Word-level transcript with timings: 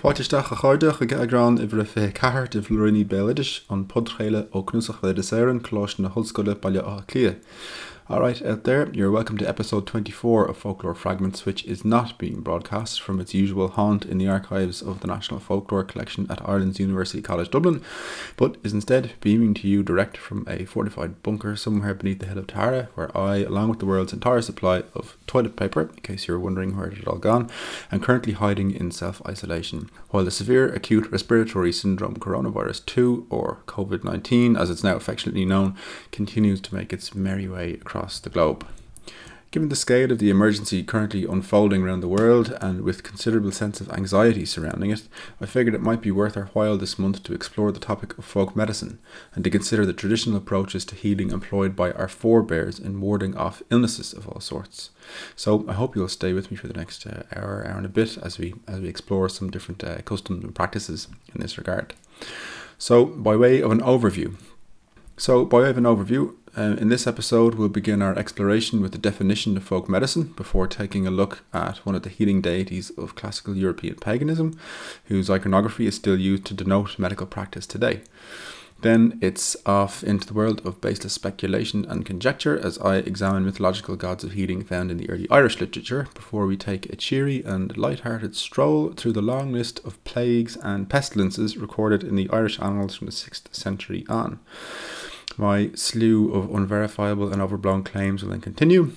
Fáitiisteach 0.00 0.50
a 0.50 0.56
chuideach 0.56 1.02
a 1.04 1.16
agran 1.20 1.58
i 1.60 1.66
bhre 1.68 1.84
fé 1.84 2.06
ceart 2.18 2.54
i 2.56 2.60
bhluí 2.64 3.02
béiles 3.08 3.50
an 3.74 3.82
podchéile 3.90 4.40
ó 4.56 4.62
cnúsach 4.70 5.02
le 5.04 5.10
de 5.18 5.24
séir 5.28 5.50
an 5.52 5.60
chláis 5.66 5.98
na 5.98 6.08
hoscoile 6.14 6.54
bailile 6.62 6.86
a 6.88 6.94
lia. 7.12 7.34
Clia. 8.10 8.20
Alright, 8.20 8.42
out 8.42 8.64
there, 8.64 8.90
you're 8.92 9.10
welcome 9.12 9.38
to 9.38 9.48
episode 9.48 9.86
24 9.86 10.46
of 10.46 10.56
Folklore 10.56 10.96
Fragments, 10.96 11.46
which 11.46 11.64
is 11.64 11.84
not 11.84 12.18
being 12.18 12.40
broadcast 12.40 13.00
from 13.00 13.20
its 13.20 13.34
usual 13.34 13.68
haunt 13.68 14.04
in 14.04 14.18
the 14.18 14.26
archives 14.26 14.82
of 14.82 14.98
the 14.98 15.06
National 15.06 15.38
Folklore 15.38 15.84
Collection 15.84 16.26
at 16.28 16.46
Ireland's 16.46 16.80
University 16.80 17.22
College 17.22 17.50
Dublin, 17.50 17.80
but 18.36 18.56
is 18.64 18.72
instead 18.72 19.12
beaming 19.20 19.54
to 19.54 19.68
you 19.68 19.84
direct 19.84 20.16
from 20.16 20.44
a 20.48 20.64
fortified 20.64 21.22
bunker 21.22 21.54
somewhere 21.54 21.94
beneath 21.94 22.18
the 22.18 22.26
hill 22.26 22.38
of 22.38 22.48
Tara, 22.48 22.88
where 22.94 23.16
I, 23.16 23.36
along 23.36 23.68
with 23.68 23.78
the 23.78 23.86
world's 23.86 24.12
entire 24.12 24.42
supply 24.42 24.82
of 24.92 25.16
toilet 25.28 25.54
paper, 25.54 25.82
in 25.82 26.00
case 26.02 26.26
you're 26.26 26.40
wondering 26.40 26.76
where 26.76 26.88
it 26.88 26.98
had 26.98 27.06
all 27.06 27.18
gone, 27.18 27.48
am 27.92 28.00
currently 28.00 28.32
hiding 28.32 28.72
in 28.72 28.90
self 28.90 29.22
isolation, 29.26 29.88
while 30.08 30.24
the 30.24 30.32
severe 30.32 30.68
acute 30.74 31.10
respiratory 31.12 31.72
syndrome 31.72 32.16
coronavirus 32.16 32.84
2, 32.86 33.28
or 33.30 33.60
COVID 33.66 34.02
19, 34.02 34.56
as 34.56 34.68
it's 34.68 34.82
now 34.82 34.96
affectionately 34.96 35.44
known, 35.44 35.76
continues 36.10 36.60
to 36.60 36.74
make 36.74 36.92
its 36.92 37.14
merry 37.14 37.46
way 37.46 37.74
across 37.74 37.99
across 38.00 38.18
the 38.20 38.30
globe. 38.30 38.66
Given 39.50 39.68
the 39.68 39.76
scale 39.76 40.12
of 40.12 40.20
the 40.20 40.30
emergency 40.30 40.82
currently 40.84 41.24
unfolding 41.24 41.82
around 41.82 42.00
the 42.00 42.08
world 42.08 42.56
and 42.62 42.82
with 42.82 43.02
considerable 43.02 43.50
sense 43.50 43.80
of 43.80 43.90
anxiety 43.90 44.46
surrounding 44.46 44.90
it, 44.90 45.02
I 45.40 45.46
figured 45.46 45.74
it 45.74 45.82
might 45.82 46.00
be 46.00 46.12
worth 46.12 46.36
our 46.36 46.50
while 46.54 46.78
this 46.78 46.98
month 46.98 47.24
to 47.24 47.34
explore 47.34 47.72
the 47.72 47.80
topic 47.80 48.16
of 48.16 48.24
folk 48.24 48.56
medicine 48.56 49.00
and 49.34 49.42
to 49.44 49.50
consider 49.50 49.84
the 49.84 49.92
traditional 49.92 50.36
approaches 50.36 50.84
to 50.86 50.94
healing 50.94 51.30
employed 51.30 51.74
by 51.76 51.90
our 51.92 52.08
forebears 52.08 52.78
in 52.78 53.00
warding 53.00 53.36
off 53.36 53.62
illnesses 53.70 54.14
of 54.14 54.26
all 54.28 54.40
sorts. 54.40 54.90
So 55.36 55.66
I 55.68 55.72
hope 55.72 55.94
you'll 55.94 56.08
stay 56.08 56.32
with 56.32 56.50
me 56.50 56.56
for 56.56 56.68
the 56.68 56.80
next 56.80 57.06
uh, 57.06 57.24
hour, 57.34 57.66
hour 57.66 57.76
and 57.76 57.86
a 57.86 57.90
bit 57.90 58.16
as 58.18 58.38
we 58.38 58.54
as 58.66 58.80
we 58.80 58.88
explore 58.88 59.28
some 59.28 59.50
different 59.50 59.82
uh, 59.84 60.00
customs 60.02 60.44
and 60.44 60.54
practices 60.54 61.08
in 61.34 61.40
this 61.40 61.58
regard. 61.58 61.92
So, 62.78 63.04
by 63.04 63.36
way 63.36 63.60
of 63.60 63.72
an 63.72 63.80
overview, 63.80 64.36
so, 65.20 65.44
by 65.44 65.58
way 65.58 65.68
of 65.68 65.76
an 65.76 65.84
overview, 65.84 66.34
uh, 66.56 66.76
in 66.78 66.88
this 66.88 67.06
episode, 67.06 67.54
we'll 67.54 67.68
begin 67.68 68.02
our 68.02 68.16
exploration 68.18 68.80
with 68.80 68.92
the 68.92 68.98
definition 68.98 69.56
of 69.56 69.64
folk 69.64 69.88
medicine 69.88 70.32
before 70.36 70.66
taking 70.66 71.06
a 71.06 71.10
look 71.10 71.42
at 71.52 71.78
one 71.78 71.94
of 71.94 72.02
the 72.02 72.08
healing 72.08 72.40
deities 72.40 72.90
of 72.90 73.14
classical 73.14 73.56
European 73.56 73.94
paganism, 73.94 74.58
whose 75.04 75.30
iconography 75.30 75.86
is 75.86 75.94
still 75.94 76.18
used 76.18 76.44
to 76.46 76.54
denote 76.54 76.98
medical 76.98 77.26
practice 77.26 77.66
today. 77.66 78.00
Then 78.82 79.18
it's 79.20 79.56
off 79.66 80.02
into 80.02 80.26
the 80.26 80.32
world 80.32 80.64
of 80.64 80.80
baseless 80.80 81.12
speculation 81.12 81.84
and 81.84 82.06
conjecture 82.06 82.58
as 82.58 82.78
I 82.78 82.96
examine 82.96 83.44
mythological 83.44 83.96
gods 83.96 84.24
of 84.24 84.32
healing 84.32 84.64
found 84.64 84.90
in 84.90 84.96
the 84.96 85.10
early 85.10 85.28
Irish 85.30 85.60
literature 85.60 86.08
before 86.14 86.46
we 86.46 86.56
take 86.56 86.86
a 86.86 86.96
cheery 86.96 87.42
and 87.44 87.76
light-hearted 87.76 88.34
stroll 88.34 88.92
through 88.92 89.12
the 89.12 89.20
long 89.20 89.52
list 89.52 89.80
of 89.84 90.02
plagues 90.04 90.56
and 90.56 90.88
pestilences 90.88 91.58
recorded 91.58 92.02
in 92.02 92.16
the 92.16 92.30
Irish 92.30 92.58
annals 92.58 92.96
from 92.96 93.06
the 93.06 93.12
6th 93.12 93.54
century 93.54 94.06
on. 94.08 94.40
My 95.36 95.70
slew 95.74 96.32
of 96.32 96.54
unverifiable 96.54 97.32
and 97.32 97.40
overblown 97.40 97.84
claims 97.84 98.22
will 98.22 98.30
then 98.30 98.40
continue 98.40 98.92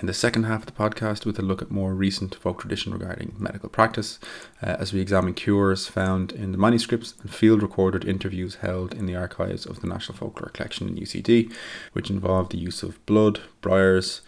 in 0.00 0.06
the 0.06 0.14
second 0.14 0.44
half 0.44 0.60
of 0.60 0.66
the 0.66 0.72
podcast 0.72 1.26
with 1.26 1.38
a 1.38 1.42
look 1.42 1.60
at 1.60 1.70
more 1.70 1.94
recent 1.94 2.34
folk 2.34 2.60
tradition 2.60 2.92
regarding 2.92 3.34
medical 3.38 3.68
practice 3.68 4.18
uh, 4.62 4.76
as 4.78 4.92
we 4.92 5.00
examine 5.00 5.34
cures 5.34 5.86
found 5.86 6.32
in 6.32 6.52
the 6.52 6.58
manuscripts 6.58 7.14
and 7.20 7.32
field 7.32 7.62
recorded 7.62 8.04
interviews 8.04 8.56
held 8.56 8.94
in 8.94 9.06
the 9.06 9.16
archives 9.16 9.66
of 9.66 9.80
the 9.80 9.86
National 9.86 10.16
Folklore 10.16 10.50
Collection 10.50 10.88
in 10.88 10.96
UCD, 10.96 11.52
which 11.92 12.10
involved 12.10 12.52
the 12.52 12.58
use 12.58 12.82
of 12.82 13.04
blood, 13.06 13.40
briars, 13.60 14.22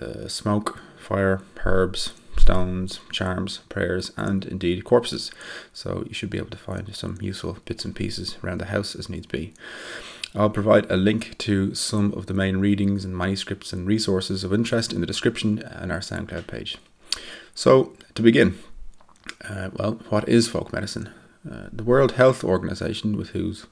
uh, 0.00 0.28
smoke, 0.28 0.80
fire, 0.96 1.42
herbs, 1.64 2.12
stones, 2.36 3.00
charms, 3.10 3.58
prayers, 3.68 4.12
and 4.16 4.44
indeed 4.44 4.84
corpses. 4.84 5.32
So 5.72 6.04
you 6.06 6.14
should 6.14 6.30
be 6.30 6.38
able 6.38 6.50
to 6.50 6.56
find 6.56 6.94
some 6.94 7.18
useful 7.20 7.58
bits 7.64 7.84
and 7.84 7.94
pieces 7.94 8.38
around 8.44 8.58
the 8.58 8.66
house 8.66 8.94
as 8.94 9.08
needs 9.08 9.26
be. 9.26 9.54
I'll 10.34 10.50
provide 10.50 10.90
a 10.90 10.96
link 10.96 11.36
to 11.38 11.74
some 11.74 12.12
of 12.12 12.26
the 12.26 12.34
main 12.34 12.58
readings 12.58 13.04
and 13.04 13.16
manuscripts 13.16 13.72
and 13.72 13.86
resources 13.86 14.44
of 14.44 14.52
interest 14.52 14.92
in 14.92 15.00
the 15.00 15.06
description 15.06 15.58
and 15.60 15.90
our 15.90 16.00
SoundCloud 16.00 16.46
page. 16.46 16.76
So, 17.54 17.94
to 18.14 18.22
begin, 18.22 18.58
uh, 19.48 19.70
well, 19.72 19.92
what 20.10 20.28
is 20.28 20.48
folk 20.48 20.72
medicine? 20.72 21.10
Uh, 21.50 21.68
the 21.72 21.84
World 21.84 22.12
Health 22.12 22.44
Organization, 22.44 23.16
with 23.16 23.30
whose 23.30 23.66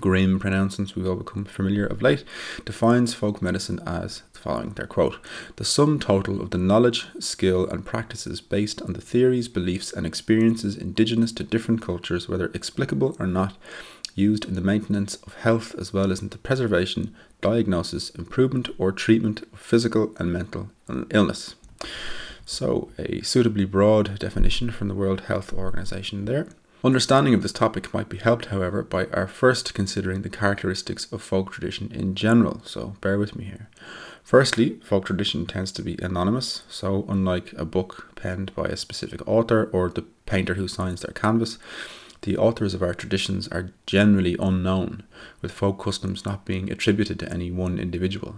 grim 0.00 0.38
pronouncements 0.38 0.94
we've 0.94 1.06
all 1.06 1.16
become 1.16 1.44
familiar 1.44 1.86
of 1.86 2.02
late, 2.02 2.24
defines 2.64 3.14
folk 3.14 3.40
medicine 3.40 3.80
as 3.86 4.22
the 4.32 4.40
following 4.40 4.70
their 4.70 4.86
quote 4.86 5.18
the 5.56 5.64
sum 5.64 5.98
total 5.98 6.40
of 6.42 6.50
the 6.50 6.58
knowledge, 6.58 7.06
skill, 7.20 7.66
and 7.66 7.86
practices 7.86 8.40
based 8.40 8.82
on 8.82 8.92
the 8.92 9.00
theories, 9.00 9.48
beliefs, 9.48 9.92
and 9.92 10.06
experiences 10.06 10.76
indigenous 10.76 11.32
to 11.32 11.44
different 11.44 11.80
cultures, 11.80 12.28
whether 12.28 12.50
explicable 12.52 13.16
or 13.18 13.26
not, 13.26 13.56
used 14.16 14.44
in 14.46 14.54
the 14.54 14.60
maintenance 14.60 15.14
of 15.26 15.34
health 15.34 15.74
as 15.76 15.92
well 15.92 16.10
as 16.10 16.20
in 16.20 16.30
the 16.30 16.38
preservation, 16.38 17.14
diagnosis, 17.40 18.10
improvement, 18.10 18.68
or 18.78 18.90
treatment 18.90 19.42
of 19.52 19.60
physical 19.60 20.12
and 20.18 20.32
mental 20.32 20.70
illness. 21.10 21.54
So, 22.44 22.90
a 22.98 23.22
suitably 23.22 23.64
broad 23.64 24.18
definition 24.18 24.70
from 24.70 24.88
the 24.88 24.94
World 24.94 25.22
Health 25.22 25.52
Organization 25.52 26.24
there. 26.24 26.48
Understanding 26.84 27.34
of 27.34 27.42
this 27.42 27.52
topic 27.52 27.92
might 27.92 28.08
be 28.08 28.18
helped, 28.18 28.46
however, 28.46 28.82
by 28.82 29.06
our 29.06 29.26
first 29.26 29.74
considering 29.74 30.22
the 30.22 30.28
characteristics 30.28 31.10
of 31.12 31.22
folk 31.22 31.52
tradition 31.52 31.90
in 31.92 32.14
general, 32.14 32.62
so 32.64 32.94
bear 33.00 33.18
with 33.18 33.34
me 33.34 33.44
here. 33.44 33.68
Firstly, 34.22 34.78
folk 34.84 35.06
tradition 35.06 35.46
tends 35.46 35.72
to 35.72 35.82
be 35.82 35.98
anonymous, 36.00 36.62
so 36.68 37.04
unlike 37.08 37.52
a 37.54 37.64
book 37.64 38.12
penned 38.14 38.54
by 38.54 38.66
a 38.66 38.76
specific 38.76 39.26
author 39.26 39.68
or 39.72 39.88
the 39.88 40.02
painter 40.26 40.54
who 40.54 40.68
signs 40.68 41.00
their 41.00 41.12
canvas, 41.12 41.58
the 42.26 42.36
authors 42.36 42.74
of 42.74 42.82
our 42.82 42.92
traditions 42.92 43.46
are 43.48 43.70
generally 43.86 44.36
unknown, 44.40 45.04
with 45.40 45.52
folk 45.52 45.78
customs 45.78 46.24
not 46.24 46.44
being 46.44 46.72
attributed 46.72 47.20
to 47.20 47.32
any 47.32 47.52
one 47.52 47.78
individual. 47.78 48.34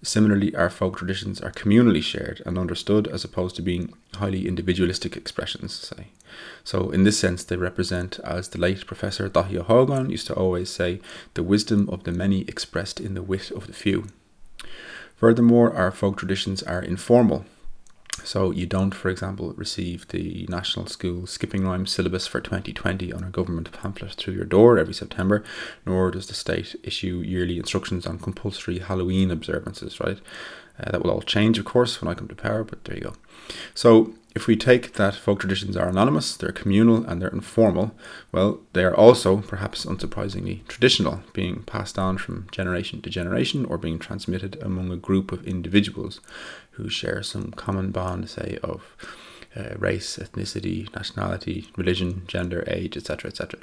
Similarly, 0.00 0.54
our 0.54 0.70
folk 0.70 0.96
traditions 0.96 1.40
are 1.40 1.50
communally 1.50 2.04
shared 2.04 2.40
and 2.46 2.56
understood 2.56 3.08
as 3.08 3.24
opposed 3.24 3.56
to 3.56 3.62
being 3.62 3.92
highly 4.14 4.46
individualistic 4.46 5.16
expressions, 5.16 5.74
say. 5.74 6.06
So, 6.62 6.90
in 6.90 7.02
this 7.02 7.18
sense, 7.18 7.42
they 7.42 7.56
represent, 7.56 8.20
as 8.20 8.48
the 8.48 8.60
late 8.60 8.86
Professor 8.86 9.28
Ó 9.28 9.66
hÓgáin 9.66 10.08
used 10.08 10.28
to 10.28 10.34
always 10.34 10.70
say, 10.70 11.00
the 11.34 11.42
wisdom 11.42 11.90
of 11.90 12.04
the 12.04 12.12
many 12.12 12.42
expressed 12.42 13.00
in 13.00 13.14
the 13.14 13.22
wit 13.22 13.50
of 13.50 13.66
the 13.66 13.72
few. 13.72 14.06
Furthermore, 15.16 15.74
our 15.74 15.90
folk 15.90 16.16
traditions 16.16 16.62
are 16.62 16.80
informal 16.80 17.44
so 18.24 18.50
you 18.50 18.66
don't, 18.66 18.94
for 18.94 19.08
example, 19.08 19.52
receive 19.56 20.08
the 20.08 20.46
National 20.48 20.86
School 20.86 21.26
Skipping 21.26 21.64
Rhyme 21.66 21.86
syllabus 21.86 22.26
for 22.26 22.40
2020 22.40 23.12
on 23.12 23.24
a 23.24 23.30
government 23.30 23.70
pamphlet 23.72 24.12
through 24.14 24.34
your 24.34 24.44
door 24.44 24.78
every 24.78 24.94
September, 24.94 25.44
nor 25.86 26.10
does 26.10 26.26
the 26.26 26.34
state 26.34 26.76
issue 26.82 27.22
yearly 27.24 27.58
instructions 27.58 28.06
on 28.06 28.18
compulsory 28.18 28.78
Halloween 28.78 29.30
observances, 29.30 30.00
right? 30.00 30.18
Uh, 30.78 30.90
that 30.90 31.02
will 31.02 31.10
all 31.10 31.22
change, 31.22 31.58
of 31.58 31.64
course, 31.64 32.00
when 32.00 32.10
I 32.10 32.14
come 32.14 32.28
to 32.28 32.34
power, 32.34 32.64
but 32.64 32.84
there 32.84 32.96
you 32.96 33.02
go. 33.02 33.12
So 33.74 34.14
if 34.34 34.46
we 34.46 34.56
take 34.56 34.94
that 34.94 35.14
folk 35.14 35.40
traditions 35.40 35.76
are 35.76 35.88
anonymous, 35.88 36.36
they're 36.36 36.52
communal, 36.52 37.04
and 37.04 37.20
they're 37.20 37.28
informal, 37.28 37.92
well, 38.30 38.60
they 38.74 38.84
are 38.84 38.94
also, 38.94 39.38
perhaps 39.38 39.84
unsurprisingly, 39.84 40.66
traditional, 40.68 41.22
being 41.32 41.62
passed 41.64 41.98
on 41.98 42.16
from 42.16 42.46
generation 42.52 43.02
to 43.02 43.10
generation 43.10 43.64
or 43.64 43.76
being 43.76 43.98
transmitted 43.98 44.56
among 44.62 44.92
a 44.92 44.96
group 44.96 45.32
of 45.32 45.46
individuals 45.46 46.20
who 46.80 46.88
share 46.88 47.22
some 47.22 47.50
common 47.52 47.90
bond, 47.90 48.28
say, 48.28 48.58
of 48.62 48.96
uh, 49.56 49.74
race, 49.76 50.16
ethnicity, 50.16 50.92
nationality, 50.94 51.68
religion, 51.76 52.22
gender, 52.26 52.64
age, 52.66 52.96
etc., 52.96 53.30
etc. 53.30 53.60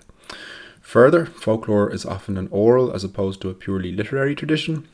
Further, 0.81 1.25
folklore 1.25 1.91
is 1.93 2.05
often 2.05 2.37
an 2.37 2.47
oral 2.51 2.91
as 2.91 3.03
opposed 3.03 3.41
to 3.41 3.49
a 3.49 3.53
purely 3.53 3.91
literary 3.91 4.35
tradition, 4.35 4.87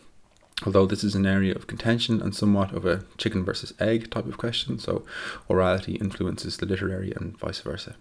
although 0.66 0.86
this 0.86 1.04
is 1.04 1.16
an 1.16 1.26
area 1.26 1.54
of 1.54 1.68
contention 1.68 2.22
and 2.22 2.36
somewhat 2.36 2.74
of 2.74 2.86
a 2.86 3.04
chicken 3.18 3.44
versus 3.44 3.74
egg 3.80 4.10
type 4.10 4.26
of 4.26 4.38
question, 4.38 4.80
so 4.80 5.04
orality 5.50 6.00
influences 6.02 6.58
the 6.58 6.66
literary 6.66 7.14
and 7.16 7.38
vice 7.38 7.60
versa. 7.60 7.96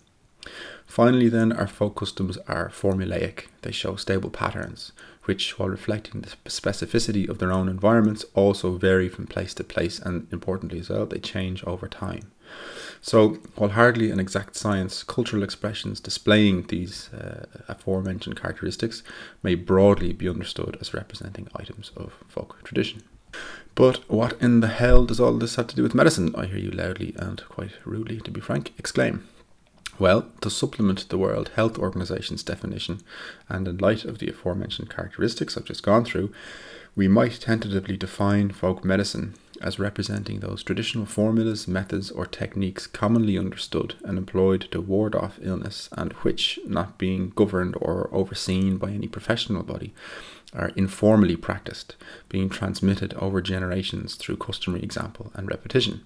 Finally, 0.87 1.29
then, 1.29 1.53
our 1.53 1.67
folk 1.67 1.97
customs 1.97 2.37
are 2.49 2.69
formulaic. 2.69 3.47
They 3.63 3.73
show 3.73 3.97
stable 3.97 4.31
patterns, 4.31 4.93
which, 5.25 5.59
while 5.59 5.69
reflecting 5.69 6.21
the 6.21 6.31
specificity 6.51 7.29
of 7.29 7.39
their 7.39 7.53
own 7.53 7.69
environments, 7.69 8.25
also 8.35 8.77
vary 8.77 9.09
from 9.09 9.27
place 9.27 9.55
to 9.55 9.65
place 9.65 9.99
and, 9.99 10.27
importantly 10.33 10.81
as 10.81 10.91
well, 10.91 11.07
they 11.07 11.19
change 11.19 11.63
over 11.65 11.89
time. 11.89 12.33
So, 13.01 13.39
while 13.57 13.71
hardly 13.71 14.11
an 14.11 14.21
exact 14.21 14.57
science, 14.57 15.03
cultural 15.03 15.43
expressions 15.43 16.01
displaying 16.01 16.67
these 16.69 17.13
uh, 17.13 17.47
aforementioned 17.69 18.41
characteristics 18.41 19.03
may 19.43 19.55
broadly 19.55 20.13
be 20.13 20.29
understood 20.29 20.77
as 20.81 20.95
representing 20.95 21.49
items 21.55 21.93
of 21.97 22.13
folk 22.29 22.63
tradition. 22.63 23.03
But 23.75 24.09
what 24.11 24.41
in 24.41 24.61
the 24.61 24.69
hell 24.69 25.07
does 25.07 25.19
all 25.19 25.33
this 25.33 25.57
have 25.57 25.67
to 25.69 25.77
do 25.77 25.83
with 25.83 25.95
medicine? 25.95 26.35
I 26.37 26.47
hear 26.47 26.59
you 26.59 26.71
loudly 26.71 27.15
and 27.17 27.43
quite 27.49 27.73
rudely, 27.85 28.21
to 28.21 28.31
be 28.31 28.41
frank, 28.41 28.73
exclaim. 28.79 29.27
Well, 29.99 30.27
to 30.41 30.51
supplement 30.51 31.09
the 31.09 31.19
World 31.19 31.51
Health 31.55 31.79
Organization's 31.79 32.43
definition, 32.43 33.03
and 33.49 33.69
in 33.69 33.79
light 33.79 34.05
of 34.05 34.19
the 34.19 34.29
aforementioned 34.29 34.91
characteristics 34.91 35.57
I've 35.57 35.65
just 35.65 35.83
gone 35.83 36.05
through, 36.05 36.33
we 36.97 37.09
might 37.09 37.41
tentatively 37.41 37.97
define 37.97 38.51
folk 38.51 38.85
medicine 38.85 39.35
as 39.61 39.79
representing 39.79 40.41
those 40.41 40.63
traditional 40.63 41.07
formulas, 41.07 41.69
methods, 41.69 42.11
or 42.11 42.27
techniques 42.27 42.87
commonly 42.87 43.39
understood 43.39 43.95
and 44.03 44.19
employed 44.19 44.63
to 44.73 44.81
ward 44.81 45.15
off 45.15 45.39
illness, 45.41 45.89
and 45.93 46.13
which, 46.25 46.59
not 46.67 46.99
being 46.99 47.31
governed 47.37 47.77
or 47.81 48.11
overseen 48.13 48.77
by 48.79 48.91
any 48.91 49.07
professional 49.07 49.63
body, 49.63 49.95
are 50.53 50.71
informally 50.71 51.37
practiced, 51.37 51.97
being 52.29 52.49
transmitted 52.49 53.15
over 53.15 53.41
generations 53.41 54.17
through 54.17 54.37
customary 54.37 54.83
example 54.83 55.31
and 55.35 55.49
repetition. 55.49 56.03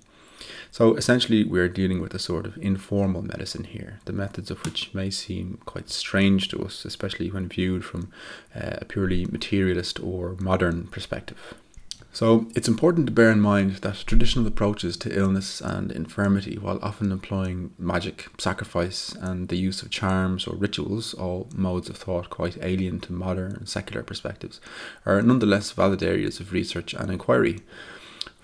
So 0.70 0.94
essentially, 0.94 1.44
we're 1.44 1.68
dealing 1.68 2.00
with 2.00 2.14
a 2.14 2.18
sort 2.18 2.46
of 2.46 2.58
informal 2.58 3.22
medicine 3.22 3.64
here, 3.64 4.00
the 4.04 4.12
methods 4.12 4.50
of 4.50 4.64
which 4.64 4.92
may 4.94 5.10
seem 5.10 5.58
quite 5.64 5.88
strange 5.88 6.48
to 6.48 6.62
us, 6.64 6.84
especially 6.84 7.30
when 7.30 7.48
viewed 7.48 7.84
from 7.84 8.12
uh, 8.54 8.78
a 8.78 8.84
purely 8.84 9.24
materialist 9.26 10.00
or 10.00 10.36
modern 10.40 10.86
perspective. 10.88 11.54
So 12.16 12.46
it's 12.54 12.66
important 12.66 13.06
to 13.08 13.12
bear 13.12 13.30
in 13.30 13.42
mind 13.42 13.72
that 13.82 14.04
traditional 14.06 14.46
approaches 14.46 14.96
to 14.96 15.14
illness 15.14 15.60
and 15.60 15.92
infirmity, 15.92 16.56
while 16.56 16.78
often 16.80 17.12
employing 17.12 17.74
magic, 17.78 18.28
sacrifice, 18.38 19.14
and 19.20 19.48
the 19.48 19.58
use 19.58 19.82
of 19.82 19.90
charms 19.90 20.46
or 20.46 20.56
rituals, 20.56 21.12
all 21.12 21.46
modes 21.54 21.90
of 21.90 21.98
thought 21.98 22.30
quite 22.30 22.56
alien 22.62 23.00
to 23.00 23.12
modern 23.12 23.66
secular 23.66 24.02
perspectives, 24.02 24.62
are 25.04 25.20
nonetheless 25.20 25.72
valid 25.72 26.02
areas 26.02 26.40
of 26.40 26.52
research 26.52 26.94
and 26.94 27.10
inquiry. 27.10 27.58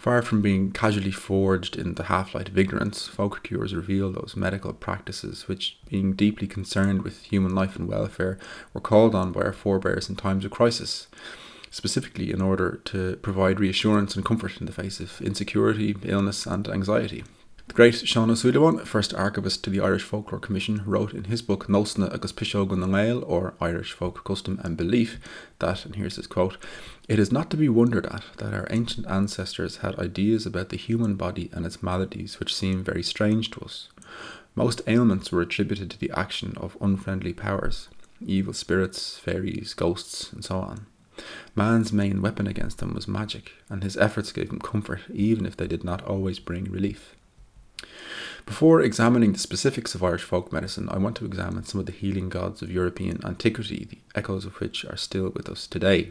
Far 0.03 0.21
from 0.21 0.43
being 0.43 0.73
casually 0.73 1.13
forged 1.13 1.77
in 1.77 1.95
the 1.95 2.03
half 2.03 2.35
light 2.35 2.49
of 2.49 2.59
ignorance, 2.59 3.07
folk 3.07 3.45
cures 3.45 3.73
reveal 3.73 4.11
those 4.11 4.35
medical 4.35 4.73
practices 4.73 5.47
which, 5.47 5.79
being 5.89 6.15
deeply 6.15 6.49
concerned 6.49 7.03
with 7.03 7.23
human 7.23 7.55
life 7.55 7.77
and 7.77 7.87
welfare, 7.87 8.37
were 8.75 8.81
called 8.81 9.15
on 9.15 9.31
by 9.31 9.43
our 9.43 9.53
forebears 9.53 10.09
in 10.09 10.17
times 10.17 10.45
of 10.45 10.51
crisis 10.51 11.07
specifically 11.71 12.33
in 12.33 12.43
order 12.43 12.81
to 12.87 13.15
provide 13.23 13.61
reassurance 13.61 14.17
and 14.17 14.25
comfort 14.25 14.59
in 14.59 14.67
the 14.67 14.73
face 14.73 14.99
of 14.99 15.23
insecurity, 15.23 15.95
illness, 16.03 16.47
and 16.47 16.67
anxiety. 16.67 17.23
The 17.69 17.75
great 17.75 17.95
Sean 17.95 18.29
O'Sullivan, 18.29 18.85
first 18.85 19.15
archivist 19.15 19.63
to 19.63 19.71
the 19.71 19.81
Irish 19.81 20.03
Folklore 20.03 20.41
Commission, 20.41 20.83
wrote 20.85 21.15
in 21.15 21.25
his 21.25 21.43
book 21.43 21.69
Nosna 21.69 22.13
agus 22.13 22.33
Pishogun 22.33 22.85
Gael, 22.93 23.23
or 23.23 23.55
Irish 23.61 23.93
Folk 23.93 24.25
Custom 24.25 24.61
and 24.65 24.77
Belief, 24.77 25.21
that, 25.61 25.87
and 25.87 25.95
here's 25.95 26.17
his 26.17 26.27
quote, 26.27 26.57
it 27.09 27.19
is 27.19 27.33
not 27.33 27.51
to 27.51 27.57
be 27.57 27.69
wondered 27.69 28.07
at 28.07 28.25
that 28.39 28.55
our 28.55 28.67
ancient 28.71 29.07
ancestors 29.09 29.79
had 29.79 29.99
ideas 29.99 30.47
about 30.47 30.69
the 30.69 30.77
human 30.77 31.17
body 31.17 31.51
and 31.53 31.67
its 31.67 31.83
maladies 31.83 32.39
which 32.39 32.55
seem 32.55 32.85
very 32.85 33.03
strange 33.03 33.51
to 33.51 33.61
us. 33.61 33.89
Most 34.55 34.83
ailments 34.87 35.33
were 35.33 35.43
attributed 35.43 35.91
to 35.91 35.99
the 35.99 36.13
action 36.15 36.55
of 36.57 36.77
unfriendly 36.81 37.33
powers, 37.33 37.89
evil 38.25 38.53
spirits, 38.53 39.19
fairies, 39.19 39.75
ghosts, 39.75 40.33
and 40.33 40.45
so 40.45 40.59
on. 40.59 40.87
Man's 41.55 41.93
main 41.93 42.23
weapon 42.23 42.47
against 42.47 42.79
them 42.79 42.95
was 42.95 43.09
magic, 43.09 43.53
and 43.69 43.83
his 43.83 43.97
efforts 43.97 44.33
gave 44.33 44.51
him 44.51 44.59
comfort 44.59 45.01
even 45.13 45.47
if 45.47 45.57
they 45.57 45.67
did 45.67 45.85
not 45.85 46.03
always 46.05 46.39
bring 46.39 46.65
relief. 46.65 47.15
Before 48.47 48.81
examining 48.81 49.33
the 49.33 49.39
specifics 49.39 49.95
of 49.95 50.03
Irish 50.03 50.23
folk 50.23 50.53
medicine, 50.53 50.89
I 50.91 50.99
want 50.99 51.17
to 51.17 51.27
examine 51.27 51.65
some 51.65 51.79
of 51.81 51.87
the 51.87 51.93
healing 51.93 52.29
gods 52.29 52.61
of 52.61 52.71
European 52.71 53.21
antiquity, 53.25 53.87
the 53.89 53.99
echoes 54.15 54.45
of 54.45 54.61
which 54.61 54.85
are 54.85 54.97
still 54.97 55.31
with 55.31 55.49
us 55.49 55.67
today. 55.67 56.11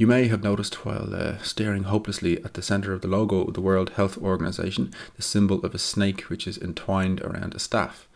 You 0.00 0.06
may 0.06 0.28
have 0.28 0.42
noticed 0.42 0.86
while 0.86 1.14
uh, 1.14 1.36
staring 1.42 1.82
hopelessly 1.82 2.42
at 2.42 2.54
the 2.54 2.62
centre 2.62 2.94
of 2.94 3.02
the 3.02 3.06
logo 3.06 3.42
of 3.42 3.52
the 3.52 3.60
World 3.60 3.90
Health 3.96 4.16
Organization 4.16 4.94
the 5.16 5.22
symbol 5.22 5.62
of 5.62 5.74
a 5.74 5.78
snake 5.78 6.22
which 6.22 6.46
is 6.46 6.56
entwined 6.56 7.20
around 7.20 7.54
a 7.54 7.58
staff. 7.58 8.08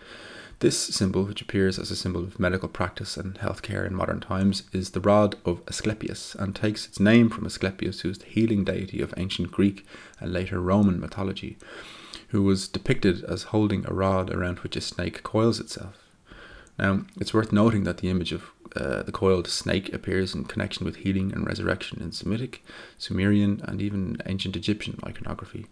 This 0.61 0.79
symbol, 0.79 1.25
which 1.25 1.43
appears 1.43 1.79
as 1.79 1.91
a 1.91 1.97
symbol 1.97 2.23
of 2.23 2.41
medical 2.41 2.71
practice 2.71 3.19
and 3.19 3.35
healthcare 3.35 3.87
in 3.87 3.95
modern 3.95 4.21
times, 4.21 4.63
is 4.73 4.93
the 4.93 5.01
rod 5.03 5.37
of 5.45 5.61
Asclepius 5.69 6.35
and 6.37 6.57
takes 6.57 6.87
its 6.87 6.99
name 6.99 7.29
from 7.29 7.45
Asclepius, 7.45 8.01
who 8.01 8.09
is 8.09 8.17
the 8.17 8.31
healing 8.31 8.65
deity 8.65 9.03
of 9.03 9.13
ancient 9.19 9.53
Greek 9.53 9.85
and 10.21 10.33
later 10.33 10.61
Roman 10.61 10.99
mythology, 10.99 11.59
who 12.29 12.43
was 12.43 12.67
depicted 12.67 13.23
as 13.25 13.53
holding 13.53 13.85
a 13.85 13.93
rod 13.93 14.31
around 14.31 14.61
which 14.61 14.77
a 14.77 14.81
snake 14.81 15.23
coils 15.23 15.61
itself. 15.61 16.03
Now, 16.79 17.03
it's 17.21 17.35
worth 17.35 17.53
noting 17.53 17.85
that 17.85 17.99
the 17.99 18.09
image 18.09 18.33
of 18.33 18.51
uh, 18.77 19.03
the 19.03 19.13
coiled 19.13 19.49
snake 19.49 19.93
appears 19.93 20.35
in 20.35 20.45
connection 20.45 20.85
with 20.85 20.97
healing 20.97 21.33
and 21.33 21.47
resurrection 21.47 22.01
in 22.01 22.13
Semitic, 22.13 22.65
Sumerian, 22.99 23.61
and 23.65 23.81
even 23.81 24.19
ancient 24.27 24.57
Egyptian 24.57 24.99
iconography. 25.05 25.67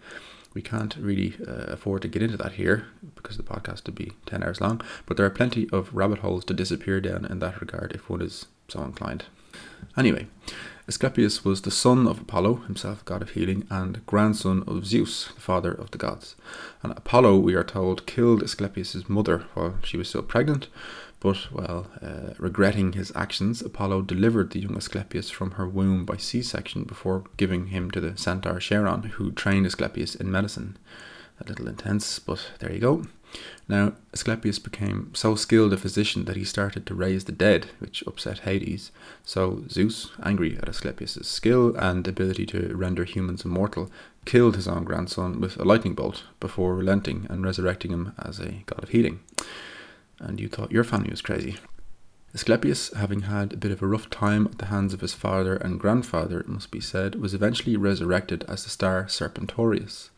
We 0.54 0.62
can't 0.62 0.96
really 0.96 1.34
uh, 1.46 1.72
afford 1.72 2.02
to 2.02 2.08
get 2.08 2.22
into 2.22 2.36
that 2.36 2.52
here 2.52 2.86
because 3.14 3.36
the 3.36 3.42
podcast 3.42 3.86
would 3.86 3.94
be 3.94 4.12
10 4.26 4.42
hours 4.42 4.60
long, 4.60 4.82
but 5.06 5.16
there 5.16 5.26
are 5.26 5.30
plenty 5.30 5.68
of 5.70 5.94
rabbit 5.94 6.18
holes 6.18 6.44
to 6.46 6.54
disappear 6.54 7.00
down 7.00 7.24
in 7.24 7.38
that 7.38 7.60
regard 7.60 7.92
if 7.92 8.10
one 8.10 8.20
is 8.20 8.46
so 8.68 8.82
inclined. 8.82 9.24
Anyway, 9.96 10.26
Asclepius 10.88 11.44
was 11.44 11.62
the 11.62 11.70
son 11.70 12.06
of 12.06 12.20
Apollo, 12.20 12.56
himself 12.66 13.04
god 13.04 13.22
of 13.22 13.30
healing, 13.30 13.66
and 13.70 14.04
grandson 14.06 14.64
of 14.66 14.86
Zeus, 14.86 15.28
the 15.34 15.40
father 15.40 15.72
of 15.72 15.90
the 15.90 15.98
gods. 15.98 16.34
And 16.82 16.92
Apollo, 16.92 17.38
we 17.38 17.54
are 17.54 17.64
told, 17.64 18.06
killed 18.06 18.42
Asclepius' 18.42 19.08
mother 19.08 19.44
while 19.54 19.78
she 19.84 19.96
was 19.96 20.08
still 20.08 20.22
pregnant, 20.22 20.68
but, 21.22 21.52
well, 21.52 21.86
uh, 22.02 22.34
regretting 22.36 22.94
his 22.94 23.12
actions, 23.14 23.62
Apollo 23.62 24.02
delivered 24.02 24.50
the 24.50 24.58
young 24.58 24.76
Asclepius 24.76 25.30
from 25.30 25.52
her 25.52 25.68
womb 25.68 26.04
by 26.04 26.16
C 26.16 26.42
section 26.42 26.82
before 26.82 27.22
giving 27.36 27.68
him 27.68 27.92
to 27.92 28.00
the 28.00 28.18
centaur 28.18 28.58
Chiron, 28.58 29.04
who 29.04 29.30
trained 29.30 29.64
Asclepius 29.64 30.16
in 30.16 30.32
medicine. 30.32 30.76
A 31.40 31.48
little 31.48 31.68
intense, 31.68 32.18
but 32.18 32.50
there 32.58 32.72
you 32.72 32.80
go. 32.80 33.04
Now, 33.68 33.92
Asclepius 34.12 34.58
became 34.58 35.12
so 35.14 35.36
skilled 35.36 35.72
a 35.72 35.76
physician 35.76 36.24
that 36.24 36.34
he 36.34 36.44
started 36.44 36.86
to 36.86 36.94
raise 36.94 37.24
the 37.24 37.30
dead, 37.30 37.66
which 37.78 38.02
upset 38.04 38.40
Hades. 38.40 38.90
So 39.24 39.62
Zeus, 39.70 40.10
angry 40.24 40.58
at 40.58 40.68
Asclepius' 40.68 41.28
skill 41.28 41.76
and 41.76 42.06
ability 42.08 42.46
to 42.46 42.74
render 42.74 43.04
humans 43.04 43.44
immortal, 43.44 43.92
killed 44.24 44.56
his 44.56 44.66
own 44.66 44.82
grandson 44.82 45.40
with 45.40 45.56
a 45.60 45.64
lightning 45.64 45.94
bolt 45.94 46.24
before 46.40 46.74
relenting 46.74 47.28
and 47.30 47.44
resurrecting 47.44 47.92
him 47.92 48.12
as 48.18 48.40
a 48.40 48.64
god 48.66 48.82
of 48.82 48.88
healing 48.88 49.20
and 50.22 50.40
you 50.40 50.48
thought 50.48 50.72
your 50.72 50.84
family 50.84 51.10
was 51.10 51.20
crazy. 51.20 51.56
Asclepius, 52.34 52.94
having 52.94 53.22
had 53.22 53.52
a 53.52 53.58
bit 53.58 53.72
of 53.72 53.82
a 53.82 53.86
rough 53.86 54.08
time 54.08 54.46
at 54.46 54.56
the 54.56 54.66
hands 54.66 54.94
of 54.94 55.02
his 55.02 55.12
father 55.12 55.54
and 55.56 55.78
grandfather, 55.78 56.40
it 56.40 56.48
must 56.48 56.70
be 56.70 56.80
said, 56.80 57.16
was 57.16 57.34
eventually 57.34 57.76
resurrected 57.76 58.42
as 58.48 58.64
the 58.64 58.70
star 58.70 59.04
Serpentarius. 59.04 60.08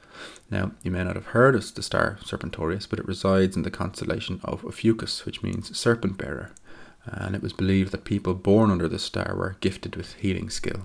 Now, 0.48 0.72
you 0.84 0.92
may 0.92 1.02
not 1.02 1.16
have 1.16 1.26
heard 1.26 1.56
of 1.56 1.74
the 1.74 1.82
star 1.82 2.18
Serpentarius, 2.22 2.88
but 2.88 3.00
it 3.00 3.08
resides 3.08 3.56
in 3.56 3.62
the 3.62 3.70
constellation 3.70 4.40
of 4.44 4.64
Ophiuchus, 4.64 5.26
which 5.26 5.42
means 5.42 5.76
serpent 5.76 6.16
bearer, 6.16 6.52
and 7.04 7.34
it 7.34 7.42
was 7.42 7.52
believed 7.52 7.90
that 7.90 8.04
people 8.04 8.34
born 8.34 8.70
under 8.70 8.86
this 8.86 9.02
star 9.02 9.34
were 9.34 9.56
gifted 9.60 9.96
with 9.96 10.14
healing 10.14 10.50
skill. 10.50 10.82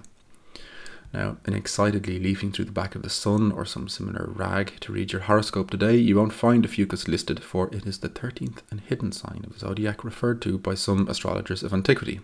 Now, 1.13 1.37
in 1.47 1.55
excitedly 1.55 2.19
leafing 2.19 2.51
through 2.51 2.65
the 2.65 2.71
back 2.71 2.93
of 2.93 3.01
the 3.01 3.09
Sun 3.09 3.51
or 3.51 3.65
some 3.65 3.87
similar 3.87 4.29
rag 4.31 4.73
to 4.81 4.91
read 4.91 5.11
your 5.11 5.23
horoscope 5.23 5.71
today, 5.71 5.95
you 5.95 6.15
won't 6.15 6.33
find 6.33 6.63
Ophiuchus 6.63 7.07
listed, 7.07 7.43
for 7.43 7.67
it 7.73 7.87
is 7.87 7.99
the 7.99 8.09
13th 8.09 8.59
and 8.69 8.81
hidden 8.81 9.11
sign 9.11 9.41
of 9.43 9.53
the 9.53 9.59
zodiac 9.59 10.03
referred 10.03 10.41
to 10.43 10.59
by 10.59 10.75
some 10.75 11.07
astrologers 11.07 11.63
of 11.63 11.73
antiquity. 11.73 12.19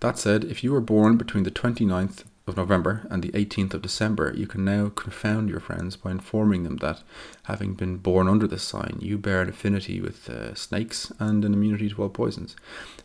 That 0.00 0.18
said, 0.18 0.44
if 0.44 0.62
you 0.62 0.72
were 0.72 0.80
born 0.80 1.16
between 1.16 1.44
the 1.44 1.50
29th 1.50 2.24
of 2.46 2.56
November 2.56 3.06
and 3.10 3.22
the 3.22 3.30
18th 3.30 3.74
of 3.74 3.82
December, 3.82 4.32
you 4.36 4.46
can 4.46 4.64
now 4.64 4.88
confound 4.88 5.48
your 5.48 5.60
friends 5.60 5.96
by 5.96 6.10
informing 6.10 6.64
them 6.64 6.78
that, 6.78 7.02
having 7.44 7.74
been 7.74 7.98
born 7.98 8.28
under 8.28 8.46
this 8.46 8.62
sign, 8.62 8.98
you 9.00 9.16
bear 9.16 9.42
an 9.42 9.48
affinity 9.48 10.00
with 10.00 10.28
uh, 10.28 10.54
snakes 10.54 11.12
and 11.18 11.44
an 11.44 11.54
immunity 11.54 11.88
to 11.90 12.02
all 12.02 12.08
poisons. 12.08 12.56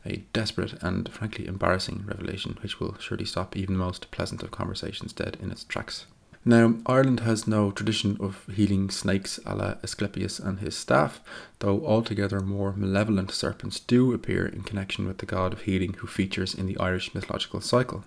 A 0.05 0.23
desperate 0.33 0.81
and 0.81 1.07
frankly 1.09 1.47
embarrassing 1.47 2.03
revelation, 2.07 2.57
which 2.61 2.79
will 2.79 2.97
surely 2.99 3.25
stop 3.25 3.55
even 3.55 3.77
the 3.77 3.83
most 3.83 4.09
pleasant 4.09 4.41
of 4.41 4.51
conversations 4.51 5.13
dead 5.13 5.37
in 5.41 5.51
its 5.51 5.63
tracks. 5.63 6.05
Now, 6.43 6.75
Ireland 6.85 7.19
has 7.19 7.45
no 7.45 7.71
tradition 7.71 8.15
of 8.21 8.47
healing 8.47 8.89
snakes 8.89 9.37
a 9.45 9.53
la 9.53 9.75
Asclepius 9.83 10.39
and 10.39 10.59
his 10.59 10.77
staff, 10.77 11.19
though 11.59 11.85
altogether 11.85 12.39
more 12.39 12.71
malevolent 12.71 13.31
serpents 13.31 13.81
do 13.81 14.13
appear 14.13 14.45
in 14.45 14.61
connection 14.61 15.07
with 15.07 15.17
the 15.17 15.25
god 15.25 15.51
of 15.51 15.63
healing 15.63 15.93
who 15.97 16.07
features 16.07 16.55
in 16.55 16.65
the 16.65 16.77
Irish 16.79 17.13
mythological 17.13 17.59
cycle. 17.59 18.05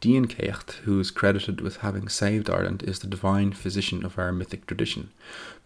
Dian 0.00 0.26
Cecht, 0.26 0.80
who 0.84 0.98
is 0.98 1.12
credited 1.12 1.60
with 1.60 1.76
having 1.76 2.08
saved 2.08 2.50
Ireland, 2.50 2.82
is 2.82 2.98
the 2.98 3.06
divine 3.06 3.52
physician 3.52 4.04
of 4.04 4.18
our 4.18 4.32
mythic 4.32 4.66
tradition, 4.66 5.10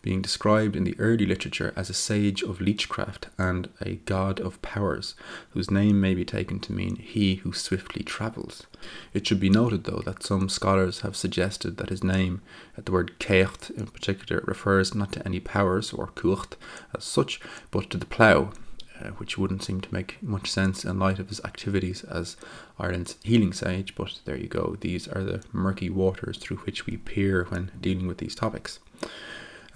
being 0.03 0.21
described 0.21 0.77
in 0.77 0.85
the 0.85 0.95
early 0.99 1.25
literature 1.25 1.73
as 1.75 1.89
a 1.89 1.95
sage 1.95 2.43
of 2.43 2.61
leechcraft 2.61 3.29
and 3.39 3.71
a 3.81 3.95
god 4.05 4.39
of 4.39 4.61
powers, 4.61 5.15
whose 5.53 5.71
name 5.71 6.03
may 6.03 6.15
be 6.15 6.25
taken 6.25 6.61
to 6.61 6.73
mean 6.75 6.97
he 6.97 7.37
who 7.37 7.55
swiftly 7.55 8.03
travels. 8.03 8.67
It 9.15 9.27
should 9.27 9.41
be 9.41 9.49
noted, 9.49 9.85
though, 9.85 10.03
that 10.05 10.23
some 10.23 10.51
scholars 10.51 11.01
have 11.01 11.17
suggested 11.17 11.79
that 11.79 11.89
his 11.89 12.05
name, 12.05 12.43
the 12.77 12.93
word 12.93 13.15
Cecht 13.19 13.71
in 13.71 13.87
particular, 13.87 14.43
refers 14.45 14.95
not 14.95 15.13
to 15.13 15.25
any 15.25 15.41
powers 15.41 15.95
or 15.95 16.09
kucht 16.09 16.57
as 16.95 17.05
such, 17.05 17.41
but 17.71 17.89
to 17.89 17.97
the 17.97 18.05
plough, 18.05 18.53
uh, 19.01 19.09
which 19.11 19.37
wouldn't 19.37 19.63
seem 19.63 19.81
to 19.81 19.95
make 19.95 20.23
much 20.23 20.51
sense 20.51 20.85
in 20.85 20.99
light 20.99 21.19
of 21.19 21.29
his 21.29 21.41
activities 21.45 22.05
as 22.05 22.37
Ireland's 22.79 23.17
healing 23.23 23.53
sage, 23.53 23.95
but 23.95 24.21
there 24.25 24.37
you 24.37 24.49
go. 24.49 24.77
These 24.81 25.09
are 25.09 25.23
the 25.23 25.43
murky 25.53 25.91
waters 25.91 26.39
through 26.39 26.59
which 26.59 26.87
we 26.87 26.97
peer 26.97 27.45
when 27.49 27.71
dealing 27.81 28.07
with 28.07 28.19
these 28.19 28.35
topics. 28.35 28.79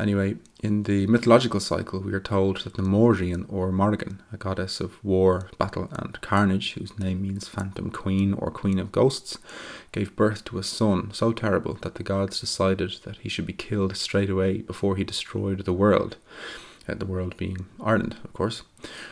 Anyway, 0.01 0.35
in 0.63 0.85
the 0.85 1.07
mythological 1.09 1.61
cycle, 1.61 2.01
we 2.01 2.15
are 2.15 2.21
told 2.21 2.63
that 2.63 2.73
the 2.73 2.83
Morrigan 2.83 3.45
or 3.51 3.71
Morrigan, 3.71 4.23
a 4.33 4.39
goddess 4.39 4.81
of 4.81 5.03
war, 5.05 5.51
battle, 5.59 5.91
and 5.93 6.19
carnage, 6.23 6.73
whose 6.73 6.99
name 6.99 7.21
means 7.21 7.49
phantom 7.49 7.91
queen 7.91 8.33
or 8.33 8.51
queen 8.51 8.79
of 8.79 8.93
ghosts, 8.93 9.37
gave 9.93 10.17
birth 10.17 10.43
to 10.47 10.59
a 10.59 10.63
son 10.63 11.11
so 11.13 11.33
terrible 11.33 11.75
that 11.83 11.97
the 11.97 12.03
gods 12.03 12.41
decided 12.41 12.93
that 13.05 13.19
he 13.19 13.29
should 13.29 13.45
be 13.45 13.53
killed 13.53 13.95
straight 13.95 14.31
away 14.31 14.63
before 14.63 14.97
he 14.97 15.05
destroyed 15.05 15.67
the 15.67 15.73
world. 15.75 16.17
The 16.99 17.07
world 17.07 17.37
being 17.37 17.67
Ireland, 17.83 18.17
of 18.25 18.33
course. 18.33 18.63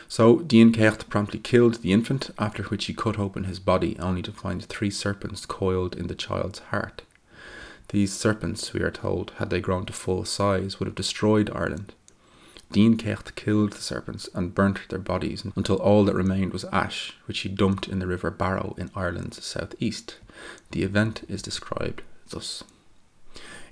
So 0.07 0.39
Dian 0.39 0.73
Cecht 0.73 1.09
promptly 1.09 1.39
killed 1.39 1.75
the 1.75 1.93
infant, 1.93 2.29
after 2.37 2.63
which 2.63 2.85
he 2.85 2.93
cut 2.93 3.17
open 3.17 3.45
his 3.45 3.59
body, 3.59 3.97
only 3.99 4.21
to 4.23 4.31
find 4.31 4.63
three 4.63 4.89
serpents 4.89 5.45
coiled 5.45 5.95
in 5.95 6.07
the 6.07 6.15
child's 6.15 6.59
heart. 6.59 7.03
These 7.89 8.13
serpents, 8.13 8.73
we 8.73 8.81
are 8.81 8.91
told, 8.91 9.31
had 9.37 9.49
they 9.49 9.61
grown 9.61 9.85
to 9.85 9.93
full 9.93 10.25
size, 10.25 10.79
would 10.79 10.87
have 10.87 10.95
destroyed 10.95 11.49
Ireland. 11.53 11.93
Dian 12.71 12.99
Cecht 12.99 13.35
killed 13.35 13.73
the 13.73 13.81
serpents 13.81 14.29
and 14.35 14.53
burnt 14.53 14.87
their 14.89 14.99
bodies 14.99 15.43
until 15.55 15.77
all 15.77 16.05
that 16.05 16.13
remained 16.13 16.53
was 16.53 16.65
ash, 16.65 17.13
which 17.25 17.39
he 17.39 17.49
dumped 17.49 17.87
in 17.87 17.97
the 17.97 18.05
river 18.05 18.29
Barrow 18.29 18.75
in 18.77 18.91
Ireland's 18.95 19.43
southeast. 19.43 20.17
The 20.71 20.83
event 20.83 21.23
is 21.27 21.41
described 21.41 22.03
thus. 22.29 22.63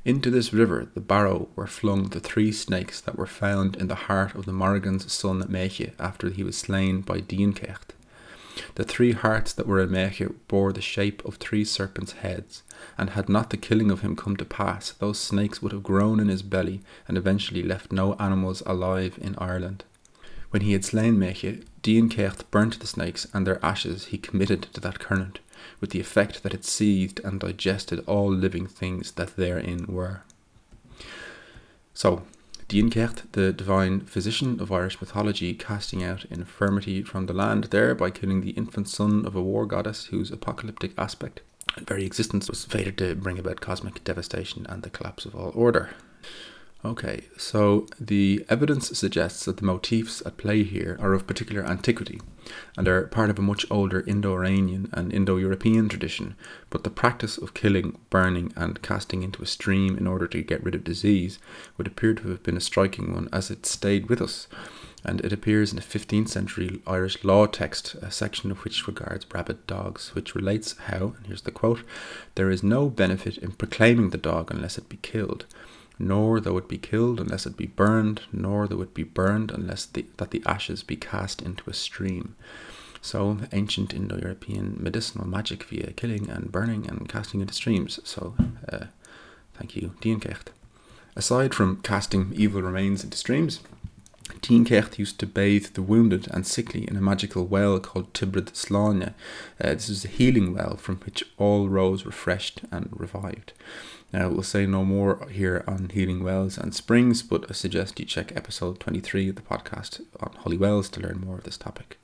Into 0.07 0.31
this 0.31 0.53
river, 0.53 0.87
the 0.93 1.01
Barrow, 1.01 1.49
were 1.57 1.67
flung 1.67 2.03
the 2.05 2.21
three 2.21 2.53
snakes 2.53 3.01
that 3.01 3.17
were 3.17 3.27
found 3.27 3.75
in 3.75 3.87
the 3.87 4.07
heart 4.07 4.35
of 4.35 4.45
the 4.45 4.53
Morrigan's 4.53 5.11
son 5.11 5.45
Meche 5.49 5.91
after 5.99 6.29
he 6.29 6.45
was 6.45 6.57
slain 6.57 7.01
by 7.01 7.19
Dian 7.19 7.53
Cecht. 7.53 7.93
The 8.75 8.85
three 8.85 9.11
hearts 9.11 9.51
that 9.51 9.67
were 9.67 9.81
in 9.81 9.91
Meche 9.91 10.31
bore 10.47 10.71
the 10.71 10.79
shape 10.79 11.25
of 11.25 11.35
three 11.35 11.65
serpents' 11.65 12.13
heads, 12.13 12.63
and 12.97 13.09
had 13.09 13.27
not 13.27 13.49
the 13.49 13.57
killing 13.57 13.91
of 13.91 13.99
him 13.99 14.15
come 14.15 14.37
to 14.37 14.45
pass, 14.45 14.91
those 14.91 15.19
snakes 15.19 15.61
would 15.61 15.73
have 15.73 15.83
grown 15.83 16.21
in 16.21 16.29
his 16.29 16.41
belly 16.41 16.79
and 17.09 17.17
eventually 17.17 17.61
left 17.61 17.91
no 17.91 18.13
animals 18.13 18.63
alive 18.65 19.19
in 19.21 19.35
Ireland. 19.37 19.83
When 20.51 20.61
he 20.61 20.71
had 20.71 20.85
slain 20.85 21.19
Meche, 21.19 21.65
Dian 21.81 22.09
Cecht 22.09 22.49
burnt 22.49 22.79
the 22.79 22.87
snakes 22.87 23.27
and 23.33 23.45
their 23.45 23.59
ashes 23.61 24.05
he 24.05 24.17
committed 24.17 24.67
to 24.71 24.79
that 24.79 24.99
current, 24.99 25.39
with 25.79 25.91
the 25.91 25.99
effect 25.99 26.43
that 26.43 26.53
it 26.53 26.65
seethed 26.65 27.19
and 27.23 27.39
digested 27.39 28.03
all 28.07 28.29
living 28.29 28.67
things 28.67 29.11
that 29.11 29.35
therein 29.35 29.85
were. 29.87 30.23
So, 31.93 32.23
Cecht, 32.69 33.31
the 33.31 33.53
divine 33.53 34.01
physician 34.01 34.59
of 34.59 34.71
Irish 34.71 34.99
mythology, 34.99 35.53
casting 35.53 36.03
out 36.03 36.25
infirmity 36.25 37.01
from 37.01 37.25
the 37.25 37.33
land 37.33 37.65
there 37.65 37.95
by 37.95 38.11
killing 38.11 38.41
the 38.41 38.51
infant 38.51 38.89
son 38.89 39.25
of 39.25 39.35
a 39.35 39.41
war 39.41 39.65
goddess 39.65 40.05
whose 40.05 40.31
apocalyptic 40.31 40.91
aspect 40.97 41.41
and 41.77 41.87
very 41.87 42.05
existence 42.05 42.49
was 42.49 42.65
fated 42.65 42.97
to 42.97 43.15
bring 43.15 43.39
about 43.39 43.61
cosmic 43.61 44.03
devastation 44.03 44.65
and 44.67 44.83
the 44.83 44.89
collapse 44.89 45.25
of 45.25 45.35
all 45.35 45.51
order. 45.55 45.91
Okay, 46.87 47.25
so 47.37 47.85
the 47.99 48.45
evidence 48.47 48.97
suggests 48.97 49.43
that 49.43 49.57
the 49.57 49.65
motifs 49.65 50.23
at 50.25 50.37
play 50.37 50.63
here 50.63 50.97
are 51.01 51.13
of 51.13 51.27
particular 51.27 51.65
antiquity 51.65 52.21
and 52.77 52.87
are 52.87 53.07
part 53.07 53.29
of 53.29 53.37
a 53.37 53.41
much 53.41 53.65
older 53.69 54.05
Indo 54.07 54.33
Iranian 54.33 54.89
and 54.93 55.11
Indo 55.11 55.35
European 55.35 55.89
tradition, 55.89 56.35
but 56.69 56.85
the 56.85 56.89
practice 56.89 57.37
of 57.37 57.53
killing, 57.53 57.99
burning, 58.09 58.53
and 58.55 58.81
casting 58.81 59.21
into 59.21 59.43
a 59.43 59.45
stream 59.45 59.97
in 59.97 60.07
order 60.07 60.27
to 60.27 60.41
get 60.41 60.63
rid 60.63 60.75
of 60.75 60.85
disease 60.85 61.39
would 61.77 61.87
appear 61.87 62.13
to 62.13 62.29
have 62.29 62.41
been 62.41 62.55
a 62.55 62.61
striking 62.61 63.13
one 63.13 63.27
as 63.33 63.51
it 63.51 63.65
stayed 63.65 64.07
with 64.07 64.21
us. 64.21 64.47
And 65.03 65.19
it 65.25 65.33
appears 65.33 65.73
in 65.73 65.79
a 65.79 65.81
15th 65.81 66.29
century 66.29 66.81
Irish 66.87 67.21
law 67.21 67.47
text, 67.47 67.95
a 67.95 68.11
section 68.11 68.49
of 68.49 68.63
which 68.63 68.87
regards 68.87 69.25
rabid 69.33 69.67
dogs, 69.67 70.15
which 70.15 70.35
relates 70.35 70.77
how, 70.85 71.15
and 71.17 71.27
here's 71.27 71.41
the 71.41 71.51
quote, 71.51 71.81
there 72.35 72.49
is 72.49 72.63
no 72.63 72.89
benefit 72.89 73.37
in 73.39 73.51
proclaiming 73.51 74.11
the 74.11 74.17
dog 74.17 74.51
unless 74.51 74.77
it 74.77 74.87
be 74.87 74.99
killed 75.01 75.45
nor 75.99 76.39
though 76.39 76.57
it 76.57 76.67
be 76.67 76.77
killed 76.77 77.19
unless 77.19 77.45
it 77.45 77.57
be 77.57 77.67
burned, 77.67 78.21
nor 78.31 78.67
though 78.67 78.81
it 78.81 78.93
be 78.93 79.03
burned 79.03 79.51
unless 79.51 79.85
the, 79.85 80.05
that 80.17 80.31
the 80.31 80.43
ashes 80.45 80.83
be 80.83 80.95
cast 80.95 81.41
into 81.41 81.69
a 81.69 81.73
stream. 81.73 82.35
So 83.01 83.37
ancient 83.51 83.93
Indo-European 83.93 84.77
medicinal 84.79 85.27
magic 85.27 85.63
via 85.63 85.93
killing 85.93 86.29
and 86.29 86.51
burning 86.51 86.87
and 86.87 87.07
casting 87.07 87.41
into 87.41 87.53
streams. 87.53 87.99
So 88.03 88.35
uh, 88.71 88.85
thank 89.53 89.75
you, 89.75 89.93
Dian 90.01 90.19
Cecht. 90.19 90.51
Aside 91.15 91.55
from 91.55 91.81
casting 91.81 92.31
evil 92.35 92.61
remains 92.61 93.03
into 93.03 93.17
streams, 93.17 93.61
Dian 94.41 94.65
Cecht 94.65 94.99
used 94.99 95.19
to 95.19 95.25
bathe 95.25 95.67
the 95.73 95.81
wounded 95.81 96.27
and 96.31 96.45
sickly 96.45 96.87
in 96.87 96.95
a 96.95 97.01
magical 97.01 97.45
well 97.45 97.79
called 97.79 98.13
Tibrid 98.13 98.51
Slania. 98.53 99.13
Uh, 99.61 99.73
this 99.73 99.89
is 99.89 100.05
a 100.05 100.09
healing 100.09 100.53
well 100.53 100.77
from 100.77 100.97
which 100.97 101.23
all 101.37 101.69
rose 101.69 102.05
refreshed 102.05 102.61
and 102.71 102.89
revived. 102.91 103.53
Now, 104.13 104.29
we'll 104.29 104.43
say 104.43 104.65
no 104.65 104.85
more 104.85 105.27
here 105.29 105.63
on 105.67 105.89
healing 105.89 106.23
wells 106.23 106.57
and 106.57 106.73
springs, 106.73 107.23
but 107.23 107.45
I 107.49 107.53
suggest 107.53 107.99
you 107.99 108.05
check 108.05 108.35
episode 108.35 108.79
23 108.79 109.29
of 109.29 109.35
the 109.35 109.41
podcast 109.41 110.01
on 110.21 110.33
holy 110.39 110.57
wells 110.57 110.89
to 110.89 111.01
learn 111.01 111.23
more 111.25 111.37
of 111.37 111.43
this 111.43 111.57
topic. 111.57 111.97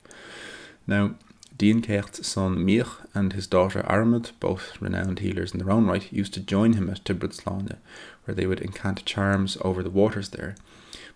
Now, 0.86 1.14
Dian 1.56 1.82
Cecht's 1.82 2.26
son 2.26 2.56
Miach 2.56 3.06
and 3.14 3.32
his 3.32 3.46
daughter 3.46 3.86
Airmed, 3.88 4.32
both 4.40 4.80
renowned 4.80 5.20
healers 5.20 5.52
in 5.52 5.60
their 5.60 5.70
own 5.70 5.86
right, 5.86 6.12
used 6.12 6.34
to 6.34 6.40
join 6.40 6.72
him 6.72 6.90
at 6.90 7.04
Tibridslane, 7.04 7.76
where 8.24 8.34
they 8.34 8.46
would 8.46 8.60
incant 8.60 9.04
charms 9.04 9.56
over 9.62 9.82
the 9.82 9.90
waters 9.90 10.30
there. 10.30 10.56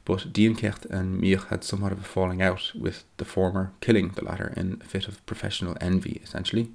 But 0.08 0.32
Dian 0.32 0.56
Cecht 0.56 0.86
and 0.86 1.20
Miach 1.20 1.48
had 1.48 1.62
somewhat 1.62 1.92
of 1.92 2.00
a 2.00 2.02
falling 2.02 2.40
out, 2.40 2.72
with 2.74 3.04
the 3.18 3.26
former 3.26 3.72
killing 3.82 4.08
the 4.08 4.24
latter 4.24 4.54
in 4.56 4.80
a 4.80 4.84
fit 4.84 5.06
of 5.06 5.24
professional 5.26 5.76
envy, 5.82 6.22
essentially. 6.24 6.70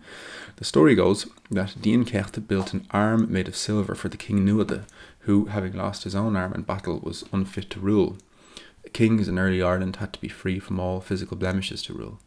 The 0.57 0.65
story 0.65 0.93
goes 0.93 1.25
that 1.49 1.81
Dian 1.81 2.05
Cecht 2.05 2.47
built 2.47 2.73
an 2.73 2.85
arm 2.91 3.31
made 3.33 3.47
of 3.47 3.55
silver 3.55 3.95
for 3.95 4.07
the 4.07 4.17
King 4.17 4.45
Nuada, 4.45 4.85
who, 5.21 5.45
having 5.45 5.73
lost 5.73 6.03
his 6.03 6.13
own 6.13 6.35
arm 6.35 6.53
in 6.53 6.61
battle, 6.61 6.99
was 6.99 7.25
unfit 7.33 7.71
to 7.71 7.79
rule. 7.79 8.17
Kings 8.93 9.27
in 9.27 9.39
early 9.39 9.63
Ireland 9.63 9.95
had 9.95 10.13
to 10.13 10.21
be 10.21 10.27
free 10.27 10.59
from 10.59 10.79
all 10.79 11.01
physical 11.01 11.35
blemishes 11.35 11.81
to 11.83 11.95
rule. 11.95 12.19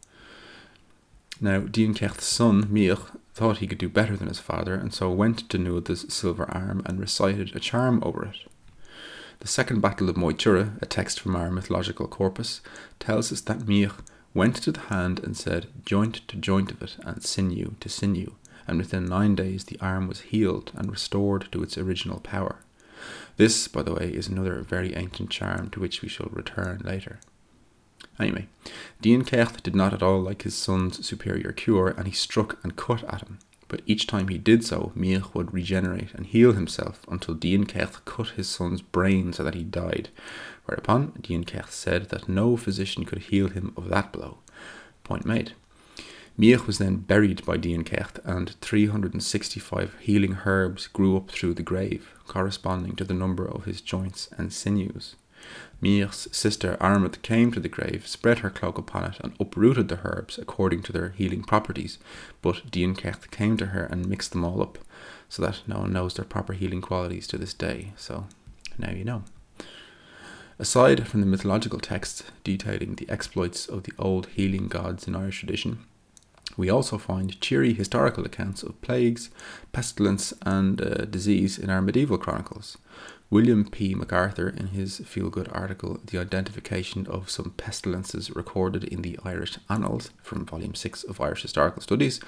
Now, 1.39 1.61
Dian 1.61 1.93
Cecht's 1.93 2.25
son, 2.25 2.65
Miach, 2.65 3.17
thought 3.33 3.59
he 3.59 3.67
could 3.67 3.77
do 3.77 3.87
better 3.87 4.17
than 4.17 4.27
his 4.27 4.39
father, 4.39 4.75
and 4.75 4.93
so 4.93 5.09
went 5.09 5.49
to 5.51 5.57
Nuada's 5.57 6.05
silver 6.09 6.51
arm 6.51 6.81
and 6.85 6.99
recited 6.99 7.55
a 7.55 7.61
charm 7.61 8.03
over 8.03 8.25
it. 8.25 8.51
The 9.39 9.47
Second 9.47 9.81
Battle 9.81 10.09
of 10.09 10.15
Moytura, 10.15 10.81
a 10.81 10.85
text 10.87 11.19
from 11.19 11.35
our 11.35 11.51
mythological 11.51 12.07
corpus, 12.07 12.61
tells 12.99 13.31
us 13.31 13.41
that 13.41 13.59
Miach 13.59 13.99
went 14.33 14.55
to 14.57 14.71
the 14.71 14.79
hand 14.81 15.19
and 15.19 15.37
said, 15.37 15.67
joint 15.85 16.27
to 16.27 16.37
joint 16.37 16.71
of 16.71 16.81
it, 16.81 16.97
and 17.03 17.23
sinew 17.23 17.75
to 17.79 17.87
sinew, 17.87 18.33
and 18.67 18.79
within 18.79 19.05
nine 19.05 19.35
days 19.35 19.65
the 19.65 19.79
arm 19.79 20.07
was 20.07 20.21
healed 20.21 20.71
and 20.75 20.91
restored 20.91 21.47
to 21.51 21.61
its 21.61 21.77
original 21.77 22.19
power. 22.19 22.57
This, 23.37 23.67
by 23.67 23.83
the 23.83 23.93
way, 23.93 24.09
is 24.09 24.27
another 24.27 24.61
very 24.61 24.95
ancient 24.95 25.29
charm 25.29 25.69
to 25.69 25.79
which 25.79 26.01
we 26.01 26.09
shall 26.09 26.29
return 26.31 26.81
later. 26.83 27.19
Anyway, 28.19 28.47
Dian 29.01 29.23
Cecht 29.23 29.61
did 29.61 29.75
not 29.75 29.93
at 29.93 30.01
all 30.01 30.19
like 30.19 30.41
his 30.41 30.55
son's 30.55 31.05
superior 31.05 31.51
cure, 31.51 31.89
and 31.89 32.07
he 32.07 32.13
struck 32.13 32.57
and 32.63 32.75
cut 32.75 33.03
at 33.03 33.21
him. 33.21 33.37
But 33.69 33.81
each 33.85 34.07
time 34.07 34.29
he 34.29 34.37
did 34.37 34.63
so, 34.63 34.91
Miach 34.95 35.33
would 35.33 35.53
regenerate 35.53 36.13
and 36.13 36.25
heal 36.25 36.53
himself 36.53 37.05
until 37.09 37.33
Dian 37.33 37.65
cut 37.65 38.29
his 38.29 38.47
son's 38.47 38.81
brain 38.81 39.33
so 39.33 39.43
that 39.43 39.55
he 39.55 39.63
died, 39.63 40.09
whereupon 40.65 41.19
Dian 41.21 41.45
said 41.67 42.09
that 42.09 42.29
no 42.29 42.55
physician 42.55 43.03
could 43.03 43.23
heal 43.23 43.49
him 43.49 43.73
of 43.75 43.89
that 43.89 44.13
blow. 44.13 44.37
Point 45.03 45.25
made. 45.25 45.53
Miach 46.39 46.67
was 46.67 46.77
then 46.77 46.97
buried 46.97 47.43
by 47.45 47.57
Dian 47.57 47.83
and 48.23 48.55
365 48.61 49.95
healing 49.99 50.37
herbs 50.45 50.87
grew 50.87 51.17
up 51.17 51.31
through 51.31 51.55
the 51.55 51.63
grave, 51.63 52.13
corresponding 52.27 52.95
to 52.95 53.03
the 53.03 53.13
number 53.13 53.45
of 53.45 53.65
his 53.65 53.81
joints 53.81 54.29
and 54.37 54.53
sinews. 54.53 55.15
Miach's 55.79 56.27
sister 56.31 56.75
Airmed 56.81 57.21
came 57.21 57.51
to 57.51 57.59
the 57.59 57.69
grave, 57.69 58.07
spread 58.07 58.39
her 58.39 58.49
cloak 58.49 58.77
upon 58.77 59.05
it, 59.05 59.19
and 59.21 59.35
uprooted 59.39 59.89
the 59.89 59.99
herbs 60.03 60.37
according 60.37 60.81
to 60.83 60.91
their 60.91 61.09
healing 61.09 61.43
properties. 61.43 61.99
But 62.41 62.71
Dian 62.71 62.95
Cecht 62.95 63.29
came 63.29 63.57
to 63.57 63.67
her 63.67 63.83
and 63.83 64.07
mixed 64.07 64.31
them 64.31 64.43
all 64.43 64.61
up, 64.61 64.79
so 65.29 65.41
that 65.43 65.61
no 65.67 65.79
one 65.79 65.93
knows 65.93 66.15
their 66.15 66.25
proper 66.25 66.53
healing 66.53 66.81
qualities 66.81 67.27
to 67.27 67.37
this 67.37 67.53
day. 67.53 67.93
So 67.95 68.25
now 68.77 68.91
you 68.91 69.03
know. 69.03 69.23
Aside 70.59 71.07
from 71.07 71.19
the 71.19 71.27
mythological 71.27 71.79
texts 71.79 72.23
detailing 72.43 72.95
the 72.95 73.09
exploits 73.09 73.67
of 73.67 73.83
the 73.83 73.93
old 73.99 74.27
healing 74.27 74.67
gods 74.67 75.07
in 75.07 75.15
Irish 75.15 75.39
tradition, 75.39 75.85
we 76.55 76.71
also 76.71 76.97
find 76.97 77.39
cheery 77.39 77.73
historical 77.73 78.25
accounts 78.25 78.63
of 78.63 78.81
plagues, 78.81 79.29
pestilence, 79.71 80.33
and 80.41 80.81
uh, 80.81 81.05
disease 81.05 81.59
in 81.59 81.69
our 81.69 81.83
medieval 81.83 82.17
chronicles. 82.17 82.77
William 83.29 83.65
P. 83.65 83.93
MacArthur, 83.93 84.47
in 84.47 84.67
his 84.67 84.99
feel 84.99 85.29
good 85.29 85.49
article, 85.51 85.99
The 86.05 86.17
Identification 86.17 87.05
of 87.07 87.29
Some 87.29 87.51
Pestilences 87.57 88.33
Recorded 88.33 88.85
in 88.85 89.01
the 89.01 89.19
Irish 89.25 89.57
Annals, 89.69 90.11
from 90.23 90.45
Volume 90.45 90.75
6 90.75 91.03
of 91.03 91.19
Irish 91.19 91.41
Historical 91.41 91.81
Studies, 91.81 92.21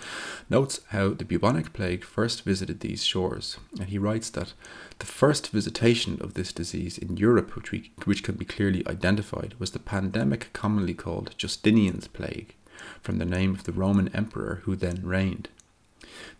notes 0.49 0.81
how 0.89 1.11
the 1.11 1.23
bubonic 1.23 1.71
plague 1.71 2.03
first 2.03 2.43
visited 2.43 2.81
these 2.81 3.05
shores. 3.05 3.55
And 3.79 3.87
he 3.87 3.97
writes 3.97 4.29
that 4.31 4.51
the 4.99 5.05
first 5.05 5.51
visitation 5.51 6.17
of 6.19 6.33
this 6.33 6.51
disease 6.51 6.97
in 6.97 7.15
Europe, 7.15 7.55
which, 7.55 7.71
we, 7.71 7.91
which 8.03 8.21
can 8.21 8.35
be 8.35 8.43
clearly 8.43 8.85
identified, 8.85 9.55
was 9.57 9.71
the 9.71 9.79
pandemic 9.79 10.51
commonly 10.51 10.93
called 10.93 11.33
Justinian's 11.37 12.09
plague, 12.09 12.55
from 13.01 13.19
the 13.19 13.25
name 13.25 13.53
of 13.53 13.63
the 13.63 13.71
Roman 13.71 14.09
emperor 14.09 14.63
who 14.65 14.75
then 14.75 15.05
reigned. 15.05 15.47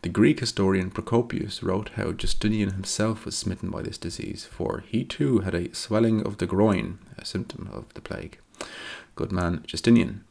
The 0.01 0.09
Greek 0.09 0.39
historian 0.39 0.91
Procopius 0.91 1.62
wrote 1.63 1.89
how 1.95 2.12
Justinian 2.12 2.71
himself 2.71 3.25
was 3.25 3.38
smitten 3.38 3.69
by 3.69 3.81
this 3.81 3.98
disease, 3.98 4.45
for 4.45 4.83
he 4.88 5.03
too 5.03 5.39
had 5.39 5.55
a 5.55 5.74
swelling 5.74 6.25
of 6.25 6.38
the 6.38 6.45
groin, 6.45 7.00
a 7.17 7.25
symptom 7.25 7.69
of 7.71 7.93
the 7.93 8.01
plague. 8.01 8.39
Good 9.15 9.31
man 9.31 9.63
Justinian. 9.65 10.24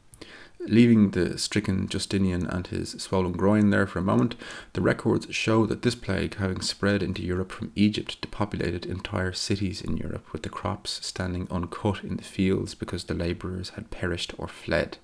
Leaving 0.61 1.13
the 1.13 1.39
stricken 1.39 1.89
Justinian 1.89 2.45
and 2.47 2.67
his 2.67 2.91
swollen 2.91 3.33
groin 3.33 3.71
there 3.71 3.87
for 3.87 4.01
a 4.01 4.03
moment, 4.03 4.35
the 4.73 4.81
records 4.81 5.33
show 5.35 5.65
that 5.67 5.83
this 5.83 5.95
plague, 5.95 6.35
having 6.35 6.61
spread 6.61 7.03
into 7.03 7.23
Europe 7.23 7.53
from 7.53 7.71
Egypt, 7.77 8.21
depopulated 8.21 8.85
entire 8.85 9.33
cities 9.33 9.81
in 9.81 9.97
Europe, 9.97 10.33
with 10.33 10.43
the 10.43 10.49
crops 10.49 11.07
standing 11.07 11.47
uncut 11.51 12.03
in 12.03 12.17
the 12.17 12.25
fields 12.25 12.75
because 12.75 13.05
the 13.05 13.15
labourers 13.15 13.71
had 13.71 13.91
perished 13.91 14.35
or 14.37 14.49
fled. 14.49 14.99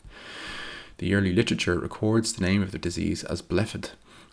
The 0.98 1.14
early 1.14 1.32
literature 1.32 1.78
records 1.78 2.32
the 2.32 2.44
name 2.44 2.62
of 2.62 2.72
the 2.72 2.78
disease 2.78 3.22
as 3.24 3.40
blephid, 3.40 3.90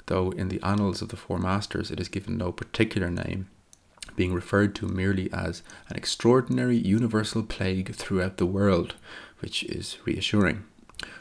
though 0.07 0.31
in 0.31 0.49
the 0.49 0.61
Annals 0.63 1.01
of 1.01 1.09
the 1.09 1.15
Four 1.15 1.39
Masters 1.39 1.91
it 1.91 1.99
is 1.99 2.09
given 2.09 2.37
no 2.37 2.51
particular 2.51 3.09
name, 3.09 3.49
being 4.15 4.33
referred 4.33 4.75
to 4.75 4.87
merely 4.87 5.31
as 5.31 5.63
an 5.89 5.95
extraordinary 5.95 6.77
universal 6.77 7.43
plague 7.43 7.93
throughout 7.95 8.37
the 8.37 8.45
world, 8.45 8.95
which 9.39 9.63
is 9.63 9.97
reassuring. 10.05 10.63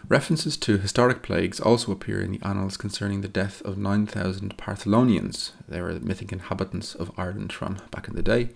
References 0.09 0.57
to 0.59 0.79
historic 0.79 1.23
plagues 1.23 1.61
also 1.61 1.93
appear 1.93 2.21
in 2.21 2.33
the 2.33 2.43
annals 2.43 2.77
concerning 2.77 3.21
the 3.21 3.29
death 3.29 3.63
of 3.63 3.79
9,000 3.79 4.57
Partholonians. 4.57 5.53
They 5.69 5.81
were 5.81 5.95
the 5.95 6.01
mythic 6.01 6.33
inhabitants 6.33 6.95
of 6.95 7.13
Ireland 7.17 7.53
from 7.53 7.79
back 7.91 8.09
in 8.09 8.15
the 8.15 8.23
day, 8.23 8.51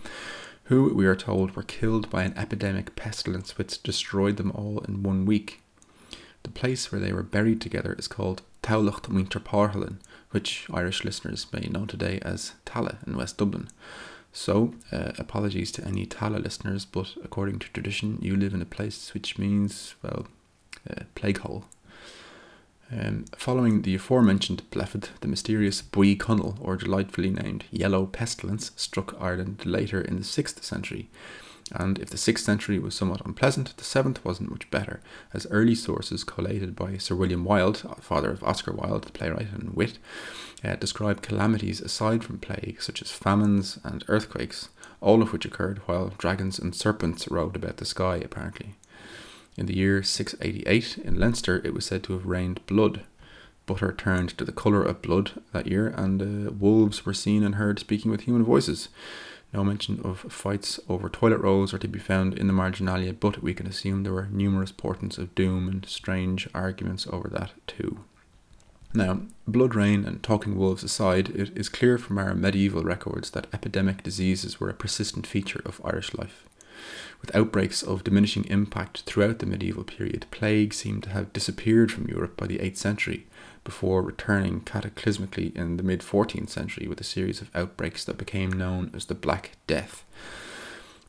who, 0.64 0.92
we 0.94 1.06
are 1.06 1.16
told, 1.16 1.54
were 1.54 1.62
killed 1.62 2.10
by 2.10 2.24
an 2.24 2.36
epidemic 2.36 2.96
pestilence 2.96 3.56
which 3.56 3.82
destroyed 3.82 4.36
them 4.36 4.50
all 4.50 4.80
in 4.80 5.02
one 5.02 5.26
week. 5.26 5.60
The 6.42 6.50
place 6.50 6.90
where 6.90 7.00
they 7.00 7.12
were 7.12 7.22
buried 7.22 7.60
together 7.60 7.94
is 7.98 8.08
called 8.08 8.42
Taulacht 8.62 9.08
Winter 9.08 9.40
which 10.34 10.66
Irish 10.74 11.04
listeners 11.04 11.46
may 11.52 11.68
know 11.70 11.86
today 11.86 12.18
as 12.22 12.54
Tallaght 12.66 13.06
in 13.06 13.16
West 13.16 13.38
Dublin. 13.38 13.68
So, 14.32 14.74
uh, 14.90 15.12
apologies 15.16 15.70
to 15.72 15.86
any 15.86 16.06
Tallaght 16.06 16.42
listeners, 16.42 16.84
but 16.84 17.14
according 17.22 17.60
to 17.60 17.68
tradition, 17.68 18.18
you 18.20 18.34
live 18.34 18.52
in 18.52 18.60
a 18.60 18.66
place 18.66 19.14
which 19.14 19.38
means, 19.38 19.94
well, 20.02 20.26
uh, 20.90 21.04
plague 21.14 21.38
hole. 21.38 21.66
Um, 22.90 23.26
following 23.36 23.82
the 23.82 23.94
aforementioned 23.94 24.68
blephid, 24.72 25.10
the 25.20 25.28
mysterious 25.28 25.80
Bui 25.82 26.16
Cunnel, 26.16 26.58
or 26.60 26.76
delightfully 26.76 27.30
named 27.30 27.66
Yellow 27.70 28.04
Pestilence, 28.04 28.72
struck 28.74 29.14
Ireland 29.20 29.64
later 29.64 30.00
in 30.00 30.16
the 30.16 30.24
6th 30.24 30.64
century. 30.64 31.08
And 31.72 31.98
if 31.98 32.10
the 32.10 32.18
6th 32.18 32.40
century 32.40 32.78
was 32.78 32.94
somewhat 32.94 33.24
unpleasant, 33.24 33.76
the 33.76 33.84
7th 33.84 34.22
wasn't 34.22 34.50
much 34.50 34.70
better, 34.70 35.00
as 35.32 35.46
early 35.50 35.74
sources 35.74 36.22
collated 36.22 36.76
by 36.76 36.98
Sir 36.98 37.14
William 37.14 37.44
Wilde, 37.44 37.78
father 38.00 38.30
of 38.30 38.44
Oscar 38.44 38.72
Wilde, 38.72 39.04
the 39.04 39.12
playwright 39.12 39.48
and 39.52 39.74
wit, 39.74 39.98
uh, 40.62 40.76
describe 40.76 41.22
calamities 41.22 41.80
aside 41.80 42.22
from 42.22 42.38
plague, 42.38 42.82
such 42.82 43.00
as 43.00 43.10
famines 43.12 43.78
and 43.82 44.04
earthquakes, 44.08 44.68
all 45.00 45.22
of 45.22 45.32
which 45.32 45.46
occurred 45.46 45.78
while 45.86 46.12
dragons 46.18 46.58
and 46.58 46.74
serpents 46.74 47.28
roved 47.28 47.56
about 47.56 47.78
the 47.78 47.86
sky, 47.86 48.16
apparently. 48.16 48.74
In 49.56 49.66
the 49.66 49.76
year 49.76 50.02
688 50.02 50.98
in 50.98 51.18
Leinster, 51.18 51.62
it 51.64 51.72
was 51.72 51.86
said 51.86 52.02
to 52.04 52.12
have 52.12 52.26
rained 52.26 52.64
blood. 52.66 53.02
Butter 53.66 53.92
turned 53.92 54.36
to 54.36 54.44
the 54.44 54.52
colour 54.52 54.82
of 54.82 55.00
blood 55.00 55.40
that 55.52 55.66
year, 55.66 55.88
and 55.88 56.20
uh, 56.20 56.50
wolves 56.50 57.06
were 57.06 57.14
seen 57.14 57.42
and 57.42 57.54
heard 57.54 57.78
speaking 57.78 58.10
with 58.10 58.22
human 58.22 58.44
voices. 58.44 58.88
No 59.54 59.62
mention 59.62 60.00
of 60.02 60.18
fights 60.18 60.80
over 60.88 61.08
toilet 61.08 61.38
rolls 61.38 61.72
are 61.72 61.78
to 61.78 61.86
be 61.86 62.00
found 62.00 62.36
in 62.36 62.48
the 62.48 62.52
marginalia, 62.52 63.12
but 63.12 63.40
we 63.40 63.54
can 63.54 63.68
assume 63.68 64.02
there 64.02 64.12
were 64.12 64.26
numerous 64.26 64.72
portents 64.72 65.16
of 65.16 65.34
doom 65.36 65.68
and 65.68 65.86
strange 65.86 66.48
arguments 66.52 67.06
over 67.08 67.28
that 67.28 67.52
too. 67.68 68.00
Now, 68.92 69.20
blood 69.46 69.76
rain 69.76 70.04
and 70.04 70.22
talking 70.22 70.56
wolves 70.56 70.82
aside, 70.82 71.28
it 71.30 71.56
is 71.56 71.68
clear 71.68 71.98
from 71.98 72.18
our 72.18 72.34
medieval 72.34 72.82
records 72.82 73.30
that 73.30 73.46
epidemic 73.52 74.02
diseases 74.02 74.58
were 74.58 74.70
a 74.70 74.74
persistent 74.74 75.24
feature 75.24 75.62
of 75.64 75.80
Irish 75.84 76.14
life. 76.14 76.48
With 77.20 77.34
outbreaks 77.34 77.82
of 77.82 78.04
diminishing 78.04 78.44
impact 78.46 79.02
throughout 79.02 79.38
the 79.38 79.46
medieval 79.46 79.84
period, 79.84 80.26
plague 80.32 80.74
seemed 80.74 81.04
to 81.04 81.10
have 81.10 81.32
disappeared 81.32 81.92
from 81.92 82.08
Europe 82.08 82.36
by 82.36 82.48
the 82.48 82.58
8th 82.58 82.76
century, 82.76 83.26
before 83.64 84.02
returning 84.02 84.60
cataclysmically 84.60 85.54
in 85.56 85.76
the 85.76 85.82
mid 85.82 86.00
14th 86.00 86.50
century 86.50 86.86
with 86.86 87.00
a 87.00 87.04
series 87.04 87.40
of 87.40 87.50
outbreaks 87.54 88.04
that 88.04 88.18
became 88.18 88.52
known 88.52 88.90
as 88.94 89.06
the 89.06 89.14
Black 89.14 89.52
Death. 89.66 90.04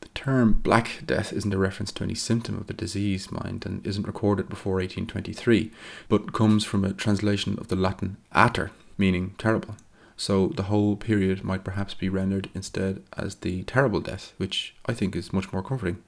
The 0.02 0.10
term 0.10 0.54
Black 0.54 1.04
Death 1.06 1.32
isn't 1.34 1.54
a 1.54 1.58
reference 1.58 1.92
to 1.94 2.04
any 2.04 2.16
symptom 2.16 2.56
of 2.58 2.68
the 2.68 2.74
disease, 2.74 3.32
mind, 3.32 3.66
and 3.66 3.86
isn't 3.86 4.08
recorded 4.08 4.50
before 4.50 4.76
1823, 4.76 5.72
but 6.10 6.34
comes 6.34 6.64
from 6.64 6.86
a 6.86 6.94
translation 6.94 7.60
of 7.60 7.68
the 7.68 7.76
Latin 7.76 8.18
ater, 8.34 8.72
meaning 8.98 9.36
terrible 9.38 9.76
so 10.18 10.48
the 10.48 10.64
whole 10.64 10.96
period 10.96 11.44
might 11.44 11.64
perhaps 11.64 11.94
be 11.94 12.10
rendered 12.10 12.50
instead 12.54 13.04
as 13.18 13.36
the 13.36 13.64
terrible 13.64 14.00
death, 14.00 14.34
which 14.38 14.74
I 14.86 14.94
think 14.94 15.16
is 15.16 15.34
much 15.34 15.52
more 15.52 15.64
comforting. 15.64 16.02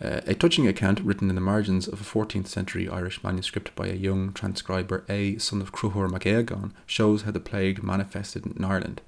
Uh, 0.00 0.20
a 0.26 0.34
touching 0.34 0.68
account 0.68 1.00
written 1.00 1.28
in 1.28 1.34
the 1.34 1.40
margins 1.40 1.88
of 1.88 2.00
a 2.00 2.04
14th 2.04 2.46
century 2.46 2.88
Irish 2.88 3.22
manuscript 3.24 3.74
by 3.74 3.88
a 3.88 3.94
young 3.94 4.32
transcriber 4.32 5.04
A, 5.08 5.38
son 5.38 5.60
of 5.60 5.72
Cruthor 5.72 6.08
MacEagan, 6.08 6.70
shows 6.86 7.22
how 7.22 7.32
the 7.32 7.40
plague 7.40 7.82
manifested 7.82 8.46
in 8.46 8.64
Ireland, 8.64 9.00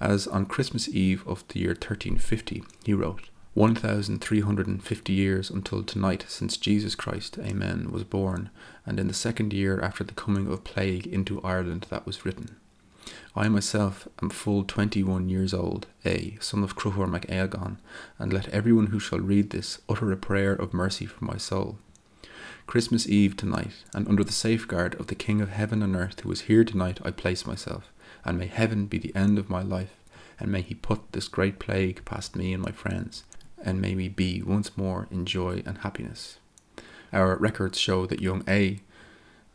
as 0.00 0.26
on 0.26 0.44
Christmas 0.44 0.86
Eve 0.88 1.26
of 1.26 1.48
the 1.48 1.60
year 1.60 1.70
1350, 1.70 2.62
he 2.84 2.92
wrote, 2.92 3.30
1350 3.54 5.12
years 5.12 5.48
until 5.48 5.82
tonight 5.82 6.26
since 6.28 6.56
Jesus 6.56 6.94
Christ, 6.94 7.38
Amen, 7.38 7.90
was 7.90 8.04
born, 8.04 8.50
and 8.84 9.00
in 9.00 9.06
the 9.06 9.14
second 9.14 9.52
year 9.52 9.80
after 9.80 10.04
the 10.04 10.12
coming 10.12 10.48
of 10.48 10.64
plague 10.64 11.06
into 11.06 11.40
Ireland 11.42 11.86
that 11.88 12.04
was 12.04 12.26
written. 12.26 12.56
I 13.36 13.48
myself 13.48 14.06
am 14.22 14.30
full 14.30 14.64
twenty 14.64 15.02
one 15.02 15.28
years 15.28 15.52
old, 15.52 15.86
A, 16.04 16.38
son 16.40 16.62
of 16.62 16.76
Cruthor 16.76 17.06
MacEagan, 17.08 17.78
and 18.18 18.32
let 18.32 18.48
everyone 18.48 18.86
who 18.86 19.00
shall 19.00 19.20
read 19.20 19.50
this 19.50 19.80
utter 19.88 20.12
a 20.12 20.16
prayer 20.16 20.52
of 20.52 20.72
mercy 20.72 21.04
for 21.06 21.24
my 21.24 21.36
soul. 21.36 21.78
Christmas 22.66 23.08
Eve 23.08 23.36
tonight, 23.36 23.84
and 23.92 24.08
under 24.08 24.24
the 24.24 24.32
safeguard 24.32 24.98
of 25.00 25.08
the 25.08 25.14
King 25.14 25.40
of 25.40 25.50
heaven 25.50 25.82
and 25.82 25.94
earth 25.94 26.20
who 26.20 26.32
is 26.32 26.42
here 26.42 26.64
tonight, 26.64 26.98
I 27.04 27.10
place 27.10 27.44
myself, 27.44 27.92
and 28.24 28.38
may 28.38 28.46
heaven 28.46 28.86
be 28.86 28.98
the 28.98 29.14
end 29.14 29.38
of 29.38 29.50
my 29.50 29.62
life, 29.62 29.96
and 30.40 30.50
may 30.50 30.62
he 30.62 30.74
put 30.74 31.12
this 31.12 31.28
great 31.28 31.58
plague 31.58 32.04
past 32.04 32.36
me 32.36 32.52
and 32.54 32.62
my 32.62 32.72
friends, 32.72 33.24
and 33.62 33.80
may 33.80 33.94
we 33.94 34.08
be 34.08 34.42
once 34.42 34.76
more 34.76 35.08
in 35.10 35.26
joy 35.26 35.62
and 35.66 35.78
happiness. 35.78 36.38
Our 37.12 37.36
records 37.36 37.78
show 37.78 38.06
that 38.06 38.22
young 38.22 38.44
A 38.48 38.80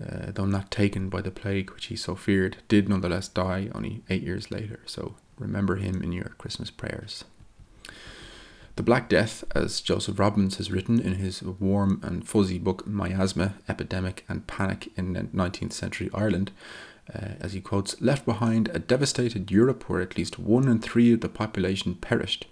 uh, 0.04 0.32
though 0.34 0.46
not 0.46 0.72
taken 0.72 1.10
by 1.10 1.22
the 1.22 1.32
plague 1.32 1.72
which 1.72 1.88
he 1.88 1.96
so 1.96 2.16
feared, 2.16 2.58
did 2.68 2.88
nonetheless 2.88 3.28
die 3.28 3.70
only 3.74 4.04
eight 4.10 4.24
years 4.24 4.50
later. 4.52 4.80
So 4.86 5.16
remember 5.38 5.76
him 5.76 6.02
in 6.02 6.12
your 6.12 6.36
Christmas 6.38 6.72
prayers. 6.72 7.26
The 8.80 8.84
Black 8.84 9.10
Death, 9.10 9.44
as 9.54 9.82
Joseph 9.82 10.18
Robins 10.18 10.56
has 10.56 10.72
written 10.72 11.02
in 11.02 11.16
his 11.16 11.44
warm 11.44 12.00
and 12.02 12.26
fuzzy 12.26 12.58
book 12.58 12.88
Miasma, 12.88 13.56
Epidemic 13.68 14.24
and 14.30 14.48
Panic 14.48 14.90
in 14.96 15.16
19th 15.36 15.74
Century 15.74 16.10
Ireland, 16.14 16.52
uh, 17.14 17.32
as 17.42 17.52
he 17.52 17.60
quotes, 17.60 18.00
left 18.02 18.26
behind 18.26 18.70
a 18.70 18.80
devastated 18.80 19.52
Europe 19.52 19.90
where 19.90 20.00
at 20.00 20.18
least 20.18 20.40
one 20.40 20.70
in 20.70 20.80
three 20.80 21.12
of 21.12 21.20
the 21.20 21.28
population 21.28 21.96
perished, 21.96 22.46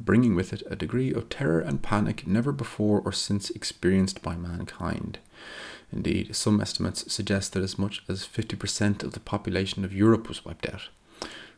bringing 0.00 0.34
with 0.34 0.54
it 0.54 0.62
a 0.70 0.76
degree 0.76 1.12
of 1.12 1.28
terror 1.28 1.60
and 1.60 1.82
panic 1.82 2.26
never 2.26 2.52
before 2.52 3.02
or 3.04 3.12
since 3.12 3.50
experienced 3.50 4.22
by 4.22 4.34
mankind. 4.34 5.18
Indeed, 5.92 6.34
some 6.34 6.60
estimates 6.60 7.12
suggest 7.12 7.52
that 7.52 7.62
as 7.62 7.78
much 7.78 8.02
as 8.08 8.26
50% 8.26 9.02
of 9.02 9.12
the 9.12 9.20
population 9.20 9.84
of 9.84 9.92
Europe 9.92 10.28
was 10.28 10.44
wiped 10.44 10.68
out. 10.68 10.88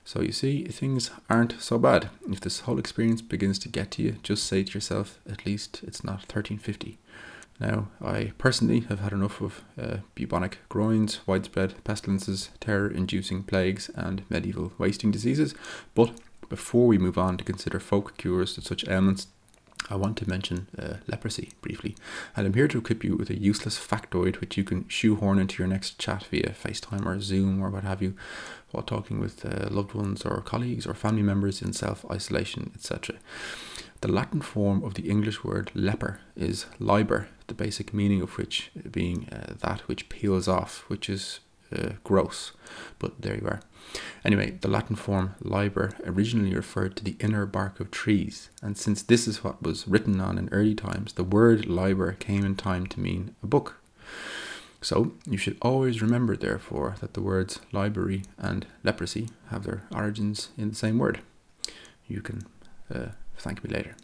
So 0.04 0.22
you 0.22 0.32
see, 0.32 0.64
things 0.64 1.10
aren't 1.28 1.60
so 1.60 1.78
bad. 1.78 2.08
If 2.30 2.40
this 2.40 2.60
whole 2.60 2.78
experience 2.78 3.20
begins 3.20 3.58
to 3.60 3.68
get 3.68 3.90
to 3.92 4.02
you, 4.02 4.16
just 4.22 4.44
say 4.44 4.64
to 4.64 4.72
yourself, 4.72 5.18
at 5.30 5.44
least 5.44 5.80
it's 5.82 6.02
not 6.02 6.20
1350. 6.32 6.98
Now, 7.60 7.88
I 8.00 8.32
personally 8.38 8.80
have 8.88 9.00
had 9.00 9.12
enough 9.12 9.40
of 9.40 9.64
uh, 9.80 9.98
bubonic 10.14 10.58
groins, 10.68 11.20
widespread 11.26 11.82
pestilences, 11.84 12.50
terror 12.60 12.88
inducing 12.88 13.42
plagues, 13.42 13.90
and 13.94 14.22
medieval 14.30 14.72
wasting 14.78 15.10
diseases. 15.10 15.54
But 15.94 16.12
before 16.48 16.86
we 16.86 16.98
move 16.98 17.18
on 17.18 17.36
to 17.36 17.44
consider 17.44 17.80
folk 17.80 18.16
cures 18.16 18.54
to 18.54 18.62
such 18.62 18.88
ailments, 18.88 19.26
I 19.90 19.96
want 19.96 20.16
to 20.18 20.28
mention 20.28 20.68
uh, 20.78 20.94
leprosy 21.06 21.50
briefly, 21.62 21.96
and 22.36 22.46
I'm 22.46 22.54
here 22.54 22.68
to 22.68 22.78
equip 22.78 23.02
you 23.04 23.16
with 23.16 23.30
a 23.30 23.38
useless 23.38 23.78
factoid 23.78 24.40
which 24.40 24.56
you 24.56 24.64
can 24.64 24.86
shoehorn 24.88 25.38
into 25.38 25.62
your 25.62 25.68
next 25.68 25.98
chat 25.98 26.24
via 26.24 26.50
FaceTime 26.50 27.06
or 27.06 27.20
Zoom 27.20 27.62
or 27.62 27.70
what 27.70 27.84
have 27.84 28.02
you, 28.02 28.14
while 28.70 28.82
talking 28.82 29.18
with 29.18 29.46
uh, 29.46 29.68
loved 29.70 29.94
ones 29.94 30.24
or 30.26 30.42
colleagues 30.42 30.86
or 30.86 30.94
family 30.94 31.22
members 31.22 31.62
in 31.62 31.72
self 31.72 32.04
isolation, 32.10 32.70
etc. 32.74 33.16
The 34.00 34.12
Latin 34.12 34.42
form 34.42 34.84
of 34.84 34.94
the 34.94 35.08
English 35.08 35.42
word 35.42 35.70
leper 35.74 36.20
is 36.36 36.66
liber, 36.78 37.28
the 37.46 37.54
basic 37.54 37.94
meaning 37.94 38.20
of 38.20 38.36
which 38.36 38.70
being 38.90 39.28
uh, 39.30 39.54
that 39.60 39.80
which 39.88 40.08
peels 40.08 40.48
off, 40.48 40.84
which 40.88 41.08
is 41.08 41.40
uh, 41.74 41.90
gross, 42.04 42.52
but 42.98 43.20
there 43.20 43.36
you 43.36 43.46
are. 43.46 43.60
Anyway, 44.24 44.58
the 44.60 44.68
Latin 44.68 44.96
form 44.96 45.34
liber 45.40 45.92
originally 46.04 46.54
referred 46.54 46.96
to 46.96 47.04
the 47.04 47.16
inner 47.20 47.46
bark 47.46 47.80
of 47.80 47.90
trees, 47.90 48.50
and 48.62 48.76
since 48.76 49.02
this 49.02 49.26
is 49.26 49.42
what 49.42 49.62
was 49.62 49.88
written 49.88 50.20
on 50.20 50.38
in 50.38 50.48
early 50.50 50.74
times, 50.74 51.14
the 51.14 51.24
word 51.24 51.66
liber 51.66 52.12
came 52.12 52.44
in 52.44 52.54
time 52.56 52.86
to 52.86 53.00
mean 53.00 53.34
a 53.42 53.46
book. 53.46 53.80
So 54.80 55.12
you 55.26 55.38
should 55.38 55.56
always 55.60 56.00
remember, 56.02 56.36
therefore, 56.36 56.96
that 57.00 57.14
the 57.14 57.22
words 57.22 57.60
library 57.72 58.22
and 58.38 58.66
leprosy 58.84 59.28
have 59.50 59.64
their 59.64 59.82
origins 59.92 60.50
in 60.56 60.68
the 60.68 60.76
same 60.76 60.98
word. 60.98 61.20
You 62.06 62.20
can 62.20 62.42
uh, 62.94 63.08
thank 63.36 63.64
me 63.64 63.70
later. 63.70 63.96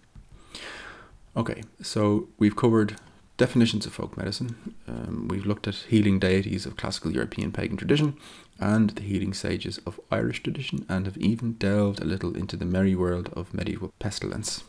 Okay, 1.36 1.62
so 1.82 2.28
we've 2.38 2.56
covered 2.56 2.96
definitions 3.36 3.86
of 3.86 3.92
folk 3.92 4.16
medicine. 4.16 4.74
Um, 4.86 5.28
we've 5.28 5.46
looked 5.46 5.66
at 5.66 5.74
healing 5.74 6.18
deities 6.18 6.66
of 6.66 6.76
classical 6.76 7.12
European 7.12 7.52
pagan 7.52 7.76
tradition 7.76 8.16
and 8.60 8.90
the 8.90 9.02
healing 9.02 9.34
sages 9.34 9.78
of 9.78 10.00
Irish 10.10 10.42
tradition, 10.42 10.86
and 10.88 11.06
have 11.06 11.16
even 11.16 11.54
delved 11.54 12.00
a 12.00 12.04
little 12.04 12.36
into 12.36 12.56
the 12.56 12.64
merry 12.64 12.94
world 12.94 13.30
of 13.32 13.52
medieval 13.52 13.92
pestilence. 13.98 14.62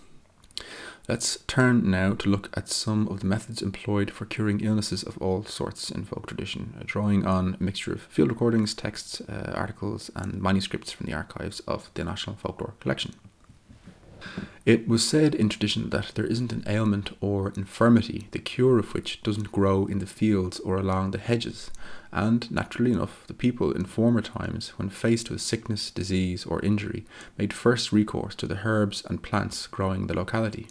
Let's 1.07 1.37
turn 1.45 1.91
now 1.91 2.13
to 2.13 2.29
look 2.29 2.49
at 2.57 2.67
some 2.67 3.07
of 3.09 3.19
the 3.19 3.27
methods 3.27 3.61
employed 3.61 4.09
for 4.09 4.25
curing 4.25 4.61
illnesses 4.61 5.03
of 5.03 5.19
all 5.19 5.43
sorts 5.43 5.91
in 5.91 6.03
folk 6.03 6.25
tradition, 6.25 6.73
uh, 6.79 6.83
drawing 6.83 7.27
on 7.27 7.57
a 7.59 7.63
mixture 7.63 7.93
of 7.93 8.01
field 8.01 8.29
recordings, 8.29 8.73
texts, 8.73 9.21
uh, 9.21 9.53
articles, 9.55 10.09
and 10.15 10.41
manuscripts 10.41 10.91
from 10.91 11.05
the 11.05 11.13
archives 11.13 11.59
of 11.67 11.91
the 11.93 12.03
National 12.03 12.35
Folklore 12.35 12.73
Collection. 12.79 13.13
It 14.65 14.87
was 14.87 15.07
said 15.07 15.35
in 15.35 15.49
tradition 15.49 15.91
that 15.91 16.13
there 16.15 16.25
isn't 16.25 16.51
an 16.51 16.63
ailment 16.65 17.15
or 17.21 17.53
infirmity 17.55 18.27
the 18.31 18.39
cure 18.39 18.79
of 18.79 18.95
which 18.95 19.21
doesn't 19.21 19.51
grow 19.51 19.85
in 19.85 19.99
the 19.99 20.07
fields 20.07 20.59
or 20.59 20.77
along 20.77 21.11
the 21.11 21.19
hedges, 21.19 21.69
and 22.11 22.49
naturally 22.49 22.91
enough, 22.91 23.27
the 23.27 23.35
people 23.35 23.71
in 23.71 23.85
former 23.85 24.21
times, 24.21 24.69
when 24.77 24.89
faced 24.89 25.29
with 25.29 25.41
sickness, 25.41 25.91
disease, 25.91 26.45
or 26.45 26.59
injury, 26.61 27.05
made 27.37 27.53
first 27.53 27.91
recourse 27.91 28.33
to 28.35 28.47
the 28.47 28.61
herbs 28.65 29.03
and 29.07 29.21
plants 29.21 29.67
growing 29.67 30.01
in 30.01 30.07
the 30.07 30.15
locality. 30.15 30.67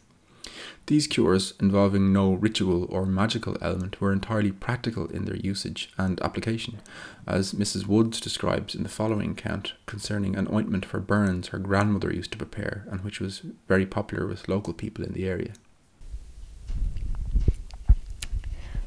These 0.87 1.07
cures, 1.07 1.55
involving 1.61 2.13
no 2.13 2.35
ritual 2.35 2.87
or 2.91 3.07
magical 3.07 3.57
element, 3.61 4.01
were 4.01 4.13
entirely 4.13 4.53
practical 4.53 5.07
in 5.07 5.25
their 5.25 5.37
usage 5.37 5.91
and 5.97 6.21
application, 6.23 6.81
as 7.27 7.53
Mrs. 7.53 7.87
Woods 7.87 8.21
describes 8.21 8.75
in 8.75 8.83
the 8.83 8.89
following 8.89 9.33
account 9.33 9.75
concerning 9.87 10.37
an 10.37 10.49
ointment 10.53 10.85
for 10.85 11.01
burns 11.01 11.49
her 11.49 11.59
grandmother 11.59 12.13
used 12.13 12.33
to 12.33 12.39
prepare 12.39 12.87
and 12.91 13.03
which 13.03 13.21
was 13.21 13.43
very 13.69 13.87
popular 13.87 14.27
with 14.27 14.49
local 14.49 14.75
people 14.75 15.05
in 15.05 15.13
the 15.13 15.27
area. 15.27 15.53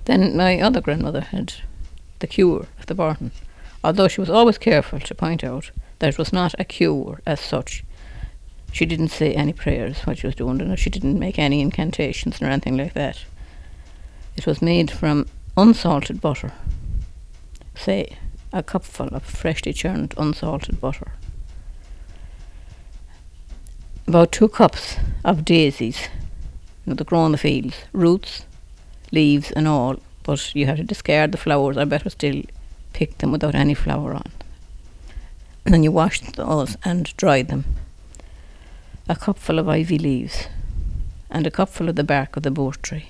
Then 0.05 0.37
my 0.37 0.61
other 0.61 0.79
grandmother 0.79 1.21
had 1.21 1.55
the 2.19 2.27
cure 2.27 2.67
of 2.79 2.85
the 2.85 2.95
Barton, 2.95 3.31
although 3.83 4.07
she 4.07 4.21
was 4.21 4.29
always 4.29 4.57
careful 4.57 4.99
to 4.99 5.15
point 5.15 5.43
out 5.43 5.71
that 5.99 6.09
it 6.09 6.17
was 6.17 6.31
not 6.31 6.55
a 6.57 6.63
cure 6.63 7.21
as 7.25 7.39
such, 7.39 7.83
she 8.71 8.85
didn't 8.85 9.09
say 9.09 9.33
any 9.33 9.53
prayers 9.53 9.99
while 10.01 10.15
she 10.15 10.27
was 10.27 10.35
doing 10.35 10.59
it. 10.61 10.79
She 10.79 10.89
didn't 10.89 11.19
make 11.19 11.39
any 11.39 11.61
incantations 11.61 12.41
or 12.41 12.45
anything 12.45 12.77
like 12.77 12.93
that. 12.93 13.23
It 14.35 14.45
was 14.45 14.61
made 14.61 14.91
from 14.91 15.27
unsalted 15.55 16.21
butter. 16.21 16.53
Say, 17.75 18.17
a 18.53 18.61
cupful 18.61 19.07
of 19.07 19.23
freshly 19.23 19.73
churned 19.73 20.13
unsalted 20.17 20.79
butter. 20.79 21.13
About 24.07 24.31
two 24.31 24.47
cups 24.47 24.97
of 25.25 25.43
daisies, 25.43 26.01
you 26.85 26.91
know, 26.91 26.93
that 26.95 27.07
grow 27.07 27.25
in 27.25 27.33
the 27.33 27.37
fields, 27.37 27.75
roots, 27.91 28.45
leaves, 29.11 29.51
and 29.51 29.67
all, 29.67 29.97
but 30.23 30.55
you 30.55 30.65
have 30.65 30.77
to 30.77 30.83
discard 30.83 31.31
the 31.31 31.37
flowers, 31.37 31.77
or 31.77 31.85
better 31.85 32.09
still, 32.09 32.43
pick 32.93 33.17
them 33.17 33.31
without 33.31 33.55
any 33.55 33.73
flower 33.73 34.13
on. 34.13 34.31
And 35.65 35.73
then 35.73 35.83
you 35.83 35.91
wash 35.91 36.21
those 36.21 36.77
and 36.85 37.15
dry 37.17 37.41
them 37.41 37.65
a 39.09 39.15
cupful 39.15 39.57
of 39.57 39.69
ivy 39.69 39.97
leaves 39.97 40.47
and 41.29 41.47
a 41.47 41.51
cupful 41.51 41.87
of 41.87 41.95
the 41.95 42.03
bark 42.03 42.35
of 42.35 42.43
the 42.43 42.51
boat 42.51 42.83
tree. 42.83 43.09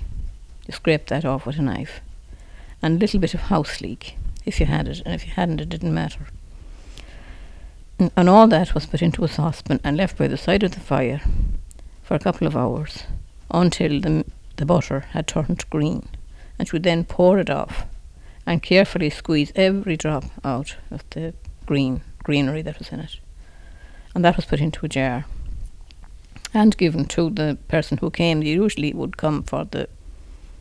You 0.66 0.72
scrape 0.72 1.06
that 1.06 1.24
off 1.24 1.44
with 1.44 1.58
a 1.58 1.62
knife. 1.62 2.00
And 2.80 2.96
a 2.96 2.98
little 3.00 3.18
bit 3.18 3.34
of 3.34 3.40
house 3.40 3.80
leek, 3.80 4.16
if 4.46 4.60
you 4.60 4.66
had 4.66 4.86
it, 4.86 5.02
and 5.04 5.12
if 5.12 5.26
you 5.26 5.32
hadn't, 5.32 5.60
it 5.60 5.68
didn't 5.68 5.94
matter. 5.94 6.28
And, 7.98 8.12
and 8.16 8.28
all 8.28 8.46
that 8.46 8.74
was 8.74 8.86
put 8.86 9.02
into 9.02 9.24
a 9.24 9.28
saucepan 9.28 9.80
and 9.82 9.96
left 9.96 10.16
by 10.16 10.28
the 10.28 10.36
side 10.36 10.62
of 10.62 10.72
the 10.72 10.80
fire 10.80 11.20
for 12.04 12.14
a 12.14 12.20
couple 12.20 12.46
of 12.46 12.56
hours 12.56 13.02
until 13.50 14.00
the, 14.00 14.24
the 14.56 14.66
butter 14.66 15.00
had 15.10 15.26
turned 15.26 15.68
green. 15.68 16.08
And 16.58 16.68
she 16.68 16.76
would 16.76 16.84
then 16.84 17.04
pour 17.04 17.40
it 17.40 17.50
off 17.50 17.86
and 18.46 18.62
carefully 18.62 19.10
squeeze 19.10 19.50
every 19.56 19.96
drop 19.96 20.24
out 20.44 20.76
of 20.92 21.02
the 21.10 21.34
green 21.66 22.02
greenery 22.22 22.62
that 22.62 22.78
was 22.78 22.90
in 22.90 23.00
it. 23.00 23.16
And 24.14 24.24
that 24.24 24.36
was 24.36 24.44
put 24.44 24.60
into 24.60 24.86
a 24.86 24.88
jar 24.88 25.24
and 26.54 26.76
given 26.76 27.04
to 27.06 27.30
the 27.30 27.58
person 27.68 27.98
who 27.98 28.10
came. 28.10 28.40
They 28.40 28.48
usually 28.48 28.92
would 28.92 29.16
come 29.16 29.42
for 29.42 29.64
the 29.64 29.88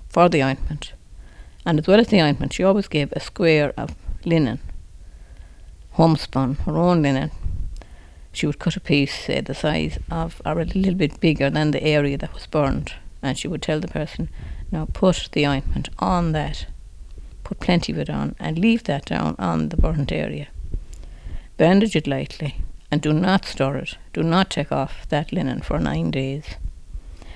for 0.10 0.30
the 0.30 0.44
ointment, 0.44 0.94
and 1.66 1.80
as 1.80 1.88
well 1.88 2.00
as 2.00 2.08
the 2.08 2.22
ointment, 2.22 2.54
she 2.54 2.64
always 2.64 2.88
gave 2.88 3.12
a 3.12 3.20
square 3.20 3.74
of 3.78 3.96
linen, 4.26 4.60
homespun, 5.92 6.56
her 6.66 6.78
own 6.78 7.02
linen. 7.02 7.32
She 8.32 8.46
would 8.46 8.60
cut 8.60 8.78
a 8.78 8.80
piece, 8.80 9.26
say 9.26 9.42
the 9.42 9.54
size 9.54 10.00
of, 10.12 10.42
or 10.46 10.60
a 10.60 10.66
little 10.66 10.94
bit 10.94 11.20
bigger 11.20 11.50
than 11.50 11.72
the 11.72 11.84
area 11.84 12.18
that 12.18 12.34
was 12.34 12.46
burned, 12.46 12.94
and 13.22 13.38
she 13.38 13.48
would 13.48 13.62
tell 13.62 13.80
the 13.80 13.88
person, 13.88 14.30
"Now 14.72 14.86
put 14.86 15.30
the 15.32 15.48
ointment 15.48 15.90
on 16.00 16.34
that, 16.34 16.68
put 17.44 17.60
plenty 17.60 17.92
of 17.94 18.00
it 18.00 18.10
on, 18.10 18.36
and 18.40 18.60
leave 18.60 18.84
that 18.84 19.06
down 19.06 19.36
on 19.40 19.70
the 19.70 19.78
burnt 19.78 20.12
area. 20.12 20.48
Bandage 21.58 21.96
it 21.96 22.08
lightly." 22.08 22.56
And 22.92 23.02
do 23.02 23.14
not 23.14 23.46
store 23.46 23.78
it. 23.78 23.98
Do 24.14 24.24
not 24.24 24.50
take 24.50 24.72
off 24.72 25.08
that 25.10 25.32
linen 25.32 25.62
for 25.62 25.80
nine 25.80 26.12
days. 26.12 26.56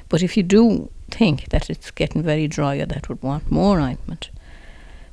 But 0.10 0.24
if 0.24 0.36
you 0.36 0.44
do 0.44 0.90
think 1.10 1.50
that 1.50 1.70
it's 1.70 1.92
getting 1.92 2.24
very 2.24 2.48
dry 2.48 2.78
or 2.78 2.86
that 2.86 3.10
would 3.10 3.22
want 3.22 3.52
more 3.52 3.80
ointment, 3.80 4.30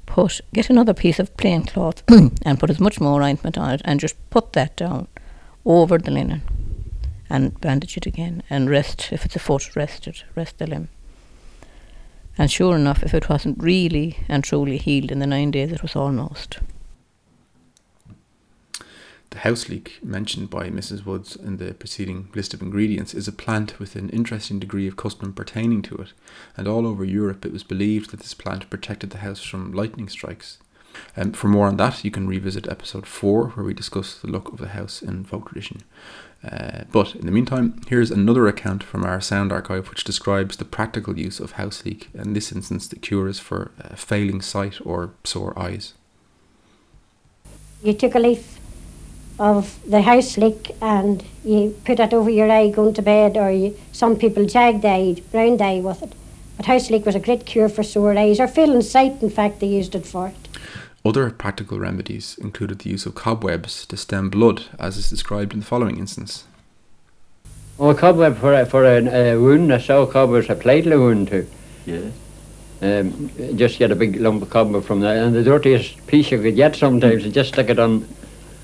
put 0.06 0.40
get 0.52 0.70
another 0.70 0.94
piece 0.94 1.18
of 1.18 1.36
plain 1.36 1.64
cloth 1.64 2.02
and 2.08 2.58
put 2.58 2.70
as 2.70 2.80
much 2.80 3.00
more 3.00 3.22
ointment 3.22 3.58
on 3.58 3.70
it 3.70 3.82
and 3.84 4.00
just 4.00 4.16
put 4.30 4.52
that 4.54 4.76
down 4.76 5.08
over 5.64 5.98
the 5.98 6.10
linen 6.10 6.42
and 7.28 7.60
bandage 7.60 7.96
it 7.96 8.06
again 8.06 8.42
and 8.48 8.70
rest 8.70 9.12
if 9.12 9.24
it's 9.24 9.36
a 9.36 9.38
foot 9.38 9.76
rest 9.76 10.06
it 10.06 10.24
rest 10.34 10.58
the 10.58 10.66
limb. 10.66 10.88
And 12.38 12.50
sure 12.50 12.76
enough, 12.76 13.02
if 13.02 13.14
it 13.14 13.28
wasn't 13.28 13.62
really 13.62 14.18
and 14.28 14.44
truly 14.44 14.78
healed 14.78 15.10
in 15.10 15.18
the 15.18 15.26
nine 15.26 15.50
days, 15.50 15.72
it 15.72 15.82
was 15.82 15.96
almost. 15.96 16.60
The 19.30 19.40
house 19.40 19.68
leek 19.68 19.98
mentioned 20.02 20.48
by 20.48 20.70
Mrs. 20.70 21.04
Woods 21.04 21.36
in 21.36 21.58
the 21.58 21.74
preceding 21.74 22.30
list 22.34 22.54
of 22.54 22.62
ingredients 22.62 23.12
is 23.12 23.28
a 23.28 23.32
plant 23.32 23.78
with 23.78 23.94
an 23.94 24.08
interesting 24.08 24.58
degree 24.58 24.88
of 24.88 24.96
custom 24.96 25.34
pertaining 25.34 25.82
to 25.82 25.96
it, 25.96 26.12
and 26.56 26.66
all 26.66 26.86
over 26.86 27.04
Europe 27.04 27.44
it 27.44 27.52
was 27.52 27.62
believed 27.62 28.10
that 28.10 28.20
this 28.20 28.32
plant 28.32 28.70
protected 28.70 29.10
the 29.10 29.18
house 29.18 29.42
from 29.42 29.72
lightning 29.72 30.08
strikes. 30.08 30.58
Um, 31.14 31.32
for 31.32 31.48
more 31.48 31.66
on 31.66 31.76
that, 31.76 32.04
you 32.04 32.10
can 32.10 32.26
revisit 32.26 32.68
episode 32.68 33.06
4, 33.06 33.50
where 33.50 33.66
we 33.66 33.74
discuss 33.74 34.18
the 34.18 34.28
look 34.28 34.48
of 34.48 34.58
the 34.58 34.68
house 34.68 35.02
in 35.02 35.24
folk 35.24 35.48
tradition. 35.48 35.82
Uh, 36.42 36.84
but 36.90 37.14
in 37.14 37.26
the 37.26 37.32
meantime, 37.32 37.80
here's 37.86 38.10
another 38.10 38.48
account 38.48 38.82
from 38.82 39.04
our 39.04 39.20
sound 39.20 39.52
archive 39.52 39.90
which 39.90 40.04
describes 40.04 40.56
the 40.56 40.64
practical 40.64 41.18
use 41.18 41.38
of 41.38 41.52
house 41.52 41.84
leek. 41.84 42.08
In 42.14 42.32
this 42.32 42.50
instance, 42.50 42.88
the 42.88 42.96
cure 42.96 43.28
is 43.28 43.38
for 43.38 43.72
uh, 43.82 43.94
failing 43.94 44.40
sight 44.40 44.78
or 44.84 45.10
sore 45.22 45.56
eyes. 45.58 45.92
You 47.82 47.92
took 47.92 48.14
a 48.14 48.18
leaf 48.18 48.58
of 49.38 49.78
the 49.88 50.02
house 50.02 50.36
leek 50.36 50.72
and 50.82 51.24
you 51.44 51.76
put 51.84 51.98
that 51.98 52.12
over 52.12 52.28
your 52.28 52.50
eye 52.50 52.70
going 52.70 52.94
to 52.94 53.02
bed 53.02 53.36
or 53.36 53.50
you, 53.50 53.76
some 53.92 54.16
people 54.16 54.44
jag 54.44 54.84
eye, 54.84 55.22
brown 55.30 55.60
eye 55.62 55.80
with 55.80 56.02
it. 56.02 56.12
But 56.56 56.66
house 56.66 56.90
leek 56.90 57.06
was 57.06 57.14
a 57.14 57.20
great 57.20 57.46
cure 57.46 57.68
for 57.68 57.82
sore 57.82 58.18
eyes 58.18 58.40
or 58.40 58.48
failing 58.48 58.82
sight 58.82 59.22
in 59.22 59.30
fact 59.30 59.60
they 59.60 59.68
used 59.68 59.94
it 59.94 60.06
for 60.06 60.28
it. 60.28 60.48
Other 61.04 61.30
practical 61.30 61.78
remedies 61.78 62.36
included 62.38 62.80
the 62.80 62.90
use 62.90 63.06
of 63.06 63.14
cobwebs 63.14 63.86
to 63.86 63.96
stem 63.96 64.28
blood 64.28 64.64
as 64.78 64.96
is 64.96 65.08
described 65.08 65.52
in 65.52 65.60
the 65.60 65.66
following 65.66 65.98
instance. 65.98 66.44
Oh, 67.78 67.90
a 67.90 67.94
cobweb 67.94 68.38
for 68.38 68.52
a, 68.54 68.66
for 68.66 68.84
a, 68.84 69.06
a 69.06 69.40
wound, 69.40 69.70
a 69.70 69.80
saw 69.80 70.04
cobweb's 70.04 70.50
a 70.50 70.56
platelet 70.56 70.98
wound 70.98 71.28
too. 71.28 71.48
Yes. 71.86 72.12
Um, 72.82 73.30
just 73.56 73.78
get 73.78 73.92
a 73.92 73.96
big 73.96 74.16
lump 74.16 74.42
of 74.42 74.50
cobweb 74.50 74.84
from 74.84 75.00
there, 75.00 75.24
and 75.24 75.34
the 75.34 75.42
dirtiest 75.44 76.04
piece 76.08 76.30
you 76.30 76.40
could 76.40 76.56
get 76.56 76.74
sometimes, 76.76 77.24
you 77.24 77.30
just 77.30 77.52
stick 77.52 77.70
it 77.70 77.78
on 77.78 78.06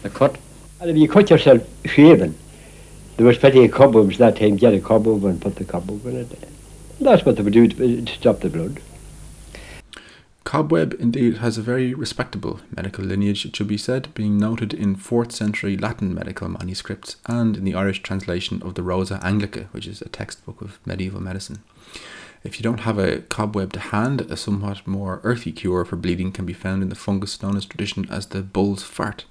the 0.02 0.10
cut. 0.10 0.36
And 0.80 0.90
if 0.90 0.96
you 0.96 1.08
cut 1.08 1.30
yourself 1.30 1.62
shaving, 1.84 2.36
there 3.16 3.26
was 3.26 3.38
plenty 3.38 3.64
of 3.64 3.72
cobwebs 3.72 4.18
that 4.18 4.36
time. 4.36 4.56
Get 4.56 4.74
a 4.74 4.80
cobweb 4.80 5.24
and 5.24 5.40
put 5.40 5.56
the 5.56 5.64
cobweb 5.64 6.04
in 6.06 6.16
it. 6.16 6.48
That's 7.00 7.24
what 7.24 7.36
they 7.36 7.42
would 7.42 7.52
do 7.52 7.68
to, 7.68 8.02
to 8.02 8.12
stop 8.12 8.40
the 8.40 8.50
blood. 8.50 8.80
Cobweb 10.44 10.94
indeed 11.00 11.38
has 11.38 11.56
a 11.56 11.62
very 11.62 11.94
respectable 11.94 12.60
medical 12.76 13.04
lineage, 13.04 13.46
it 13.46 13.56
should 13.56 13.66
be 13.66 13.78
said, 13.78 14.12
being 14.14 14.36
noted 14.38 14.74
in 14.74 14.94
4th 14.94 15.32
century 15.32 15.76
Latin 15.76 16.14
medical 16.14 16.48
manuscripts 16.48 17.16
and 17.26 17.56
in 17.56 17.64
the 17.64 17.74
Irish 17.74 18.02
translation 18.02 18.62
of 18.62 18.74
the 18.74 18.82
Rosa 18.82 19.18
Anglica, 19.22 19.66
which 19.72 19.86
is 19.86 20.02
a 20.02 20.08
textbook 20.08 20.60
of 20.60 20.78
medieval 20.84 21.20
medicine. 21.20 21.60
If 22.44 22.58
you 22.58 22.62
don't 22.62 22.80
have 22.80 22.98
a 22.98 23.22
cobweb 23.22 23.72
to 23.72 23.80
hand, 23.80 24.20
a 24.20 24.36
somewhat 24.36 24.86
more 24.86 25.20
earthy 25.24 25.50
cure 25.50 25.84
for 25.86 25.96
bleeding 25.96 26.30
can 26.30 26.44
be 26.44 26.52
found 26.52 26.82
in 26.82 26.90
the 26.90 26.94
fungus 26.94 27.42
known 27.42 27.56
as 27.56 27.64
tradition 27.64 28.06
as 28.10 28.26
the 28.26 28.42
bull's 28.42 28.82
fart. 28.82 29.24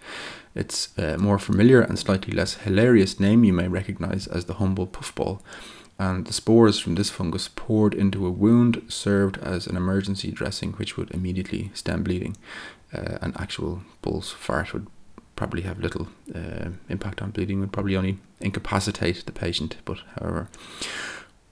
Its 0.56 0.98
more 0.98 1.38
familiar 1.40 1.82
and 1.82 1.98
slightly 1.98 2.34
less 2.34 2.56
hilarious 2.56 3.20
name 3.20 3.44
you 3.44 3.54
may 3.54 3.68
recognize 3.68 4.26
as 4.28 4.46
the 4.46 4.56
humble 4.56 4.88
puffball. 4.88 5.42
and 6.00 6.26
the 6.26 6.34
spores 6.34 6.80
from 6.80 6.96
this 6.96 7.10
fungus 7.12 7.50
poured 7.56 7.94
into 7.94 8.26
a 8.26 8.32
wound 8.32 8.82
served 8.88 9.38
as 9.38 9.68
an 9.68 9.78
emergency 9.78 10.32
dressing, 10.32 10.74
which 10.74 10.98
would 10.98 11.12
immediately 11.12 11.70
stem 11.74 12.04
bleeding. 12.04 12.36
Uh, 12.94 13.18
an 13.22 13.34
actual 13.38 13.82
bull's 14.02 14.32
fart 14.32 14.74
would 14.74 14.88
probably 15.36 15.62
have 15.62 15.80
little 15.80 16.08
uh, 16.34 16.70
impact 16.90 17.22
on 17.22 17.32
bleeding, 17.32 17.60
would 17.60 17.72
probably 17.72 17.96
only 17.96 18.18
incapacitate 18.42 19.24
the 19.26 19.32
patient, 19.32 19.78
but 19.86 20.00
however. 20.20 20.48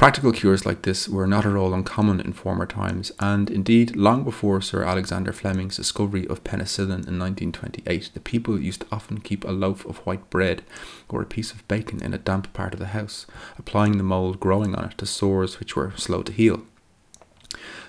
Practical 0.01 0.31
cures 0.31 0.65
like 0.65 0.81
this 0.81 1.07
were 1.07 1.27
not 1.27 1.45
at 1.45 1.55
all 1.55 1.75
uncommon 1.75 2.21
in 2.21 2.33
former 2.33 2.65
times, 2.65 3.11
and 3.19 3.51
indeed, 3.51 3.95
long 3.95 4.23
before 4.23 4.59
Sir 4.59 4.83
Alexander 4.83 5.31
Fleming's 5.31 5.75
discovery 5.75 6.27
of 6.27 6.43
penicillin 6.43 7.07
in 7.07 7.19
1928, 7.19 8.09
the 8.15 8.19
people 8.19 8.59
used 8.59 8.81
to 8.81 8.87
often 8.91 9.19
keep 9.19 9.43
a 9.43 9.51
loaf 9.51 9.85
of 9.85 9.99
white 9.99 10.27
bread 10.31 10.63
or 11.07 11.21
a 11.21 11.27
piece 11.27 11.51
of 11.51 11.67
bacon 11.67 12.01
in 12.01 12.15
a 12.15 12.17
damp 12.17 12.51
part 12.51 12.73
of 12.73 12.79
the 12.79 12.87
house, 12.97 13.27
applying 13.59 13.99
the 13.99 14.03
mould 14.03 14.39
growing 14.39 14.73
on 14.73 14.85
it 14.85 14.97
to 14.97 15.05
sores 15.05 15.59
which 15.59 15.75
were 15.75 15.93
slow 15.95 16.23
to 16.23 16.31
heal. 16.31 16.63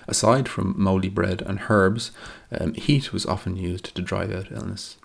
Aside 0.07 0.47
from 0.47 0.75
mouldy 0.77 1.09
bread 1.09 1.41
and 1.41 1.61
herbs, 1.67 2.11
um, 2.51 2.75
heat 2.75 3.11
was 3.11 3.25
often 3.25 3.57
used 3.57 3.95
to 3.95 4.03
drive 4.03 4.31
out 4.31 4.51
illness. 4.51 4.97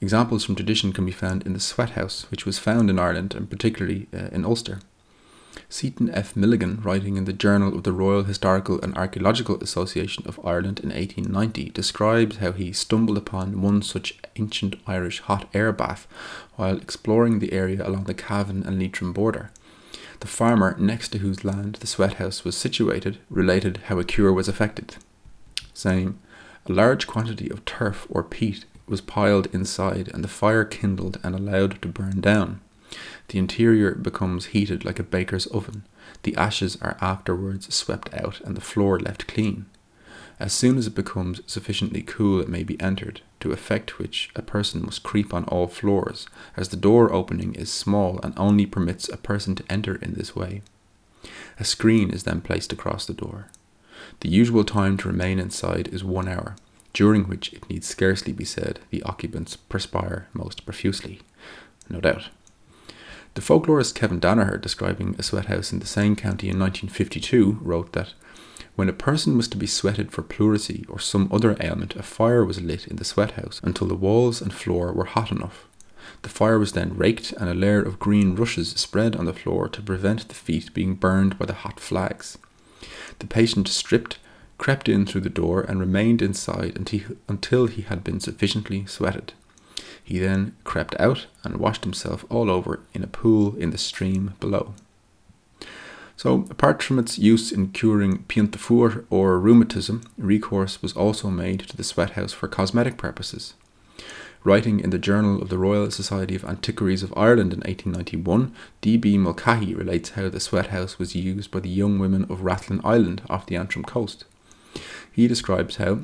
Examples 0.00 0.44
from 0.44 0.54
tradition 0.54 0.92
can 0.92 1.04
be 1.04 1.10
found 1.10 1.44
in 1.44 1.52
the 1.52 1.58
sweat 1.58 1.90
house, 1.90 2.30
which 2.30 2.46
was 2.46 2.60
found 2.60 2.90
in 2.90 2.98
Ireland 3.00 3.34
and 3.34 3.50
particularly 3.50 4.06
uh, 4.14 4.28
in 4.30 4.44
Ulster. 4.44 4.78
Seaton 5.68 6.10
F. 6.10 6.34
Milligan, 6.34 6.80
writing 6.82 7.16
in 7.16 7.24
the 7.24 7.32
Journal 7.32 7.74
of 7.74 7.82
the 7.82 7.92
Royal 7.92 8.24
Historical 8.24 8.80
and 8.80 8.96
Archaeological 8.96 9.62
Association 9.62 10.24
of 10.26 10.40
Ireland 10.44 10.80
in 10.80 10.88
1890, 10.88 11.70
describes 11.70 12.36
how 12.36 12.52
he 12.52 12.72
stumbled 12.72 13.18
upon 13.18 13.60
one 13.60 13.82
such 13.82 14.18
ancient 14.36 14.76
Irish 14.86 15.20
hot 15.20 15.48
air 15.52 15.72
bath 15.72 16.06
while 16.56 16.76
exploring 16.76 17.38
the 17.38 17.52
area 17.52 17.86
along 17.86 18.04
the 18.04 18.14
Cavan 18.14 18.62
and 18.62 18.78
Leitrim 18.78 19.12
border. 19.12 19.50
The 20.20 20.26
farmer 20.26 20.74
next 20.78 21.10
to 21.10 21.18
whose 21.18 21.44
land 21.44 21.76
the 21.76 21.86
sweat 21.86 22.14
house 22.14 22.44
was 22.44 22.56
situated 22.56 23.18
related 23.30 23.82
how 23.86 23.98
a 23.98 24.04
cure 24.04 24.32
was 24.32 24.48
effected, 24.48 24.96
saying, 25.72 26.18
A 26.66 26.72
large 26.72 27.06
quantity 27.06 27.48
of 27.50 27.64
turf 27.64 28.06
or 28.10 28.24
peat 28.24 28.64
was 28.88 29.00
piled 29.00 29.46
inside 29.52 30.10
and 30.12 30.24
the 30.24 30.28
fire 30.28 30.64
kindled 30.64 31.18
and 31.22 31.34
allowed 31.34 31.80
to 31.82 31.88
burn 31.88 32.20
down. 32.20 32.60
The 33.28 33.38
interior 33.38 33.94
becomes 33.94 34.46
heated 34.46 34.84
like 34.84 34.98
a 34.98 35.02
baker's 35.02 35.46
oven. 35.46 35.84
The 36.22 36.36
ashes 36.36 36.78
are 36.80 36.96
afterwards 37.00 37.72
swept 37.74 38.12
out 38.14 38.40
and 38.40 38.56
the 38.56 38.62
floor 38.62 38.98
left 38.98 39.26
clean. 39.26 39.66
As 40.40 40.52
soon 40.52 40.78
as 40.78 40.86
it 40.86 40.94
becomes 40.94 41.40
sufficiently 41.46 42.00
cool, 42.00 42.40
it 42.40 42.48
may 42.48 42.62
be 42.62 42.80
entered, 42.80 43.22
to 43.40 43.52
effect 43.52 43.98
which 43.98 44.30
a 44.36 44.42
person 44.42 44.82
must 44.82 45.02
creep 45.02 45.34
on 45.34 45.44
all 45.44 45.66
floors, 45.66 46.28
as 46.56 46.68
the 46.68 46.76
door 46.76 47.12
opening 47.12 47.54
is 47.54 47.72
small 47.72 48.20
and 48.22 48.32
only 48.36 48.64
permits 48.64 49.08
a 49.08 49.16
person 49.16 49.56
to 49.56 49.64
enter 49.68 49.96
in 49.96 50.14
this 50.14 50.36
way. 50.36 50.62
A 51.58 51.64
screen 51.64 52.10
is 52.10 52.22
then 52.22 52.40
placed 52.40 52.72
across 52.72 53.04
the 53.04 53.14
door. 53.14 53.48
The 54.20 54.28
usual 54.28 54.64
time 54.64 54.96
to 54.98 55.08
remain 55.08 55.40
inside 55.40 55.88
is 55.88 56.04
one 56.04 56.28
hour, 56.28 56.54
during 56.92 57.24
which 57.24 57.52
it 57.52 57.68
need 57.68 57.82
scarcely 57.82 58.32
be 58.32 58.44
said 58.44 58.78
the 58.90 59.02
occupants 59.02 59.56
perspire 59.56 60.28
most 60.32 60.64
profusely. 60.64 61.20
No 61.90 62.00
doubt. 62.00 62.28
The 63.38 63.44
folklorist 63.44 63.94
Kevin 63.94 64.18
Danaher, 64.18 64.60
describing 64.60 65.14
a 65.16 65.22
sweat 65.22 65.46
house 65.46 65.72
in 65.72 65.78
the 65.78 65.86
same 65.86 66.16
county 66.16 66.48
in 66.48 66.58
1952, 66.58 67.60
wrote 67.62 67.92
that 67.92 68.14
when 68.74 68.88
a 68.88 68.92
person 68.92 69.36
was 69.36 69.46
to 69.46 69.56
be 69.56 69.64
sweated 69.64 70.10
for 70.10 70.22
pleurisy 70.22 70.84
or 70.88 70.98
some 70.98 71.28
other 71.30 71.56
ailment, 71.60 71.94
a 71.94 72.02
fire 72.02 72.44
was 72.44 72.60
lit 72.60 72.88
in 72.88 72.96
the 72.96 73.04
sweat 73.04 73.30
house 73.38 73.60
until 73.62 73.86
the 73.86 73.94
walls 73.94 74.42
and 74.42 74.52
floor 74.52 74.92
were 74.92 75.04
hot 75.04 75.30
enough. 75.30 75.68
The 76.22 76.28
fire 76.28 76.58
was 76.58 76.72
then 76.72 76.96
raked 76.96 77.30
and 77.30 77.48
a 77.48 77.54
layer 77.54 77.80
of 77.80 78.00
green 78.00 78.34
rushes 78.34 78.70
spread 78.70 79.14
on 79.14 79.26
the 79.26 79.32
floor 79.32 79.68
to 79.68 79.82
prevent 79.82 80.26
the 80.26 80.34
feet 80.34 80.74
being 80.74 80.96
burned 80.96 81.38
by 81.38 81.46
the 81.46 81.62
hot 81.62 81.78
flags. 81.78 82.38
The 83.20 83.28
patient 83.28 83.68
stripped, 83.68 84.18
crept 84.58 84.88
in 84.88 85.06
through 85.06 85.20
the 85.20 85.30
door, 85.30 85.60
and 85.60 85.78
remained 85.78 86.22
inside 86.22 86.76
until 87.28 87.66
he 87.68 87.82
had 87.82 88.02
been 88.02 88.18
sufficiently 88.18 88.84
sweated. 88.86 89.32
He 90.08 90.18
then 90.18 90.56
crept 90.64 90.98
out 90.98 91.26
and 91.44 91.58
washed 91.58 91.84
himself 91.84 92.24
all 92.30 92.50
over 92.50 92.80
in 92.94 93.04
a 93.04 93.06
pool 93.06 93.54
in 93.56 93.72
the 93.72 93.76
stream 93.76 94.32
below. 94.40 94.72
So, 96.16 96.46
apart 96.48 96.82
from 96.82 96.98
its 96.98 97.18
use 97.18 97.52
in 97.52 97.72
curing 97.72 98.24
pian 98.26 99.04
or 99.10 99.38
rheumatism, 99.38 100.00
recourse 100.16 100.80
was 100.80 100.94
also 100.94 101.28
made 101.28 101.60
to 101.60 101.76
the 101.76 101.84
sweat 101.84 102.12
house 102.12 102.32
for 102.32 102.48
cosmetic 102.48 102.96
purposes. 102.96 103.52
Writing 104.44 104.80
in 104.80 104.88
the 104.88 104.98
Journal 104.98 105.42
of 105.42 105.50
the 105.50 105.58
Royal 105.58 105.90
Society 105.90 106.34
of 106.34 106.44
Antiquaries 106.46 107.02
of 107.02 107.12
Ireland 107.14 107.52
in 107.52 107.60
1891, 107.60 108.54
D.B. 108.80 109.18
Mulcahy 109.18 109.74
relates 109.74 110.10
how 110.12 110.30
the 110.30 110.40
sweat 110.40 110.68
house 110.68 110.98
was 110.98 111.14
used 111.14 111.50
by 111.50 111.60
the 111.60 111.68
young 111.68 111.98
women 111.98 112.22
of 112.30 112.40
Rathlin 112.40 112.80
Island 112.82 113.20
off 113.28 113.44
the 113.44 113.56
Antrim 113.56 113.84
coast. 113.84 114.24
He 115.12 115.28
describes 115.28 115.76
how, 115.76 115.98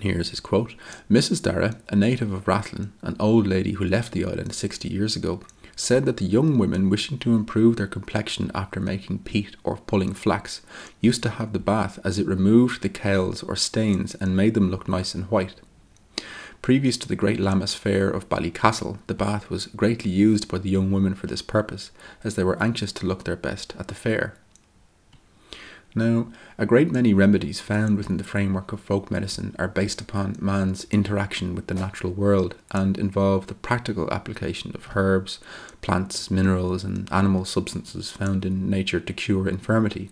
Here's 0.00 0.30
his 0.30 0.40
quote 0.40 0.74
Mrs. 1.10 1.42
Dara, 1.42 1.76
a 1.88 1.96
native 1.96 2.32
of 2.32 2.46
Rathlin, 2.46 2.90
an 3.02 3.16
old 3.20 3.46
lady 3.46 3.72
who 3.72 3.84
left 3.84 4.12
the 4.12 4.24
island 4.24 4.54
60 4.54 4.88
years 4.88 5.16
ago, 5.16 5.40
said 5.76 6.04
that 6.04 6.18
the 6.18 6.24
young 6.24 6.58
women 6.58 6.90
wishing 6.90 7.18
to 7.18 7.34
improve 7.34 7.76
their 7.76 7.86
complexion 7.86 8.50
after 8.54 8.80
making 8.80 9.20
peat 9.20 9.56
or 9.64 9.76
pulling 9.76 10.12
flax 10.12 10.60
used 11.00 11.22
to 11.22 11.30
have 11.30 11.52
the 11.52 11.58
bath 11.58 11.98
as 12.04 12.18
it 12.18 12.26
removed 12.26 12.82
the 12.82 12.88
cowls 12.88 13.42
or 13.42 13.56
stains 13.56 14.14
and 14.16 14.36
made 14.36 14.54
them 14.54 14.70
look 14.70 14.88
nice 14.88 15.14
and 15.14 15.24
white. 15.30 15.54
Previous 16.62 16.96
to 16.98 17.08
the 17.08 17.16
great 17.16 17.40
Lammas 17.40 17.74
fair 17.74 18.08
of 18.08 18.28
Ballycastle, 18.28 18.98
the 19.08 19.14
bath 19.14 19.50
was 19.50 19.66
greatly 19.66 20.12
used 20.12 20.46
by 20.46 20.58
the 20.58 20.70
young 20.70 20.92
women 20.92 21.14
for 21.14 21.26
this 21.26 21.42
purpose, 21.42 21.90
as 22.22 22.36
they 22.36 22.44
were 22.44 22.62
anxious 22.62 22.92
to 22.92 23.06
look 23.06 23.24
their 23.24 23.36
best 23.36 23.74
at 23.78 23.88
the 23.88 23.94
fair. 23.94 24.36
Now, 25.94 26.28
a 26.56 26.64
great 26.64 26.90
many 26.90 27.12
remedies 27.12 27.60
found 27.60 27.98
within 27.98 28.16
the 28.16 28.24
framework 28.24 28.72
of 28.72 28.80
folk 28.80 29.10
medicine 29.10 29.54
are 29.58 29.68
based 29.68 30.00
upon 30.00 30.36
man's 30.40 30.86
interaction 30.90 31.54
with 31.54 31.66
the 31.66 31.74
natural 31.74 32.12
world 32.12 32.54
and 32.70 32.96
involve 32.96 33.46
the 33.46 33.54
practical 33.54 34.10
application 34.10 34.72
of 34.74 34.96
herbs, 34.96 35.38
plants, 35.82 36.30
minerals, 36.30 36.82
and 36.82 37.12
animal 37.12 37.44
substances 37.44 38.10
found 38.10 38.46
in 38.46 38.70
nature 38.70 39.00
to 39.00 39.12
cure 39.12 39.46
infirmity. 39.46 40.10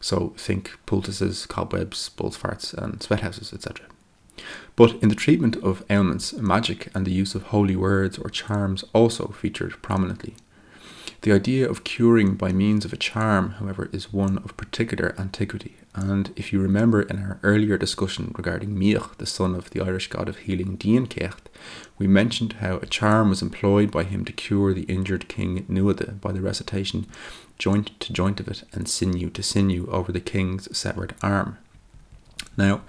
So, 0.00 0.32
think 0.38 0.78
poultices, 0.86 1.44
cobwebs, 1.44 2.08
bull's 2.08 2.38
farts, 2.38 2.72
and 2.72 3.02
sweat 3.02 3.20
houses, 3.20 3.52
etc. 3.52 3.86
But 4.76 4.94
in 5.02 5.10
the 5.10 5.14
treatment 5.14 5.56
of 5.56 5.84
ailments, 5.90 6.32
magic 6.32 6.88
and 6.94 7.06
the 7.06 7.12
use 7.12 7.34
of 7.34 7.44
holy 7.44 7.76
words 7.76 8.18
or 8.18 8.30
charms 8.30 8.82
also 8.94 9.28
featured 9.28 9.80
prominently. 9.82 10.34
The 11.22 11.30
idea 11.30 11.70
of 11.70 11.84
curing 11.84 12.34
by 12.34 12.50
means 12.50 12.84
of 12.84 12.92
a 12.92 12.96
charm, 12.96 13.50
however, 13.60 13.88
is 13.92 14.12
one 14.12 14.38
of 14.38 14.56
particular 14.56 15.14
antiquity, 15.16 15.76
and 15.94 16.32
if 16.34 16.52
you 16.52 16.60
remember 16.60 17.02
in 17.02 17.20
our 17.20 17.38
earlier 17.44 17.78
discussion 17.78 18.34
regarding 18.36 18.70
Miach, 18.70 19.16
the 19.18 19.26
son 19.26 19.54
of 19.54 19.70
the 19.70 19.80
Irish 19.80 20.08
god 20.08 20.28
of 20.28 20.38
healing 20.38 20.74
Dian 20.74 21.06
Cecht, 21.06 21.48
we 21.96 22.08
mentioned 22.08 22.54
how 22.54 22.78
a 22.78 22.86
charm 22.86 23.28
was 23.28 23.40
employed 23.40 23.92
by 23.92 24.02
him 24.02 24.24
to 24.24 24.32
cure 24.32 24.74
the 24.74 24.82
injured 24.82 25.28
king 25.28 25.64
Nuada 25.68 26.20
by 26.20 26.32
the 26.32 26.40
recitation 26.40 27.06
joint 27.56 28.00
to 28.00 28.12
joint 28.12 28.40
of 28.40 28.48
it 28.48 28.64
and 28.72 28.88
sinew 28.88 29.30
to 29.30 29.44
sinew 29.44 29.86
over 29.92 30.10
the 30.10 30.20
king's 30.20 30.76
severed 30.76 31.14
arm. 31.22 31.56
Now, 32.56 32.82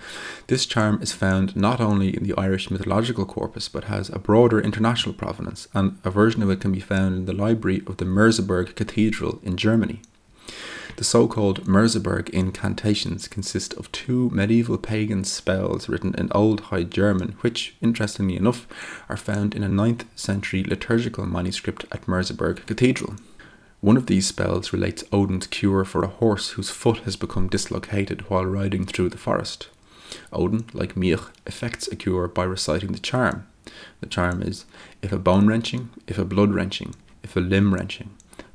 this 0.47 0.65
charm 0.65 1.01
is 1.01 1.13
found 1.13 1.55
not 1.55 1.79
only 1.79 2.15
in 2.15 2.23
the 2.23 2.37
Irish 2.37 2.69
mythological 2.69 3.25
corpus 3.25 3.69
but 3.69 3.85
has 3.85 4.09
a 4.09 4.19
broader 4.19 4.59
international 4.59 5.13
provenance, 5.13 5.67
and 5.73 5.97
a 6.03 6.11
version 6.11 6.43
of 6.43 6.49
it 6.49 6.59
can 6.59 6.71
be 6.71 6.79
found 6.79 7.15
in 7.15 7.25
the 7.25 7.33
library 7.33 7.81
of 7.87 7.97
the 7.97 8.05
Merseburg 8.05 8.75
Cathedral 8.75 9.39
in 9.43 9.55
Germany. 9.55 10.01
The 10.95 11.03
so 11.03 11.27
called 11.27 11.65
Merseburg 11.65 12.29
incantations 12.29 13.27
consist 13.27 13.73
of 13.73 13.91
two 13.91 14.29
medieval 14.31 14.77
pagan 14.77 15.23
spells 15.23 15.89
written 15.89 16.13
in 16.15 16.31
Old 16.33 16.61
High 16.61 16.83
German, 16.83 17.35
which, 17.41 17.75
interestingly 17.81 18.35
enough, 18.35 18.67
are 19.09 19.17
found 19.17 19.55
in 19.55 19.63
a 19.63 19.69
9th 19.69 20.05
century 20.15 20.63
liturgical 20.63 21.25
manuscript 21.25 21.85
at 21.91 22.05
Merseburg 22.05 22.65
Cathedral. 22.67 23.15
One 23.84 23.98
of 23.98 24.06
these 24.06 24.26
spells 24.26 24.72
relates 24.72 25.04
Odin's 25.12 25.46
cure 25.46 25.84
for 25.84 26.06
a 26.06 26.08
horse 26.08 26.52
whose 26.52 26.69
foot 26.69 27.00
has 27.00 27.17
become 27.17 27.50
dislocated 27.50 28.22
while 28.30 28.46
riding 28.46 28.86
through 28.86 29.10
the 29.10 29.17
forest. 29.17 29.67
Odin, 30.32 30.67
like 30.72 30.96
Miach, 30.96 31.32
effects 31.46 31.89
a 31.89 31.98
cure 31.98 32.30
by 32.30 32.46
reciting 32.46 32.93
the 32.93 33.00
charm. 33.00 33.46
The 34.00 34.08
charm 34.08 34.41
is 34.41 34.63
if 35.02 35.12
a 35.12 35.19
bone 35.19 35.48
wrenching, 35.48 35.89
if 36.08 36.17
a 36.17 36.24
blood 36.24 36.54
wrenching, 36.54 36.96
if 37.24 37.36
a 37.36 37.41
limb 37.41 37.74
wrenching, 37.74 38.12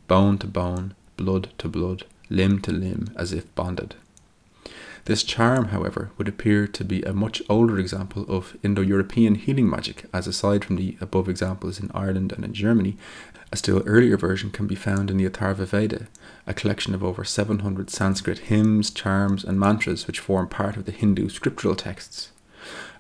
bone 0.07 0.39
to 0.39 0.47
bone, 0.47 0.95
blood 1.19 1.51
to 1.59 1.69
blood, 1.69 2.05
limb 2.31 2.63
to 2.63 2.73
limb, 2.73 3.11
as 3.15 3.35
if 3.35 3.55
bonded. 3.55 3.97
This 5.09 5.23
charm, 5.23 5.69
however, 5.69 6.11
would 6.19 6.29
appear 6.29 6.67
to 6.67 6.85
be 6.85 7.01
a 7.01 7.15
much 7.15 7.41
older 7.49 7.79
example 7.79 8.27
of 8.29 8.59
Indo 8.63 8.83
European 8.83 9.37
healing 9.37 9.67
magic, 9.67 10.05
as 10.13 10.27
aside 10.27 10.67
from 10.67 10.77
the 10.77 10.99
above 11.01 11.31
examples 11.31 11.81
in 11.81 11.91
Ireland 11.95 12.31
and 12.31 12.45
in 12.45 12.53
Germany, 12.53 12.99
a 13.51 13.57
still 13.57 13.83
earlier 13.87 14.17
version 14.17 14.51
can 14.51 14.67
be 14.67 14.75
found 14.75 15.11
in 15.11 15.17
the 15.17 15.29
Atharva 15.29 15.67
Veda, 15.67 16.09
a 16.47 16.55
collection 16.55 16.95
of 16.95 17.03
over 17.03 17.25
700 17.25 17.91
Sanskrit 17.91 18.39
hymns, 18.39 18.91
charms, 18.91 19.45
and 19.45 19.59
mantras 19.59 20.07
which 20.07 20.21
form 20.21 20.49
part 20.49 20.77
of 20.77 20.85
the 20.85 20.93
Hindu 20.93 21.29
scriptural 21.29 21.75
texts. 21.75 22.31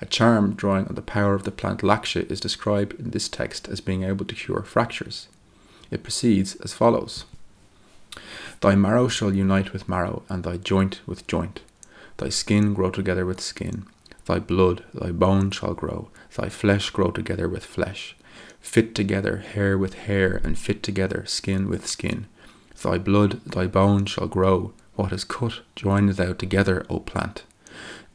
A 0.01 0.07
charm 0.07 0.55
drawing 0.55 0.87
on 0.87 0.95
the 0.95 1.03
power 1.03 1.35
of 1.35 1.45
the 1.45 1.51
plant 1.51 1.81
Laksha 1.81 2.31
is 2.31 2.41
described 2.41 2.99
in 2.99 3.11
this 3.11 3.29
text 3.29 3.69
as 3.69 3.81
being 3.81 4.05
able 4.05 4.25
to 4.25 4.35
cure 4.35 4.63
fractures. 4.63 5.29
It 5.91 6.03
proceeds 6.03 6.55
as 6.57 6.73
follows 6.73 7.25
Thy 8.61 8.75
marrow 8.75 9.09
shall 9.09 9.35
unite 9.35 9.73
with 9.73 9.89
marrow, 9.89 10.23
and 10.29 10.45
thy 10.45 10.57
joint 10.57 11.01
with 11.07 11.27
joint. 11.27 11.61
Thy 12.17 12.29
skin 12.31 12.75
grow 12.75 12.91
together 12.91 13.27
with 13.27 13.41
skin. 13.41 13.87
Thy 14.27 14.39
blood, 14.39 14.85
thy 14.93 15.11
bone 15.13 15.51
shall 15.51 15.75
grow, 15.75 16.09
thy 16.37 16.49
flesh 16.49 16.91
grow 16.91 17.11
together 17.11 17.49
with 17.49 17.65
flesh. 17.65 18.17
Fit 18.61 18.95
together 18.95 19.39
hair 19.39 19.79
with 19.79 19.95
hair, 19.95 20.41
and 20.45 20.59
fit 20.59 20.83
together 20.83 21.25
skin 21.27 21.69
with 21.69 21.87
skin. 21.87 22.27
Thy 22.83 22.99
blood, 22.99 23.41
thy 23.45 23.67
bone 23.67 24.07
shall 24.07 24.29
grow. 24.29 24.73
What 24.95 25.13
is 25.13 25.25
cut, 25.25 25.61
join 25.77 26.07
thou 26.07 26.33
together, 26.33 26.85
O 26.89 27.01
plant. 27.01 27.45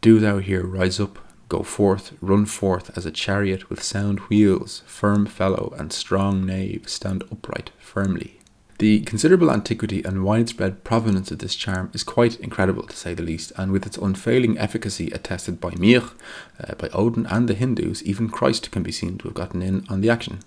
Do 0.01 0.19
thou 0.19 0.39
here 0.39 0.65
rise 0.65 0.99
up, 0.99 1.19
go 1.49 1.63
forth, 1.63 2.13
run 2.19 2.45
forth 2.45 2.97
as 2.97 3.05
a 3.05 3.11
chariot 3.11 3.69
with 3.69 3.83
sound 3.83 4.19
wheels, 4.21 4.83
firm 4.85 5.25
fellow, 5.25 5.73
and 5.77 5.93
strong 5.93 6.45
knave, 6.45 6.89
stand 6.89 7.23
upright 7.31 7.71
firmly. 7.79 8.39
The 8.79 9.01
considerable 9.01 9.51
antiquity 9.51 10.03
and 10.03 10.23
widespread 10.23 10.83
provenance 10.83 11.31
of 11.31 11.39
this 11.39 11.55
charm 11.55 11.91
is 11.93 12.03
quite 12.03 12.39
incredible 12.39 12.83
to 12.83 12.97
say 12.97 13.13
the 13.13 13.21
least, 13.21 13.51
and 13.55 13.71
with 13.71 13.85
its 13.85 13.97
unfailing 13.97 14.57
efficacy 14.57 15.11
attested 15.11 15.61
by 15.61 15.71
Miach, 15.71 16.13
uh, 16.59 16.73
by 16.75 16.89
Odin, 16.89 17.27
and 17.27 17.47
the 17.47 17.53
Hindus, 17.53 18.01
even 18.03 18.29
Christ 18.29 18.71
can 18.71 18.81
be 18.81 18.91
seen 18.91 19.17
to 19.19 19.27
have 19.27 19.35
gotten 19.35 19.61
in 19.61 19.85
on 19.89 20.01
the 20.01 20.09
action. 20.09 20.39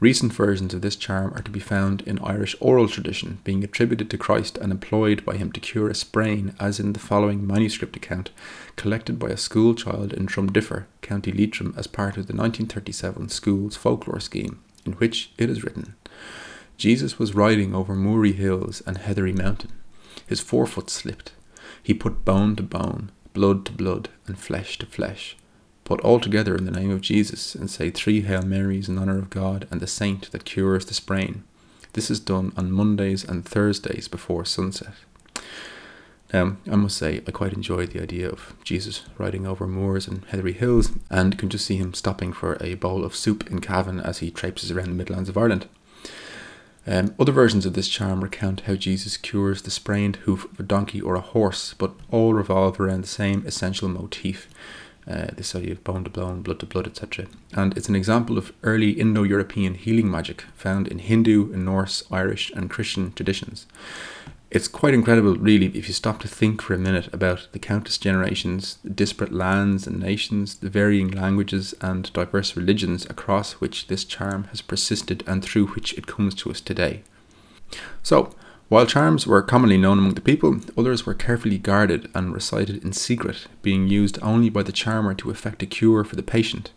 Recent 0.00 0.32
versions 0.32 0.74
of 0.74 0.82
this 0.82 0.96
charm 0.96 1.32
are 1.36 1.42
to 1.42 1.50
be 1.52 1.60
found 1.60 2.00
in 2.02 2.18
Irish 2.18 2.56
oral 2.58 2.88
tradition, 2.88 3.38
being 3.44 3.62
attributed 3.62 4.10
to 4.10 4.18
Christ 4.18 4.58
and 4.58 4.72
employed 4.72 5.24
by 5.24 5.36
him 5.36 5.52
to 5.52 5.60
cure 5.60 5.88
a 5.88 5.94
sprain, 5.94 6.56
as 6.58 6.80
in 6.80 6.92
the 6.92 6.98
following 6.98 7.46
manuscript 7.46 7.94
account, 7.94 8.30
collected 8.74 9.20
by 9.20 9.28
a 9.28 9.36
school 9.36 9.76
child 9.76 10.12
in 10.12 10.26
Drumdiffer, 10.26 10.86
County 11.02 11.30
Leitrim, 11.30 11.72
as 11.76 11.86
part 11.86 12.16
of 12.16 12.26
the 12.26 12.34
1937 12.34 13.28
school's 13.28 13.76
folklore 13.76 14.18
scheme, 14.18 14.58
in 14.84 14.94
which 14.94 15.30
it 15.38 15.48
is 15.48 15.62
written. 15.62 15.94
Jesus 16.82 17.16
was 17.16 17.32
riding 17.32 17.76
over 17.76 17.94
moory 17.94 18.32
hills 18.32 18.82
and 18.88 18.98
heathery 18.98 19.32
mountain. 19.32 19.70
His 20.26 20.40
forefoot 20.40 20.90
slipped. 20.90 21.30
He 21.80 21.94
put 21.94 22.24
bone 22.24 22.56
to 22.56 22.62
bone, 22.64 23.12
blood 23.32 23.64
to 23.66 23.72
blood, 23.72 24.08
and 24.26 24.36
flesh 24.36 24.78
to 24.78 24.86
flesh. 24.86 25.36
Put 25.84 26.00
all 26.00 26.18
together 26.18 26.56
in 26.56 26.64
the 26.64 26.72
name 26.72 26.90
of 26.90 27.00
Jesus, 27.00 27.54
and 27.54 27.70
say 27.70 27.90
three 27.90 28.22
Hail 28.22 28.42
Marys 28.42 28.88
in 28.88 28.98
honour 28.98 29.16
of 29.16 29.30
God 29.30 29.68
and 29.70 29.80
the 29.80 29.86
saint 29.86 30.32
that 30.32 30.44
cures 30.44 30.86
the 30.86 30.92
sprain. 30.92 31.44
This 31.92 32.10
is 32.10 32.18
done 32.18 32.52
on 32.56 32.72
Mondays 32.72 33.22
and 33.22 33.44
Thursdays 33.44 34.08
before 34.08 34.44
sunset. 34.44 34.94
Now, 36.34 36.56
I 36.68 36.74
must 36.74 36.96
say, 36.96 37.22
I 37.28 37.30
quite 37.30 37.52
enjoy 37.52 37.86
the 37.86 38.02
idea 38.02 38.28
of 38.28 38.56
Jesus 38.64 39.02
riding 39.18 39.46
over 39.46 39.68
moors 39.68 40.08
and 40.08 40.24
heathery 40.24 40.54
hills, 40.54 40.90
and 41.10 41.38
can 41.38 41.48
just 41.48 41.64
see 41.64 41.76
him 41.76 41.94
stopping 41.94 42.32
for 42.32 42.58
a 42.60 42.74
bowl 42.74 43.04
of 43.04 43.14
soup 43.14 43.48
in 43.48 43.60
Cavan 43.60 44.00
as 44.00 44.18
he 44.18 44.32
traipses 44.32 44.72
around 44.72 44.88
the 44.88 44.94
Midlands 44.94 45.28
of 45.28 45.38
Ireland. 45.38 45.68
Um, 46.86 47.14
other 47.18 47.32
versions 47.32 47.64
of 47.64 47.74
this 47.74 47.88
charm 47.88 48.22
recount 48.22 48.62
how 48.62 48.74
Jesus 48.74 49.16
cures 49.16 49.62
the 49.62 49.70
sprained 49.70 50.16
hoof 50.16 50.44
of 50.50 50.58
a 50.58 50.64
donkey 50.64 51.00
or 51.00 51.14
a 51.14 51.20
horse, 51.20 51.74
but 51.78 51.92
all 52.10 52.34
revolve 52.34 52.80
around 52.80 53.02
the 53.02 53.08
same 53.08 53.46
essential 53.46 53.88
motif 53.88 54.48
uh, 55.06 55.26
this 55.36 55.54
idea 55.54 55.72
of 55.72 55.84
bone 55.84 56.04
to 56.04 56.10
bone, 56.10 56.42
blood 56.42 56.60
to 56.60 56.66
blood, 56.66 56.86
etc. 56.86 57.26
And 57.52 57.76
it's 57.76 57.88
an 57.88 57.96
example 57.96 58.38
of 58.38 58.52
early 58.62 58.90
Indo 58.90 59.22
European 59.24 59.74
healing 59.74 60.10
magic 60.10 60.44
found 60.54 60.86
in 60.88 61.00
Hindu, 61.00 61.54
Norse, 61.56 62.04
Irish, 62.10 62.50
and 62.52 62.70
Christian 62.70 63.12
traditions. 63.12 63.66
It's 64.54 64.68
quite 64.68 64.92
incredible, 64.92 65.36
really, 65.36 65.68
if 65.68 65.88
you 65.88 65.94
stop 65.94 66.20
to 66.20 66.28
think 66.28 66.60
for 66.60 66.74
a 66.74 66.78
minute 66.78 67.08
about 67.10 67.48
the 67.52 67.58
countless 67.58 67.96
generations, 67.96 68.76
the 68.84 68.90
disparate 68.90 69.32
lands 69.32 69.86
and 69.86 69.98
nations, 69.98 70.56
the 70.56 70.68
varying 70.68 71.10
languages 71.10 71.74
and 71.80 72.12
diverse 72.12 72.54
religions 72.54 73.06
across 73.06 73.52
which 73.54 73.86
this 73.86 74.04
charm 74.04 74.44
has 74.50 74.60
persisted 74.60 75.24
and 75.26 75.42
through 75.42 75.68
which 75.68 75.94
it 75.94 76.06
comes 76.06 76.34
to 76.34 76.50
us 76.50 76.60
today. 76.60 77.02
So, 78.02 78.34
while 78.68 78.84
charms 78.84 79.26
were 79.26 79.40
commonly 79.40 79.78
known 79.78 79.98
among 79.98 80.14
the 80.14 80.20
people, 80.20 80.60
others 80.76 81.06
were 81.06 81.14
carefully 81.14 81.56
guarded 81.56 82.10
and 82.14 82.34
recited 82.34 82.84
in 82.84 82.92
secret, 82.92 83.46
being 83.62 83.88
used 83.88 84.18
only 84.20 84.50
by 84.50 84.64
the 84.64 84.70
charmer 84.70 85.14
to 85.14 85.30
effect 85.30 85.62
a 85.62 85.66
cure 85.66 86.04
for 86.04 86.16
the 86.16 86.22
patient. 86.22 86.72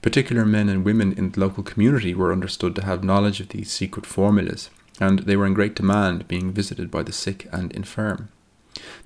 Particular 0.00 0.46
men 0.46 0.68
and 0.68 0.84
women 0.84 1.12
in 1.14 1.32
the 1.32 1.40
local 1.40 1.64
community 1.64 2.14
were 2.14 2.30
understood 2.30 2.76
to 2.76 2.84
have 2.84 3.02
knowledge 3.02 3.40
of 3.40 3.48
these 3.48 3.72
secret 3.72 4.06
formulas, 4.06 4.70
and 5.00 5.20
they 5.20 5.36
were 5.36 5.46
in 5.46 5.54
great 5.54 5.74
demand, 5.74 6.28
being 6.28 6.52
visited 6.52 6.90
by 6.90 7.02
the 7.02 7.12
sick 7.12 7.48
and 7.50 7.72
infirm. 7.72 8.28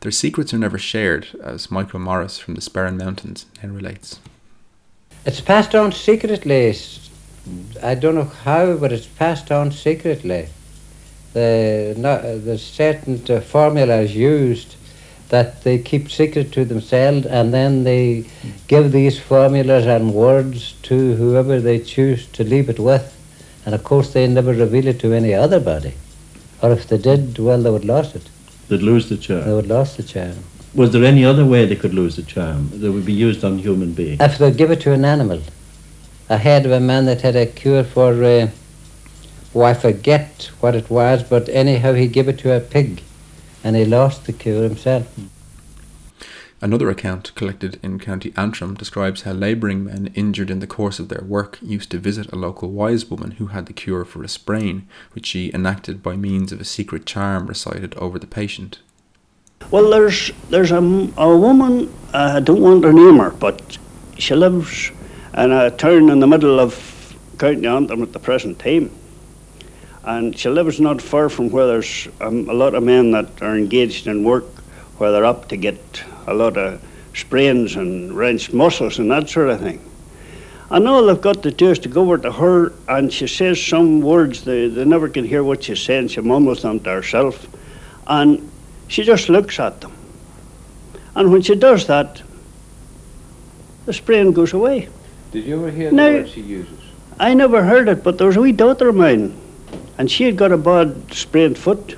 Their 0.00 0.10
secrets 0.10 0.52
are 0.52 0.58
never 0.58 0.78
shared, 0.78 1.28
as 1.42 1.70
Michael 1.70 2.00
Morris 2.00 2.38
from 2.38 2.54
the 2.54 2.60
Sperrin 2.60 2.98
Mountains 2.98 3.46
now 3.62 3.70
relates. 3.70 4.18
It's 5.24 5.40
passed 5.40 5.74
on 5.74 5.92
secretly. 5.92 6.76
I 7.82 7.94
don't 7.94 8.14
know 8.14 8.24
how, 8.24 8.76
but 8.76 8.92
it's 8.92 9.06
passed 9.06 9.50
on 9.50 9.72
secretly. 9.72 10.48
The, 11.32 11.94
not, 11.96 12.22
the 12.22 12.58
certain 12.58 13.22
uh, 13.28 13.40
formulas 13.40 14.14
used 14.14 14.76
that 15.30 15.62
they 15.64 15.78
keep 15.78 16.10
secret 16.10 16.52
to 16.52 16.64
themselves 16.64 17.26
and 17.26 17.52
then 17.52 17.84
they 17.84 18.24
give 18.68 18.92
these 18.92 19.18
formulas 19.18 19.86
and 19.86 20.14
words 20.14 20.74
to 20.82 21.14
whoever 21.14 21.60
they 21.60 21.78
choose 21.78 22.26
to 22.28 22.44
leave 22.44 22.68
it 22.68 22.78
with. 22.78 23.13
And 23.64 23.74
of 23.74 23.82
course, 23.84 24.12
they 24.12 24.26
never 24.26 24.52
reveal 24.52 24.86
it 24.88 25.00
to 25.00 25.12
any 25.12 25.34
other 25.34 25.60
body. 25.60 25.94
Or 26.62 26.72
if 26.72 26.86
they 26.88 26.98
did, 26.98 27.38
well, 27.38 27.62
they 27.62 27.70
would 27.70 27.84
lose 27.84 28.14
it. 28.14 28.28
They'd 28.68 28.82
lose 28.82 29.08
the 29.08 29.16
charm. 29.16 29.44
They 29.44 29.52
would 29.52 29.68
lose 29.68 29.96
the 29.96 30.02
charm. 30.02 30.36
Was 30.74 30.90
there 30.92 31.04
any 31.04 31.24
other 31.24 31.44
way 31.44 31.66
they 31.66 31.76
could 31.76 31.94
lose 31.94 32.16
the 32.16 32.22
charm 32.22 32.70
that 32.72 32.90
would 32.90 33.06
be 33.06 33.12
used 33.12 33.44
on 33.44 33.58
human 33.58 33.92
beings? 33.92 34.20
If 34.20 34.38
they 34.38 34.50
give 34.50 34.70
it 34.70 34.80
to 34.82 34.92
an 34.92 35.04
animal, 35.04 35.40
I 36.28 36.38
heard 36.38 36.66
of 36.66 36.72
a 36.72 36.80
man 36.80 37.04
that 37.04 37.20
had 37.20 37.36
a 37.36 37.46
cure 37.46 37.84
for, 37.84 38.12
uh, 38.24 38.48
oh, 39.54 39.62
I 39.62 39.74
forget 39.74 40.50
what 40.60 40.74
it 40.74 40.90
was, 40.90 41.22
but 41.22 41.48
anyhow, 41.48 41.92
he 41.92 42.08
gave 42.08 42.28
it 42.28 42.38
to 42.40 42.56
a 42.56 42.60
pig, 42.60 43.02
and 43.62 43.76
he 43.76 43.84
lost 43.84 44.24
the 44.24 44.32
cure 44.32 44.62
himself. 44.62 45.06
Another 46.64 46.88
account 46.88 47.34
collected 47.34 47.78
in 47.82 47.98
County 47.98 48.32
Antrim 48.38 48.72
describes 48.72 49.20
how 49.20 49.32
labouring 49.32 49.84
men 49.84 50.10
injured 50.14 50.48
in 50.48 50.60
the 50.60 50.66
course 50.66 50.98
of 50.98 51.10
their 51.10 51.22
work 51.22 51.58
used 51.60 51.90
to 51.90 51.98
visit 51.98 52.32
a 52.32 52.36
local 52.36 52.70
wise 52.70 53.04
woman 53.04 53.32
who 53.32 53.48
had 53.48 53.66
the 53.66 53.74
cure 53.74 54.06
for 54.06 54.22
a 54.22 54.28
sprain, 54.28 54.88
which 55.12 55.26
she 55.26 55.52
enacted 55.52 56.02
by 56.02 56.16
means 56.16 56.52
of 56.52 56.62
a 56.62 56.64
secret 56.64 57.04
charm 57.04 57.48
recited 57.48 57.94
over 57.96 58.18
the 58.18 58.26
patient. 58.26 58.78
Well, 59.70 59.90
there's 59.90 60.30
there's 60.48 60.72
a, 60.72 60.78
a 61.18 61.36
woman, 61.36 61.92
uh, 62.14 62.36
I 62.36 62.40
don't 62.40 62.62
want 62.62 62.80
to 62.84 62.94
name 62.94 63.18
her, 63.18 63.32
but 63.32 63.76
she 64.16 64.34
lives 64.34 64.90
in 65.36 65.52
a 65.52 65.70
town 65.70 66.08
in 66.08 66.20
the 66.20 66.26
middle 66.26 66.58
of 66.58 67.14
County 67.36 67.66
Antrim 67.66 68.02
at 68.02 68.14
the 68.14 68.18
present 68.18 68.58
time. 68.58 68.90
And 70.02 70.34
she 70.34 70.48
lives 70.48 70.80
not 70.80 71.02
far 71.02 71.28
from 71.28 71.50
where 71.50 71.66
there's 71.66 72.08
um, 72.22 72.48
a 72.48 72.54
lot 72.54 72.74
of 72.74 72.82
men 72.82 73.10
that 73.10 73.42
are 73.42 73.54
engaged 73.54 74.06
in 74.06 74.24
work 74.24 74.46
where 74.96 75.12
they're 75.12 75.26
up 75.26 75.48
to 75.48 75.58
get 75.58 76.02
a 76.26 76.34
lot 76.34 76.56
of 76.56 76.82
sprains 77.14 77.76
and 77.76 78.16
wrenched 78.16 78.52
muscles 78.52 78.98
and 78.98 79.10
that 79.10 79.28
sort 79.28 79.50
of 79.50 79.60
thing. 79.60 79.80
And 80.70 80.88
all 80.88 81.06
they've 81.06 81.20
got 81.20 81.42
to 81.42 81.50
do 81.50 81.70
is 81.70 81.78
to 81.80 81.88
go 81.88 82.02
over 82.02 82.18
to 82.18 82.32
her 82.32 82.72
and 82.88 83.12
she 83.12 83.26
says 83.26 83.64
some 83.64 84.00
words, 84.00 84.44
they, 84.44 84.68
they 84.68 84.84
never 84.84 85.08
can 85.08 85.24
hear 85.24 85.44
what 85.44 85.64
she's 85.64 85.80
saying, 85.80 86.08
she 86.08 86.20
mumbles 86.20 86.62
them 86.62 86.80
to 86.80 86.90
herself, 86.90 87.46
and 88.06 88.50
she 88.88 89.04
just 89.04 89.28
looks 89.28 89.60
at 89.60 89.80
them. 89.80 89.92
And 91.14 91.30
when 91.30 91.42
she 91.42 91.54
does 91.54 91.86
that, 91.86 92.22
the 93.86 93.92
sprain 93.92 94.32
goes 94.32 94.52
away. 94.52 94.88
Did 95.30 95.44
you 95.44 95.56
ever 95.58 95.70
hear 95.70 95.90
the 95.90 95.96
No. 95.96 96.12
word 96.12 96.28
she 96.28 96.40
uses? 96.40 96.80
I 97.20 97.34
never 97.34 97.62
heard 97.62 97.88
it, 97.88 98.02
but 98.02 98.18
there 98.18 98.26
was 98.26 98.36
a 98.36 98.40
wee 98.40 98.52
daughter 98.52 98.88
of 98.88 98.96
mine, 98.96 99.36
and 99.98 100.10
she 100.10 100.24
had 100.24 100.36
got 100.36 100.50
a 100.50 100.58
bad 100.58 101.12
sprained 101.12 101.58
foot, 101.58 101.96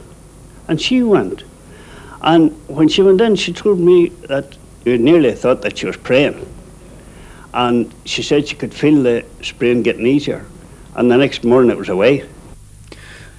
and 0.68 0.80
she 0.80 1.02
went. 1.02 1.44
And 2.26 2.50
when 2.66 2.88
she 2.88 3.02
went 3.02 3.20
in, 3.20 3.36
she 3.36 3.52
told 3.52 3.78
me 3.78 4.08
that 4.28 4.58
you 4.84 4.98
nearly 4.98 5.32
thought 5.32 5.62
that 5.62 5.78
she 5.78 5.86
was 5.86 5.96
praying. 5.96 6.44
And 7.54 7.94
she 8.04 8.22
said 8.22 8.48
she 8.48 8.56
could 8.56 8.74
feel 8.74 9.00
the 9.04 9.24
sprain 9.42 9.84
getting 9.84 10.06
easier. 10.06 10.44
And 10.96 11.08
the 11.08 11.16
next 11.16 11.44
morning 11.44 11.70
it 11.70 11.78
was 11.78 11.88
away. 11.88 12.24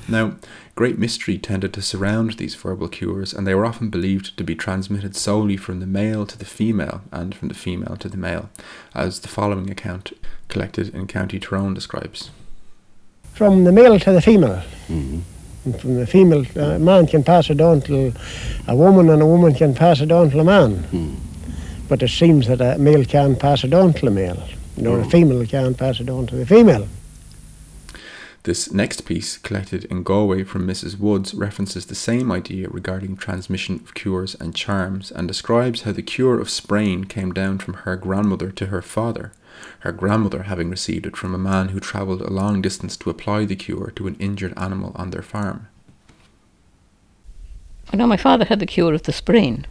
Now, 0.08 0.36
great 0.76 0.98
mystery 0.98 1.38
tended 1.38 1.74
to 1.74 1.82
surround 1.82 2.34
these 2.34 2.56
verbal 2.56 2.88
cures, 2.88 3.34
and 3.34 3.46
they 3.46 3.54
were 3.54 3.66
often 3.66 3.90
believed 3.90 4.38
to 4.38 4.44
be 4.46 4.56
transmitted 4.56 5.18
solely 5.18 5.58
from 5.58 5.82
the 5.82 5.86
male 5.86 6.26
to 6.26 6.38
the 6.38 6.46
female 6.46 7.02
and 7.12 7.36
from 7.36 7.50
the 7.50 7.56
female 7.56 7.98
to 7.98 8.08
the 8.08 8.16
male, 8.16 8.50
as 8.96 9.20
the 9.20 9.28
following 9.28 9.70
account 9.70 10.14
collected 10.48 10.96
in 10.96 11.08
County 11.08 11.40
Tyrone 11.40 11.74
describes. 11.74 12.32
From 13.34 13.66
the 13.66 13.74
male 13.74 14.00
to 14.00 14.14
the 14.14 14.22
female. 14.22 14.64
Mhm. 14.88 15.24
From 15.74 15.96
the 15.96 16.08
female, 16.08 16.46
a 16.56 16.80
man 16.80 17.08
can 17.08 17.24
pass 17.24 17.50
it 17.50 17.62
on 17.62 17.82
to 17.82 18.14
a 18.68 18.76
woman, 18.76 19.10
and 19.10 19.22
a 19.22 19.26
woman 19.26 19.54
can 19.54 19.74
pass 19.74 20.02
it 20.02 20.12
on 20.12 20.30
to 20.32 20.40
a 20.40 20.44
man. 20.44 20.76
Hmm. 20.84 21.16
But 21.88 22.04
it 22.04 22.10
seems 22.10 22.48
that 22.48 22.60
a 22.62 22.78
male 22.78 23.06
can 23.06 23.36
pass 23.36 23.64
it 23.64 23.74
on 23.74 23.94
to 23.94 24.08
a 24.08 24.12
male, 24.12 24.44
nor 24.76 25.00
a 25.00 25.06
Oh. 25.06 25.10
female 25.10 25.46
can 25.46 25.74
pass 25.74 26.00
it 26.00 26.10
on 26.10 26.28
to 26.28 26.36
the 26.36 26.46
female. 26.46 26.88
This 28.44 28.72
next 28.72 29.02
piece, 29.06 29.38
collected 29.38 29.84
in 29.86 30.04
Galway 30.04 30.44
from 30.44 30.66
Mrs. 30.66 30.98
Woods, 30.98 31.34
references 31.34 31.86
the 31.86 31.96
same 31.96 32.32
idea 32.32 32.70
regarding 32.70 33.18
transmission 33.18 33.76
of 33.84 33.94
cures 33.94 34.36
and 34.40 34.56
charms 34.56 35.12
and 35.12 35.28
describes 35.28 35.82
how 35.82 35.92
the 35.92 36.02
cure 36.02 36.40
of 36.40 36.50
sprain 36.50 37.04
came 37.04 37.34
down 37.34 37.58
from 37.58 37.74
her 37.74 37.98
grandmother 37.98 38.50
to 38.52 38.68
her 38.68 38.82
father, 38.82 39.34
her 39.80 39.92
grandmother 39.92 40.44
having 40.44 40.70
received 40.70 41.06
it 41.06 41.16
from 41.16 41.34
a 41.34 41.38
man 41.38 41.70
who 41.70 41.80
travelled 41.80 42.22
a 42.22 42.30
long 42.30 42.62
distance 42.62 42.98
to 42.98 43.10
apply 43.10 43.46
the 43.46 43.56
cure 43.56 43.92
to 43.96 44.08
an 44.08 44.16
injured 44.20 44.54
animal 44.58 44.92
on 44.96 45.12
their 45.12 45.22
farm. 45.22 45.68
I 47.92 47.96
know 47.96 48.08
my 48.08 48.18
father 48.18 48.46
had 48.46 48.60
the 48.60 48.66
cure 48.66 48.94
of 48.94 49.04
the 49.04 49.14
sprain, 49.14 49.66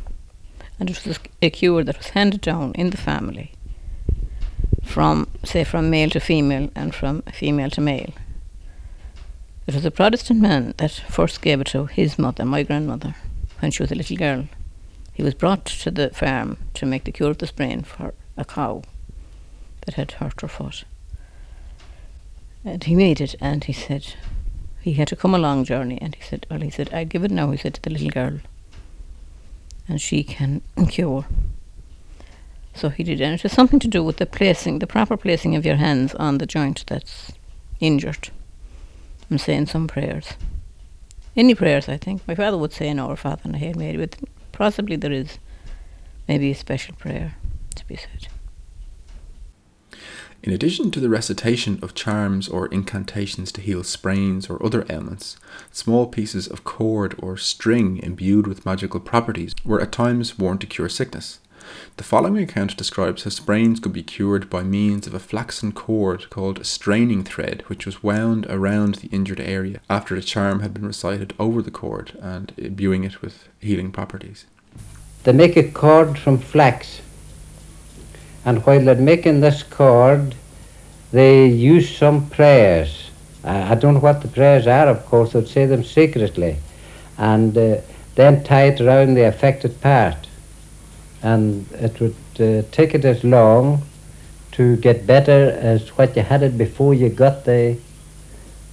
and 0.79 0.89
it 0.89 1.05
was 1.05 1.19
a 1.43 1.51
cure 1.51 1.85
that 1.85 1.99
was 1.99 2.11
handed 2.11 2.41
down 2.41 2.73
in 2.75 2.91
the 2.91 2.97
family 2.97 3.53
from, 4.83 5.29
say, 5.45 5.65
from 5.65 5.91
male 5.91 6.11
to 6.11 6.21
female 6.21 6.71
and 6.75 6.95
from 6.95 7.23
female 7.23 7.71
to 7.71 7.81
male. 7.81 8.13
It 9.67 9.75
was 9.75 9.85
a 9.85 9.91
Protestant 9.91 10.41
man 10.41 10.75
that 10.77 10.93
first 10.93 11.43
gave 11.43 11.61
it 11.61 11.67
to 11.69 11.87
his 11.87 12.19
mother, 12.19 12.45
my 12.45 12.63
grandmother, 12.63 13.17
when 13.59 13.73
she 13.73 13.83
was 13.83 13.91
a 13.91 13.97
little 13.97 14.17
girl. 14.17 14.47
He 15.13 15.23
was 15.23 15.35
brought 15.35 15.67
to 15.67 15.91
the 15.91 16.11
farm 16.11 16.59
to 16.75 16.87
make 16.87 17.05
the 17.05 17.13
cure 17.13 17.31
of 17.31 17.39
the 17.39 17.47
sprain 17.47 17.83
for 17.83 18.15
a 18.37 18.45
cow 18.45 18.83
that 19.87 19.95
had 19.95 20.13
hurt 20.13 20.41
her 20.43 20.49
foot. 20.49 20.85
And 22.65 22.85
he 22.85 22.95
made 22.95 23.21
it, 23.21 23.35
and 23.41 23.65
he 23.65 23.73
said 23.73 24.15
he 24.81 24.95
had 24.95 25.09
to 25.09 25.17
come 25.17 25.35
a 25.35 25.39
long 25.39 25.65
journey, 25.65 25.99
and 26.03 26.15
he 26.15 26.23
said, 26.23 26.47
"Well, 26.51 26.61
he 26.61 26.71
said 26.71 26.93
I 26.93 27.05
give 27.05 27.25
it 27.25 27.31
now," 27.31 27.51
he 27.51 27.57
said 27.57 27.75
to 27.75 27.83
the 27.83 27.91
little 27.91 28.11
girl, 28.11 28.41
and 29.89 30.01
she 30.01 30.23
can 30.23 30.63
cure. 30.89 31.25
So 32.75 32.91
he 32.91 33.05
did, 33.05 33.23
and 33.23 33.33
it 33.33 33.43
has 33.43 33.53
something 33.53 33.79
to 33.81 33.89
do 33.89 34.05
with 34.05 34.19
the 34.19 34.27
placing, 34.27 34.81
the 34.81 34.87
proper 34.87 35.17
placing 35.17 35.57
of 35.57 35.65
your 35.65 35.77
hands 35.77 36.15
on 36.17 36.39
the 36.39 36.47
joint 36.47 36.85
that's 36.87 37.33
injured. 37.81 38.29
And 39.31 39.41
saying 39.41 39.67
some 39.67 39.89
prayers. 39.89 40.35
Any 41.37 41.55
prayers, 41.55 41.89
I 41.89 41.97
think. 41.97 42.23
My 42.29 42.35
father 42.35 42.57
would 42.57 42.73
say 42.73 42.89
an 42.89 43.01
Our 43.01 43.17
Father 43.17 43.43
and 43.45 43.55
a 43.55 43.59
Hail 43.59 43.75
Mary, 43.75 43.97
but 43.97 44.17
possibly 44.53 44.97
there 44.97 45.11
is 45.13 45.39
maybe 46.29 46.51
a 46.51 46.55
special 46.55 46.95
prayer 46.95 47.35
to 47.75 47.87
be 47.87 47.97
said. 47.97 48.29
In 50.47 50.53
addition 50.53 50.93
to 50.93 51.01
the 51.01 51.09
recitation 51.09 51.81
of 51.83 51.97
charms 51.97 52.49
or 52.49 52.69
incantations 52.69 53.51
to 53.51 53.61
heal 53.61 53.83
sprains 53.83 54.49
or 54.49 54.65
other 54.65 54.87
ailments, 54.89 55.37
small 55.73 56.07
pieces 56.07 56.47
of 56.47 56.63
cord 56.63 57.17
or 57.19 57.37
string 57.37 57.99
imbued 57.99 58.47
with 58.47 58.65
magical 58.65 59.01
properties 59.01 59.57
were 59.65 59.81
at 59.81 59.91
times 59.91 60.39
worn 60.39 60.59
to 60.59 60.67
cure 60.69 60.89
sickness. 60.89 61.41
The 61.97 62.05
following 62.05 62.39
account 62.45 62.77
describes 62.77 63.25
how 63.25 63.31
sprains 63.31 63.81
could 63.81 63.93
be 63.93 64.05
cured 64.05 64.49
by 64.49 64.63
means 64.63 65.09
of 65.09 65.15
a 65.15 65.19
flaxen 65.19 65.73
cord 65.73 66.31
called 66.31 66.61
a 66.61 66.65
straining 66.65 67.25
thread, 67.25 67.65
which 67.67 67.85
was 67.85 68.05
wound 68.05 68.47
around 68.49 68.97
the 68.97 69.09
injured 69.09 69.41
area 69.41 69.81
after 69.91 70.15
a 70.15 70.23
charm 70.23 70.61
had 70.61 70.73
been 70.73 70.87
recited 70.87 71.35
over 71.41 71.61
the 71.61 71.73
cord 71.73 72.17
and 72.23 72.53
imbuing 72.57 73.03
it 73.03 73.21
with 73.21 73.49
healing 73.59 73.91
properties. 73.91 74.45
They 75.25 75.33
make 75.33 75.57
a 75.57 75.69
cord 75.69 76.17
from 76.17 76.39
flax, 76.39 77.01
and 78.47 78.65
while 78.65 78.81
they're 78.81 78.95
making 78.95 79.41
this 79.41 79.63
cord, 79.63 80.35
they 81.13 81.47
use 81.47 81.95
some 81.95 82.31
prayers. 82.31 83.11
I 83.45 83.73
I 83.73 83.75
don't 83.75 83.95
know 83.95 84.01
what 84.01 84.23
the 84.23 84.29
prayers 84.29 84.67
are, 84.67 84.89
of 84.89 85.05
course, 85.05 85.33
they'd 85.33 85.47
say 85.49 85.67
them 85.67 85.85
secretly, 85.85 86.57
and 87.19 87.59
uh, 87.59 87.77
then 88.15 88.43
tie 88.45 88.69
it 88.69 88.81
around 88.81 89.15
the 89.15 89.27
affected 89.29 89.79
part 89.83 90.27
and 91.23 91.67
it 91.73 91.99
would 92.01 92.15
uh, 92.41 92.63
take 92.71 92.95
it 92.95 93.05
as 93.05 93.25
long 93.25 93.83
to 94.53 94.77
get 94.77 95.07
better 95.07 95.51
as 95.61 95.89
what 95.97 96.17
you 96.17 96.23
had 96.23 96.43
it 96.43 96.57
before 96.57 96.95
you 96.95 97.09
got 97.09 97.45
the 97.45 97.77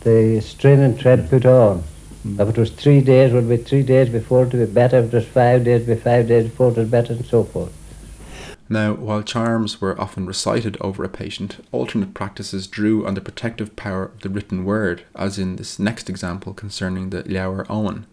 the 0.02 0.42
strain 0.42 0.80
and 0.82 1.00
thread 1.00 1.30
put 1.30 1.46
on. 1.46 1.82
Mm. 2.28 2.40
If 2.42 2.50
it 2.50 2.58
was 2.58 2.72
three 2.72 3.00
days, 3.00 3.32
it 3.32 3.36
would 3.36 3.50
be 3.50 3.58
three 3.58 3.84
days 3.84 4.10
before 4.10 4.44
it 4.44 4.54
would 4.54 4.68
be 4.68 4.74
better. 4.74 4.98
If 4.98 5.06
it 5.06 5.14
was 5.14 5.26
five 5.26 5.64
days, 5.64 5.82
it 5.82 5.88
would 5.88 5.96
be 5.96 6.02
five 6.02 6.28
days 6.28 6.44
before 6.50 6.72
it 6.72 6.78
was 6.78 6.90
better, 6.90 7.14
and 7.14 7.26
so 7.26 7.46
forth. 7.46 7.72
Now, 8.70 8.94
while 8.94 9.22
charms 9.22 9.82
were 9.82 10.00
often 10.00 10.26
recited 10.26 10.78
over 10.80 11.04
a 11.04 11.10
patient, 11.10 11.66
alternate 11.74 12.14
practices 12.14 12.66
drew 12.66 13.06
on 13.06 13.14
the 13.14 13.22
protective 13.22 13.76
power 13.76 14.06
of 14.06 14.22
the 14.22 14.30
written 14.30 14.64
word, 14.64 15.04
as 15.16 15.38
in 15.38 15.58
this 15.58 15.80
next 15.80 16.10
example 16.10 16.54
concerning 16.54 17.10
the 17.10 17.24
Leabhar 17.24 17.68
Eoin. 17.68 18.06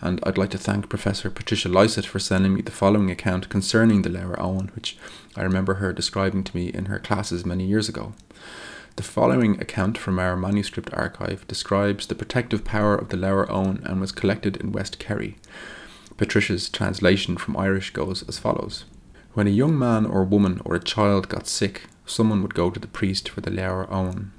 And 0.00 0.20
I'd 0.22 0.38
like 0.38 0.50
to 0.50 0.58
thank 0.58 0.88
Professor 0.88 1.30
Patricia 1.30 1.68
Lysaght 1.68 2.06
for 2.06 2.20
sending 2.20 2.54
me 2.54 2.62
the 2.62 2.70
following 2.70 3.10
account 3.10 3.48
concerning 3.48 4.02
the 4.02 4.08
Leabhar 4.08 4.38
Eoin, 4.38 4.72
which 4.76 4.96
I 5.34 5.42
remember 5.42 5.74
her 5.74 5.92
describing 5.92 6.44
to 6.44 6.56
me 6.56 6.68
in 6.68 6.86
her 6.86 7.00
classes 7.00 7.44
many 7.44 7.64
years 7.64 7.88
ago. 7.88 8.12
The 8.94 9.02
following 9.02 9.60
account 9.60 9.98
from 9.98 10.20
our 10.20 10.36
manuscript 10.36 10.94
archive 10.94 11.46
describes 11.48 12.06
the 12.06 12.14
protective 12.14 12.64
power 12.64 12.94
of 12.94 13.08
the 13.08 13.16
Leabhar 13.16 13.48
Eoin 13.48 13.84
and 13.84 14.00
was 14.00 14.12
collected 14.12 14.56
in 14.58 14.70
West 14.70 15.00
Kerry. 15.00 15.36
Patricia's 16.16 16.68
translation 16.68 17.36
from 17.36 17.56
Irish 17.56 17.90
goes 17.90 18.22
as 18.28 18.38
follows. 18.38 18.84
When 19.38 19.46
a 19.46 19.50
young 19.50 19.78
man 19.78 20.04
or 20.04 20.24
woman 20.24 20.60
or 20.64 20.74
a 20.74 20.82
child 20.82 21.28
got 21.28 21.46
sick, 21.46 21.84
someone 22.04 22.42
would 22.42 22.54
go 22.54 22.70
to 22.70 22.80
the 22.80 22.88
priest 22.88 23.28
for 23.28 23.40
the 23.40 23.52
Leabhar 23.52 23.88
Eoin. 23.88 24.30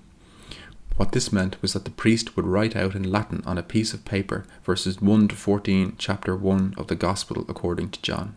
What 0.97 1.13
this 1.13 1.31
meant 1.31 1.55
was 1.61 1.71
that 1.71 1.85
the 1.85 1.89
priest 1.89 2.35
would 2.35 2.45
write 2.45 2.75
out 2.75 2.95
in 2.95 3.09
Latin 3.09 3.41
on 3.45 3.57
a 3.57 3.63
piece 3.63 3.93
of 3.93 4.03
paper 4.03 4.43
verses 4.65 4.99
1 5.01 5.29
to 5.29 5.37
14, 5.37 5.95
chapter 5.97 6.35
1 6.35 6.73
of 6.75 6.87
the 6.87 6.97
Gospel 6.97 7.45
according 7.47 7.91
to 7.91 8.01
John. 8.01 8.35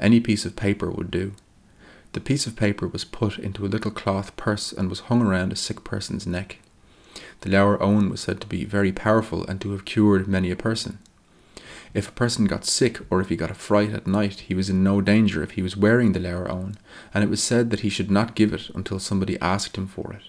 Any 0.00 0.20
piece 0.20 0.46
of 0.46 0.56
paper 0.56 0.90
would 0.90 1.10
do. 1.10 1.34
The 2.14 2.20
piece 2.20 2.46
of 2.46 2.56
paper 2.56 2.88
was 2.88 3.04
put 3.04 3.38
into 3.38 3.66
a 3.66 3.68
little 3.68 3.90
cloth 3.90 4.34
purse 4.38 4.72
and 4.72 4.88
was 4.88 5.00
hung 5.00 5.20
around 5.20 5.52
a 5.52 5.56
sick 5.56 5.84
person's 5.84 6.26
neck. 6.26 6.60
The 7.42 7.50
Leabhar 7.50 7.78
Eoin 7.78 8.10
was 8.10 8.22
said 8.22 8.40
to 8.40 8.46
be 8.46 8.64
very 8.64 8.90
powerful 8.90 9.44
and 9.44 9.60
to 9.60 9.72
have 9.72 9.84
cured 9.84 10.26
many 10.26 10.50
a 10.50 10.56
person. 10.56 10.98
If 11.94 12.08
a 12.08 12.12
person 12.12 12.46
got 12.46 12.64
sick 12.64 13.00
or 13.10 13.20
if 13.20 13.28
he 13.28 13.36
got 13.36 13.50
a 13.50 13.54
fright 13.54 13.92
at 13.92 14.06
night, 14.06 14.40
he 14.40 14.54
was 14.54 14.70
in 14.70 14.82
no 14.82 15.00
danger 15.00 15.42
if 15.42 15.52
he 15.52 15.62
was 15.62 15.76
wearing 15.76 16.12
the 16.12 16.20
Leabhar 16.20 16.48
Eoin, 16.48 16.76
and 17.12 17.22
it 17.22 17.30
was 17.30 17.42
said 17.42 17.70
that 17.70 17.80
he 17.80 17.90
should 17.90 18.10
not 18.10 18.34
give 18.34 18.54
it 18.54 18.70
until 18.74 18.98
somebody 18.98 19.38
asked 19.40 19.76
him 19.76 19.86
for 19.86 20.12
it. 20.12 20.22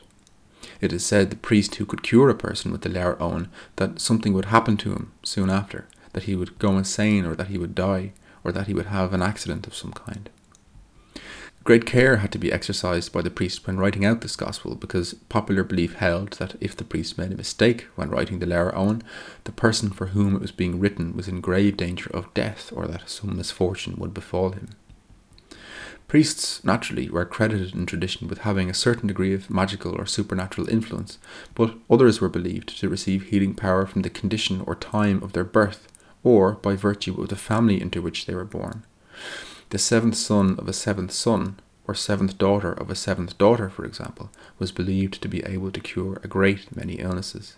It 0.81 0.91
is 0.91 1.05
said 1.05 1.29
the 1.29 1.37
priest 1.37 1.75
who 1.75 1.85
could 1.85 2.03
cure 2.03 2.29
a 2.29 2.35
person 2.35 2.71
with 2.71 2.81
the 2.81 2.89
Leabhar 2.89 3.17
Eoin 3.17 3.47
that 3.77 4.01
something 4.01 4.33
would 4.33 4.45
happen 4.45 4.75
to 4.77 4.91
him 4.91 5.13
soon 5.23 5.49
after, 5.49 5.87
that 6.11 6.23
he 6.23 6.35
would 6.35 6.59
go 6.59 6.77
insane 6.77 7.25
or 7.25 7.35
that 7.35 7.47
he 7.47 7.57
would 7.57 7.75
die, 7.75 8.11
or 8.43 8.51
that 8.51 8.67
he 8.67 8.73
would 8.73 8.87
have 8.87 9.13
an 9.13 9.21
accident 9.21 9.65
of 9.65 9.75
some 9.75 9.93
kind. 9.93 10.29
Great 11.63 11.85
care 11.85 12.17
had 12.17 12.29
to 12.33 12.37
be 12.37 12.51
exercised 12.51 13.13
by 13.13 13.21
the 13.21 13.29
priest 13.29 13.65
when 13.65 13.77
writing 13.77 14.03
out 14.03 14.19
this 14.19 14.35
gospel 14.35 14.75
because 14.75 15.13
popular 15.29 15.63
belief 15.63 15.93
held 15.93 16.31
that 16.33 16.55
if 16.59 16.75
the 16.75 16.83
priest 16.83 17.17
made 17.17 17.31
a 17.31 17.37
mistake 17.37 17.87
when 17.95 18.09
writing 18.09 18.39
the 18.39 18.45
Leabhar 18.45 18.73
Eoin, 18.73 19.01
the 19.45 19.51
person 19.53 19.89
for 19.89 20.07
whom 20.07 20.35
it 20.35 20.41
was 20.41 20.51
being 20.51 20.77
written 20.77 21.15
was 21.15 21.29
in 21.29 21.39
grave 21.39 21.77
danger 21.77 22.09
of 22.13 22.33
death 22.33 22.73
or 22.75 22.85
that 22.87 23.09
some 23.09 23.37
misfortune 23.37 23.95
would 23.97 24.13
befall 24.13 24.51
him. 24.51 24.71
Priests, 26.09 26.61
naturally, 26.65 27.09
were 27.09 27.23
credited 27.23 27.73
in 27.73 27.85
tradition 27.85 28.27
with 28.27 28.39
having 28.39 28.69
a 28.69 28.73
certain 28.73 29.07
degree 29.07 29.33
of 29.33 29.49
magical 29.49 29.95
or 29.95 30.05
supernatural 30.05 30.67
influence, 30.67 31.17
but 31.55 31.75
others 31.89 32.19
were 32.19 32.27
believed 32.27 32.77
to 32.77 32.89
receive 32.89 33.27
healing 33.27 33.53
power 33.53 33.85
from 33.85 34.01
the 34.01 34.09
condition 34.09 34.61
or 34.67 34.75
time 34.75 35.23
of 35.23 35.31
their 35.31 35.45
birth, 35.45 35.87
or 36.25 36.51
by 36.51 36.75
virtue 36.75 37.19
of 37.21 37.29
the 37.29 37.37
family 37.37 37.81
into 37.81 38.01
which 38.01 38.25
they 38.25 38.35
were 38.35 38.43
born 38.43 38.83
the 39.73 39.79
seventh 39.79 40.15
son 40.15 40.53
of 40.59 40.67
a 40.67 40.71
seventh 40.71 41.11
son, 41.11 41.55
or 41.87 41.95
seventh 41.95 42.37
daughter 42.37 42.71
of 42.71 42.91
a 42.91 42.95
seventh 42.95 43.35
daughter, 43.39 43.71
for 43.71 43.85
example, 43.85 44.29
was 44.59 44.71
believed 44.71 45.19
to 45.19 45.27
be 45.27 45.43
able 45.45 45.71
to 45.71 45.79
cure 45.79 46.21
a 46.23 46.27
great 46.27 46.75
many 46.75 46.93
illnesses. 46.99 47.55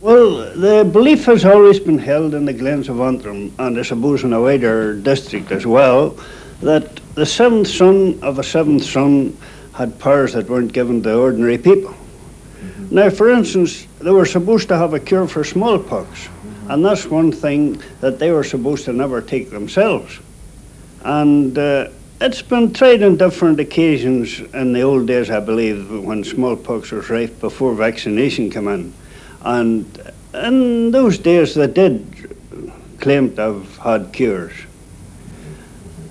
Well, 0.00 0.56
the 0.56 0.88
belief 0.90 1.26
has 1.26 1.44
always 1.44 1.78
been 1.78 1.98
held 1.98 2.32
in 2.32 2.46
the 2.46 2.54
Glens 2.54 2.88
of 2.88 2.98
Antrim, 2.98 3.52
and 3.58 3.78
I 3.78 3.82
suppose 3.82 4.24
in 4.24 4.32
a 4.32 4.40
wider 4.40 4.94
district 4.94 5.52
as 5.52 5.66
well, 5.66 6.18
that 6.62 6.96
the 7.14 7.26
seventh 7.26 7.68
son 7.68 8.18
of 8.22 8.38
a 8.38 8.42
seventh 8.42 8.84
son 8.84 9.36
had 9.74 9.98
powers 9.98 10.32
that 10.32 10.48
weren't 10.48 10.72
given 10.72 11.02
to 11.02 11.18
ordinary 11.18 11.58
people. 11.58 11.90
Mm-hmm. 11.92 12.94
Now, 12.94 13.10
for 13.10 13.28
instance, 13.28 13.86
they 13.98 14.12
were 14.12 14.24
supposed 14.24 14.68
to 14.68 14.78
have 14.78 14.94
a 14.94 15.00
cure 15.00 15.28
for 15.28 15.44
smallpox, 15.44 16.30
and 16.70 16.82
that's 16.82 17.04
one 17.04 17.32
thing 17.32 17.82
that 18.00 18.18
they 18.18 18.30
were 18.30 18.44
supposed 18.44 18.86
to 18.86 18.94
never 18.94 19.20
take 19.20 19.50
themselves. 19.50 20.20
And 21.06 21.56
uh, 21.56 21.90
it's 22.20 22.42
been 22.42 22.72
tried 22.72 23.04
on 23.04 23.16
different 23.16 23.60
occasions 23.60 24.40
in 24.40 24.72
the 24.72 24.80
old 24.80 25.06
days, 25.06 25.30
I 25.30 25.38
believe, 25.38 25.88
when 25.88 26.24
smallpox 26.24 26.90
was 26.90 27.08
rife 27.08 27.38
before 27.38 27.74
vaccination 27.74 28.50
came 28.50 28.66
in. 28.66 28.92
And 29.42 30.12
in 30.34 30.90
those 30.90 31.18
days, 31.18 31.54
they 31.54 31.68
did 31.68 32.34
claim 32.98 33.36
to 33.36 33.40
have 33.40 33.78
had 33.78 34.12
cures. 34.12 34.52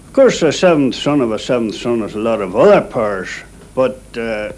Of 0.08 0.14
course, 0.14 0.41
a 0.43 0.54
seventh 0.54 0.96
son 0.96 1.20
of 1.20 1.34
a 1.34 1.39
seventh 1.39 1.76
son 1.76 2.00
has 2.00 2.16
a 2.16 2.20
lot 2.20 2.39
of 2.39 2.56
other 2.56 2.80
powers, 2.80 3.43
but 3.74 4.00
uh, 4.18 4.54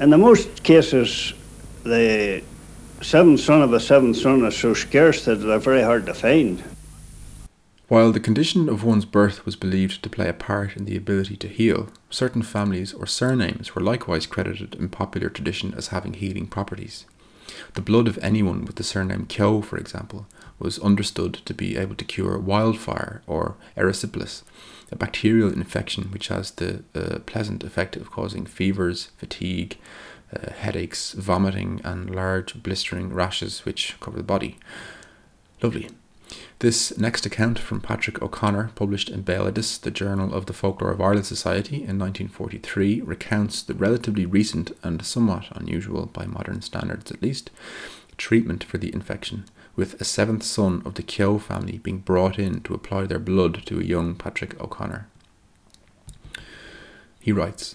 in 0.00 0.10
the 0.10 0.18
most 0.18 0.64
cases, 0.64 1.34
the 1.84 2.42
seventh 3.00 3.38
son 3.38 3.62
of 3.62 3.72
a 3.74 3.78
seventh 3.78 4.16
son 4.16 4.44
is 4.44 4.56
so 4.56 4.74
scarce 4.74 5.24
that 5.26 5.36
they're 5.36 5.60
very 5.60 5.82
hard 5.82 6.06
to 6.06 6.14
find. 6.14 6.64
While 7.90 8.12
the 8.12 8.20
condition 8.20 8.68
of 8.68 8.84
one's 8.84 9.04
birth 9.04 9.44
was 9.44 9.56
believed 9.56 10.04
to 10.04 10.08
play 10.08 10.28
a 10.28 10.32
part 10.32 10.76
in 10.76 10.84
the 10.84 10.96
ability 10.96 11.36
to 11.38 11.48
heal, 11.48 11.88
certain 12.08 12.40
families 12.40 12.94
or 12.94 13.04
surnames 13.04 13.74
were 13.74 13.82
likewise 13.82 14.26
credited 14.26 14.76
in 14.76 14.90
popular 14.90 15.28
tradition 15.28 15.74
as 15.76 15.88
having 15.88 16.14
healing 16.14 16.46
properties. 16.46 17.04
The 17.74 17.80
blood 17.80 18.06
of 18.06 18.16
anyone 18.18 18.64
with 18.64 18.76
the 18.76 18.84
surname 18.84 19.26
Keogh, 19.26 19.62
for 19.62 19.76
example, 19.76 20.28
was 20.60 20.78
understood 20.78 21.34
to 21.44 21.52
be 21.52 21.76
able 21.76 21.96
to 21.96 22.04
cure 22.04 22.38
wildfire 22.38 23.22
or 23.26 23.56
erysipelas, 23.76 24.44
a 24.92 24.94
bacterial 24.94 25.52
infection 25.52 26.12
which 26.12 26.28
has 26.28 26.52
the 26.52 26.84
uh, 26.94 27.18
pleasant 27.26 27.64
effect 27.64 27.96
of 27.96 28.12
causing 28.12 28.46
fevers, 28.46 29.10
fatigue, 29.16 29.78
uh, 30.32 30.52
headaches, 30.52 31.10
vomiting, 31.14 31.80
and 31.82 32.14
large 32.14 32.62
blistering 32.62 33.12
rashes 33.12 33.64
which 33.64 33.98
cover 33.98 34.18
the 34.18 34.22
body. 34.22 34.58
Lovely. 35.60 35.88
This 36.60 36.98
next 36.98 37.24
account 37.24 37.58
from 37.58 37.80
Patrick 37.80 38.20
O'Connor, 38.20 38.72
published 38.74 39.08
in 39.08 39.24
Béaloideas, 39.24 39.80
the 39.80 39.90
Journal 39.90 40.34
of 40.34 40.44
the 40.44 40.52
Folklore 40.52 40.90
of 40.90 41.00
Ireland 41.00 41.24
Society 41.24 41.76
in 41.76 41.98
1943, 41.98 43.00
recounts 43.00 43.62
the 43.62 43.72
relatively 43.72 44.26
recent 44.26 44.70
and 44.82 45.02
somewhat 45.02 45.46
unusual, 45.52 46.04
by 46.04 46.26
modern 46.26 46.60
standards 46.60 47.10
at 47.10 47.22
least, 47.22 47.50
treatment 48.18 48.62
for 48.62 48.76
the 48.76 48.92
infection, 48.92 49.46
with 49.74 49.98
a 50.02 50.04
seventh 50.04 50.42
son 50.42 50.82
of 50.84 50.96
the 50.96 51.02
Keogh 51.02 51.38
family 51.38 51.78
being 51.78 52.00
brought 52.00 52.38
in 52.38 52.60
to 52.60 52.74
apply 52.74 53.06
their 53.06 53.18
blood 53.18 53.62
to 53.64 53.80
a 53.80 53.84
young 53.84 54.14
Patrick 54.14 54.60
O'Connor. 54.60 55.08
He 57.20 57.32
writes, 57.32 57.74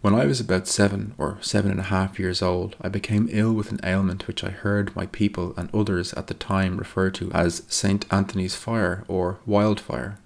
when 0.00 0.14
I 0.14 0.24
was 0.24 0.40
about 0.40 0.66
seven 0.66 1.14
or 1.18 1.38
seven 1.42 1.70
and 1.70 1.80
a 1.80 1.84
half 1.84 2.18
years 2.18 2.40
old, 2.40 2.74
I 2.80 2.88
became 2.88 3.28
ill 3.30 3.52
with 3.52 3.70
an 3.70 3.80
ailment 3.84 4.26
which 4.26 4.42
I 4.42 4.48
heard 4.48 4.96
my 4.96 5.06
people 5.06 5.52
and 5.58 5.68
others 5.74 6.14
at 6.14 6.26
the 6.26 6.34
time 6.34 6.78
refer 6.78 7.10
to 7.10 7.30
as 7.32 7.64
St. 7.68 8.06
Anthony's 8.10 8.54
fire 8.54 9.04
or 9.08 9.40
wildfire. 9.44 10.18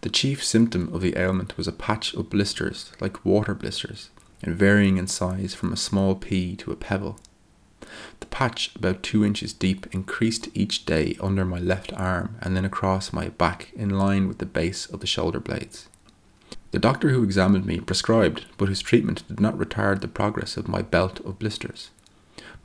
The 0.00 0.08
chief 0.08 0.44
symptom 0.44 0.92
of 0.92 1.00
the 1.00 1.16
ailment 1.16 1.56
was 1.56 1.68
a 1.68 1.72
patch 1.72 2.12
of 2.14 2.30
blisters, 2.30 2.92
like 3.00 3.24
water 3.24 3.54
blisters, 3.54 4.10
and 4.42 4.56
varying 4.56 4.96
in 4.96 5.06
size 5.06 5.54
from 5.54 5.72
a 5.72 5.76
small 5.76 6.16
pea 6.16 6.56
to 6.56 6.72
a 6.72 6.76
pebble. 6.76 7.18
The 8.18 8.26
patch, 8.26 8.74
about 8.74 9.02
two 9.02 9.24
inches 9.24 9.52
deep, 9.52 9.86
increased 9.92 10.48
each 10.54 10.84
day 10.84 11.16
under 11.20 11.44
my 11.44 11.58
left 11.58 11.92
arm 11.92 12.36
and 12.40 12.56
then 12.56 12.64
across 12.64 13.12
my 13.12 13.28
back 13.28 13.72
in 13.74 13.90
line 13.90 14.26
with 14.26 14.38
the 14.38 14.46
base 14.46 14.86
of 14.86 15.00
the 15.00 15.06
shoulder 15.06 15.40
blades. 15.40 15.88
The 16.70 16.78
doctor 16.78 17.10
who 17.10 17.22
examined 17.22 17.64
me 17.64 17.80
prescribed, 17.80 18.44
but 18.58 18.68
his 18.68 18.82
treatment 18.82 19.26
did 19.26 19.40
not 19.40 19.56
retard 19.56 20.00
the 20.00 20.08
progress 20.08 20.56
of 20.56 20.68
my 20.68 20.82
belt 20.82 21.18
of 21.20 21.38
blisters. 21.38 21.90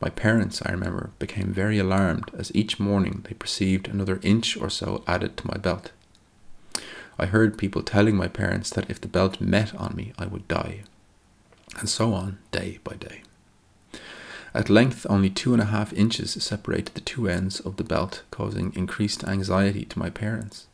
My 0.02 0.10
parents, 0.10 0.62
I 0.66 0.72
remember, 0.72 1.12
became 1.20 1.54
very 1.54 1.80
alarmed 1.80 2.30
as 2.38 2.54
each 2.54 2.80
morning 2.80 3.24
they 3.24 3.34
perceived 3.34 3.88
another 3.88 4.20
inch 4.22 4.58
or 4.58 4.70
so 4.70 5.04
added 5.08 5.38
to 5.38 5.48
my 5.48 5.58
belt. 5.58 5.92
I 7.18 7.28
heard 7.28 7.58
people 7.58 7.82
telling 7.82 8.18
my 8.18 8.28
parents 8.28 8.70
that 8.72 8.90
if 8.90 9.00
the 9.00 9.08
belt 9.08 9.40
met 9.40 9.74
on 9.76 9.96
me, 9.96 10.12
I 10.18 10.26
would 10.26 10.48
die. 10.50 10.82
And 11.80 11.88
so 11.88 12.14
on, 12.14 12.40
day 12.52 12.80
by 12.84 12.96
day. 12.96 13.22
At 14.54 14.70
length, 14.70 15.08
only 15.10 15.30
two 15.30 15.54
and 15.54 15.62
a 15.62 15.66
half 15.66 15.94
inches 15.94 16.34
separated 16.44 16.94
the 16.94 17.02
two 17.02 17.30
ends 17.30 17.60
of 17.62 17.78
the 17.78 17.84
belt, 17.84 18.24
causing 18.30 18.74
increased 18.76 19.24
anxiety 19.24 19.86
to 19.86 20.00
my 20.00 20.10
parents. 20.10 20.68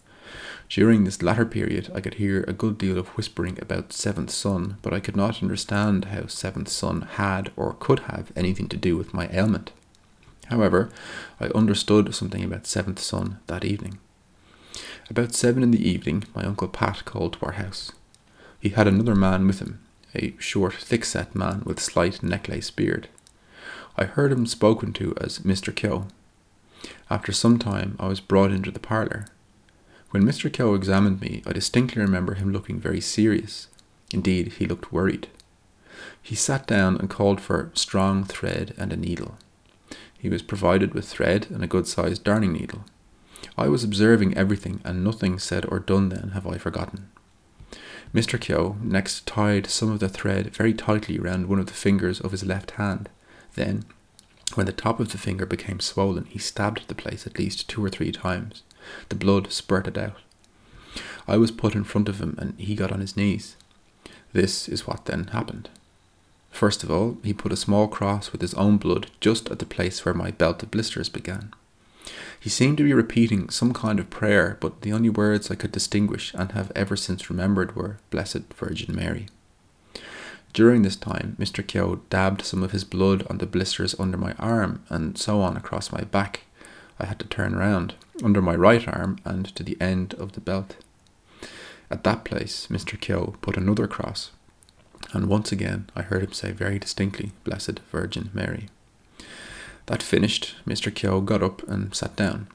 During 0.70 1.03
this 1.03 1.24
latter 1.24 1.45
period, 1.45 1.91
I 1.95 1.99
could 1.99 2.15
hear 2.15 2.43
a 2.43 2.53
good 2.53 2.78
deal 2.78 2.99
of 2.99 3.07
whispering 3.09 3.57
about 3.59 3.91
seventh 3.91 4.30
son, 4.30 4.78
but 4.84 4.93
I 4.93 4.99
could 4.99 5.15
not 5.15 5.41
understand 5.41 6.05
how 6.05 6.28
seventh 6.28 6.70
son 6.70 7.01
had 7.13 7.51
or 7.55 7.74
could 7.80 8.01
have 8.01 8.32
anything 8.36 8.70
to 8.70 8.78
do 8.78 8.95
with 8.95 9.11
my 9.11 9.28
ailment. 9.34 9.72
However, 10.45 10.89
I 11.39 11.47
understood 11.47 12.13
something 12.13 12.43
about 12.43 12.67
seventh 12.67 12.99
son 12.99 13.39
that 13.47 13.65
evening. 13.65 13.97
About 15.09 15.34
seven 15.34 15.63
in 15.63 15.72
the 15.72 15.89
evening, 15.89 16.26
my 16.36 16.43
uncle 16.43 16.67
Pat 16.67 17.03
called 17.03 17.34
to 17.34 17.45
our 17.47 17.53
house. 17.53 17.91
He 18.59 18.70
had 18.70 18.88
another 18.88 19.15
man 19.15 19.47
with 19.47 19.59
him, 19.59 19.80
a 20.13 20.36
short, 20.38 20.76
thick-set 20.76 21.34
man 21.34 21.63
with 21.65 21.80
a 21.80 21.82
slight 21.82 22.22
necklace 22.22 22.70
beard. 22.70 23.07
I 23.97 24.05
heard 24.05 24.32
him 24.32 24.45
spoken 24.45 24.93
to 24.93 25.15
as 25.20 25.39
Mr. 25.39 25.76
Keogh. 25.76 26.07
After 27.09 27.32
some 27.32 27.57
time, 27.57 27.95
I 27.99 28.07
was 28.07 28.20
brought 28.20 28.51
into 28.51 28.70
the 28.70 28.80
parlour. 28.80 29.26
When 30.12 30.24
Mr. 30.24 30.51
Keogh 30.51 30.74
examined 30.74 31.22
me, 31.22 31.43
I 31.45 31.53
distinctly 31.53 32.01
remember 32.01 32.34
him 32.34 32.51
looking 32.51 32.80
very 32.80 32.99
serious. 33.01 33.68
Indeed, 34.12 34.53
he 34.53 34.66
looked 34.66 34.91
worried. 34.91 35.28
He 36.22 36.36
sat 36.36 36.66
down 36.66 36.97
and 36.97 37.10
called 37.10 37.39
for 37.39 37.72
strong 37.74 38.24
thread 38.24 38.74
and 38.78 38.91
a 38.91 38.97
needle. 38.97 39.38
He 40.18 40.30
was 40.30 40.41
provided 40.41 40.93
with 40.93 41.07
thread 41.07 41.47
and 41.49 41.64
a 41.64 41.68
good 41.68 41.88
sized 41.88 42.24
darning 42.24 42.53
needle. 42.53 42.86
I 43.57 43.68
was 43.68 43.84
observing 43.84 44.36
everything, 44.36 44.82
and 44.84 45.03
nothing 45.03 45.39
said 45.39 45.66
or 45.66 45.80
done 45.80 46.10
then 46.10 46.32
have 46.34 46.47
I 46.47 46.57
forgotten. 46.57 47.10
Mr. 48.14 48.41
Keogh 48.41 48.78
next 48.82 49.28
tied 49.28 49.68
some 49.68 49.91
of 49.91 49.99
the 49.99 50.10
thread 50.10 50.55
very 50.55 50.74
tightly 50.74 51.20
round 51.20 51.45
one 51.45 51.60
of 51.60 51.68
the 51.68 51.74
fingers 51.74 52.20
of 52.20 52.32
his 52.32 52.43
left 52.43 52.72
hand. 52.72 53.10
Then, 53.53 53.86
when 54.55 54.66
the 54.66 54.74
top 54.74 54.99
of 54.99 55.12
the 55.12 55.18
finger 55.18 55.45
became 55.45 55.80
swollen, 55.80 56.26
he 56.26 56.39
stabbed 56.39 56.88
the 56.88 56.95
place 56.95 57.28
at 57.28 57.38
least 57.38 57.70
two 57.70 57.84
or 57.84 57.89
three 57.89 58.12
times. 58.12 58.64
The 59.09 59.15
blood 59.15 59.51
spurted 59.51 59.97
out. 59.97 60.17
I 61.27 61.37
was 61.37 61.51
put 61.51 61.75
in 61.75 61.83
front 61.83 62.09
of 62.09 62.19
him 62.19 62.35
and 62.39 62.59
he 62.59 62.75
got 62.75 62.91
on 62.91 63.01
his 63.01 63.15
knees. 63.15 63.55
This 64.33 64.67
is 64.67 64.87
what 64.87 65.05
then 65.05 65.25
happened. 65.27 65.69
First 66.51 66.83
of 66.83 66.91
all, 66.91 67.17
he 67.23 67.33
put 67.33 67.53
a 67.53 67.57
small 67.57 67.87
cross 67.87 68.31
with 68.31 68.41
his 68.41 68.53
own 68.55 68.77
blood 68.77 69.11
just 69.19 69.49
at 69.49 69.59
the 69.59 69.65
place 69.65 70.03
where 70.03 70.13
my 70.13 70.31
belt 70.31 70.63
of 70.63 70.71
blisters 70.71 71.09
began. 71.09 71.53
He 72.39 72.49
seemed 72.49 72.77
to 72.77 72.83
be 72.83 72.93
repeating 72.93 73.49
some 73.49 73.73
kind 73.73 73.99
of 73.99 74.09
prayer, 74.09 74.57
but 74.59 74.81
the 74.81 74.93
only 74.93 75.09
words 75.09 75.51
I 75.51 75.55
could 75.55 75.71
distinguish 75.71 76.33
and 76.33 76.53
have 76.53 76.71
ever 76.75 76.95
since 76.95 77.29
remembered 77.29 77.75
were 77.75 77.97
Blessed 78.09 78.53
Virgin 78.55 78.95
Mary. 78.95 79.27
During 80.53 80.81
this 80.81 80.95
time, 80.95 81.35
Mr. 81.39 81.65
Keogh 81.65 82.01
dabbed 82.09 82.41
some 82.43 82.63
of 82.63 82.71
his 82.71 82.83
blood 82.83 83.25
on 83.29 83.37
the 83.37 83.45
blisters 83.45 83.93
under 83.99 84.17
my 84.17 84.33
arm 84.39 84.83
and 84.89 85.17
so 85.17 85.41
on 85.41 85.55
across 85.55 85.91
my 85.91 86.01
back. 86.01 86.41
I 87.00 87.06
had 87.06 87.20
to 87.20 87.28
turn 87.28 87.56
round 87.56 87.95
under 88.24 88.41
my 88.41 88.56
right 88.56 88.86
arm 88.88 89.20
and 89.24 89.45
to 89.56 89.64
the 89.64 89.78
end 89.80 90.14
of 90.16 90.34
the 90.34 90.41
belt. 90.41 90.76
At 91.89 92.04
that 92.04 92.26
place, 92.26 92.68
Mr. 92.68 93.00
Keogh 93.00 93.36
put 93.41 93.58
another 93.58 93.88
cross, 93.88 94.32
and 95.14 95.28
once 95.28 95.52
again 95.52 95.89
I 95.95 96.02
heard 96.04 96.24
him 96.24 96.34
say 96.34 96.52
very 96.52 96.78
distinctly, 96.78 97.32
Blessed 97.43 97.80
Virgin 97.91 98.30
Mary. 98.34 98.70
That 99.88 100.04
finished, 100.04 100.56
Mr. 100.68 100.93
Keogh 100.93 101.22
got 101.22 101.41
up 101.41 101.68
and 101.68 101.95
sat 101.95 102.16
down. 102.16 102.47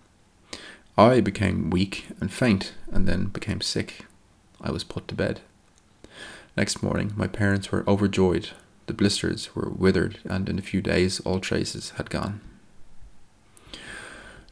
I 0.96 1.20
became 1.20 1.70
weak 1.70 2.06
and 2.20 2.32
faint, 2.32 2.74
and 2.92 3.08
then 3.08 3.24
became 3.24 3.60
sick. 3.60 4.06
I 4.60 4.70
was 4.70 4.84
put 4.84 5.08
to 5.08 5.14
bed. 5.16 5.40
Next 6.56 6.80
morning, 6.80 7.12
my 7.16 7.26
parents 7.26 7.72
were 7.72 7.88
overjoyed. 7.88 8.50
The 8.86 8.94
blisters 8.94 9.56
were 9.56 9.68
withered, 9.68 10.20
and 10.24 10.48
in 10.48 10.60
a 10.60 10.62
few 10.62 10.80
days 10.80 11.18
all 11.20 11.40
traces 11.40 11.90
had 11.96 12.10
gone. 12.10 12.40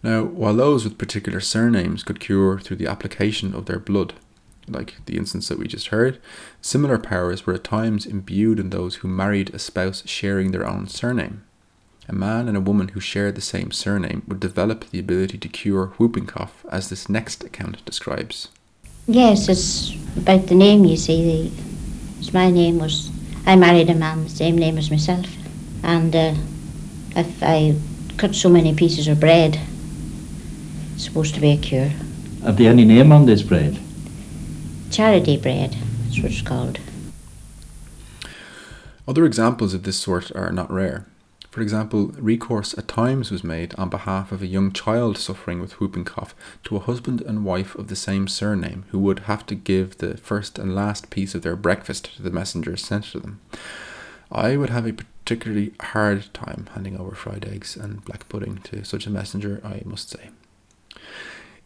Now, 0.02 0.24
while 0.24 0.54
those 0.54 0.84
with 0.84 0.98
particular 0.98 1.40
surnames 1.40 2.02
could 2.02 2.18
cure 2.18 2.58
through 2.58 2.78
the 2.78 2.88
application 2.88 3.54
of 3.54 3.66
their 3.66 3.78
blood, 3.78 4.14
like 4.68 4.96
the 5.06 5.16
instance 5.16 5.48
that 5.48 5.58
we 5.58 5.68
just 5.68 5.88
heard, 5.88 6.20
similar 6.60 6.98
powers 6.98 7.46
were 7.46 7.54
at 7.54 7.64
times 7.64 8.06
imbued 8.06 8.58
in 8.58 8.70
those 8.70 8.96
who 8.96 9.08
married 9.08 9.54
a 9.54 9.58
spouse 9.58 10.02
sharing 10.06 10.50
their 10.50 10.66
own 10.66 10.88
surname. 10.88 11.44
A 12.08 12.14
man 12.14 12.48
and 12.48 12.56
a 12.56 12.60
woman 12.60 12.88
who 12.88 13.00
shared 13.00 13.36
the 13.36 13.40
same 13.40 13.70
surname 13.70 14.22
would 14.26 14.40
develop 14.40 14.90
the 14.90 14.98
ability 14.98 15.38
to 15.38 15.48
cure 15.48 15.92
whooping 15.98 16.26
cough, 16.26 16.66
as 16.68 16.88
this 16.88 17.08
next 17.08 17.44
account 17.44 17.84
describes. 17.84 18.48
Yes, 19.06 19.48
it's 19.48 19.94
about 20.16 20.48
the 20.48 20.56
name, 20.56 20.84
you 20.84 20.96
see. 20.96 21.52
The, 22.20 22.32
my 22.32 22.50
name 22.50 22.78
was, 22.78 23.10
I 23.46 23.54
married 23.54 23.88
a 23.88 23.94
man 23.94 24.24
the 24.24 24.30
same 24.30 24.58
name 24.58 24.78
as 24.78 24.90
myself, 24.90 25.26
and 25.84 26.14
uh, 26.14 26.34
if 27.14 27.42
I 27.42 27.76
cut 28.16 28.34
so 28.34 28.48
many 28.48 28.74
pieces 28.74 29.06
of 29.06 29.20
bread, 29.20 29.60
supposed 31.04 31.34
to 31.34 31.40
be 31.40 31.50
a 31.50 31.56
cure. 31.56 31.90
Have 32.44 32.56
they 32.56 32.66
any 32.66 32.84
name 32.84 33.12
on 33.12 33.26
this 33.26 33.42
bread? 33.42 33.78
Charity 34.90 35.36
bread, 35.36 35.76
that's 36.04 36.18
what 36.22 36.32
it's 36.32 36.42
called. 36.42 36.78
Other 39.06 39.24
examples 39.24 39.74
of 39.74 39.82
this 39.82 39.96
sort 39.96 40.34
are 40.34 40.52
not 40.52 40.70
rare. 40.70 41.06
For 41.50 41.60
example, 41.60 42.12
recourse 42.18 42.76
at 42.78 42.88
times 42.88 43.30
was 43.30 43.44
made 43.44 43.74
on 43.74 43.90
behalf 43.90 44.32
of 44.32 44.40
a 44.40 44.46
young 44.46 44.72
child 44.72 45.18
suffering 45.18 45.60
with 45.60 45.78
whooping 45.78 46.04
cough 46.04 46.34
to 46.64 46.76
a 46.76 46.80
husband 46.80 47.20
and 47.20 47.44
wife 47.44 47.74
of 47.74 47.88
the 47.88 47.96
same 47.96 48.26
surname 48.26 48.84
who 48.88 48.98
would 49.00 49.20
have 49.20 49.44
to 49.46 49.54
give 49.54 49.98
the 49.98 50.16
first 50.16 50.58
and 50.58 50.74
last 50.74 51.10
piece 51.10 51.34
of 51.34 51.42
their 51.42 51.56
breakfast 51.56 52.16
to 52.16 52.22
the 52.22 52.30
messenger 52.30 52.76
sent 52.76 53.04
to 53.04 53.20
them. 53.20 53.40
I 54.30 54.56
would 54.56 54.70
have 54.70 54.86
a 54.86 54.94
particularly 54.94 55.74
hard 55.78 56.32
time 56.32 56.70
handing 56.72 56.98
over 56.98 57.14
fried 57.14 57.44
eggs 57.44 57.76
and 57.76 58.02
black 58.02 58.30
pudding 58.30 58.58
to 58.64 58.82
such 58.82 59.06
a 59.06 59.10
messenger, 59.10 59.60
I 59.62 59.82
must 59.84 60.08
say. 60.08 60.30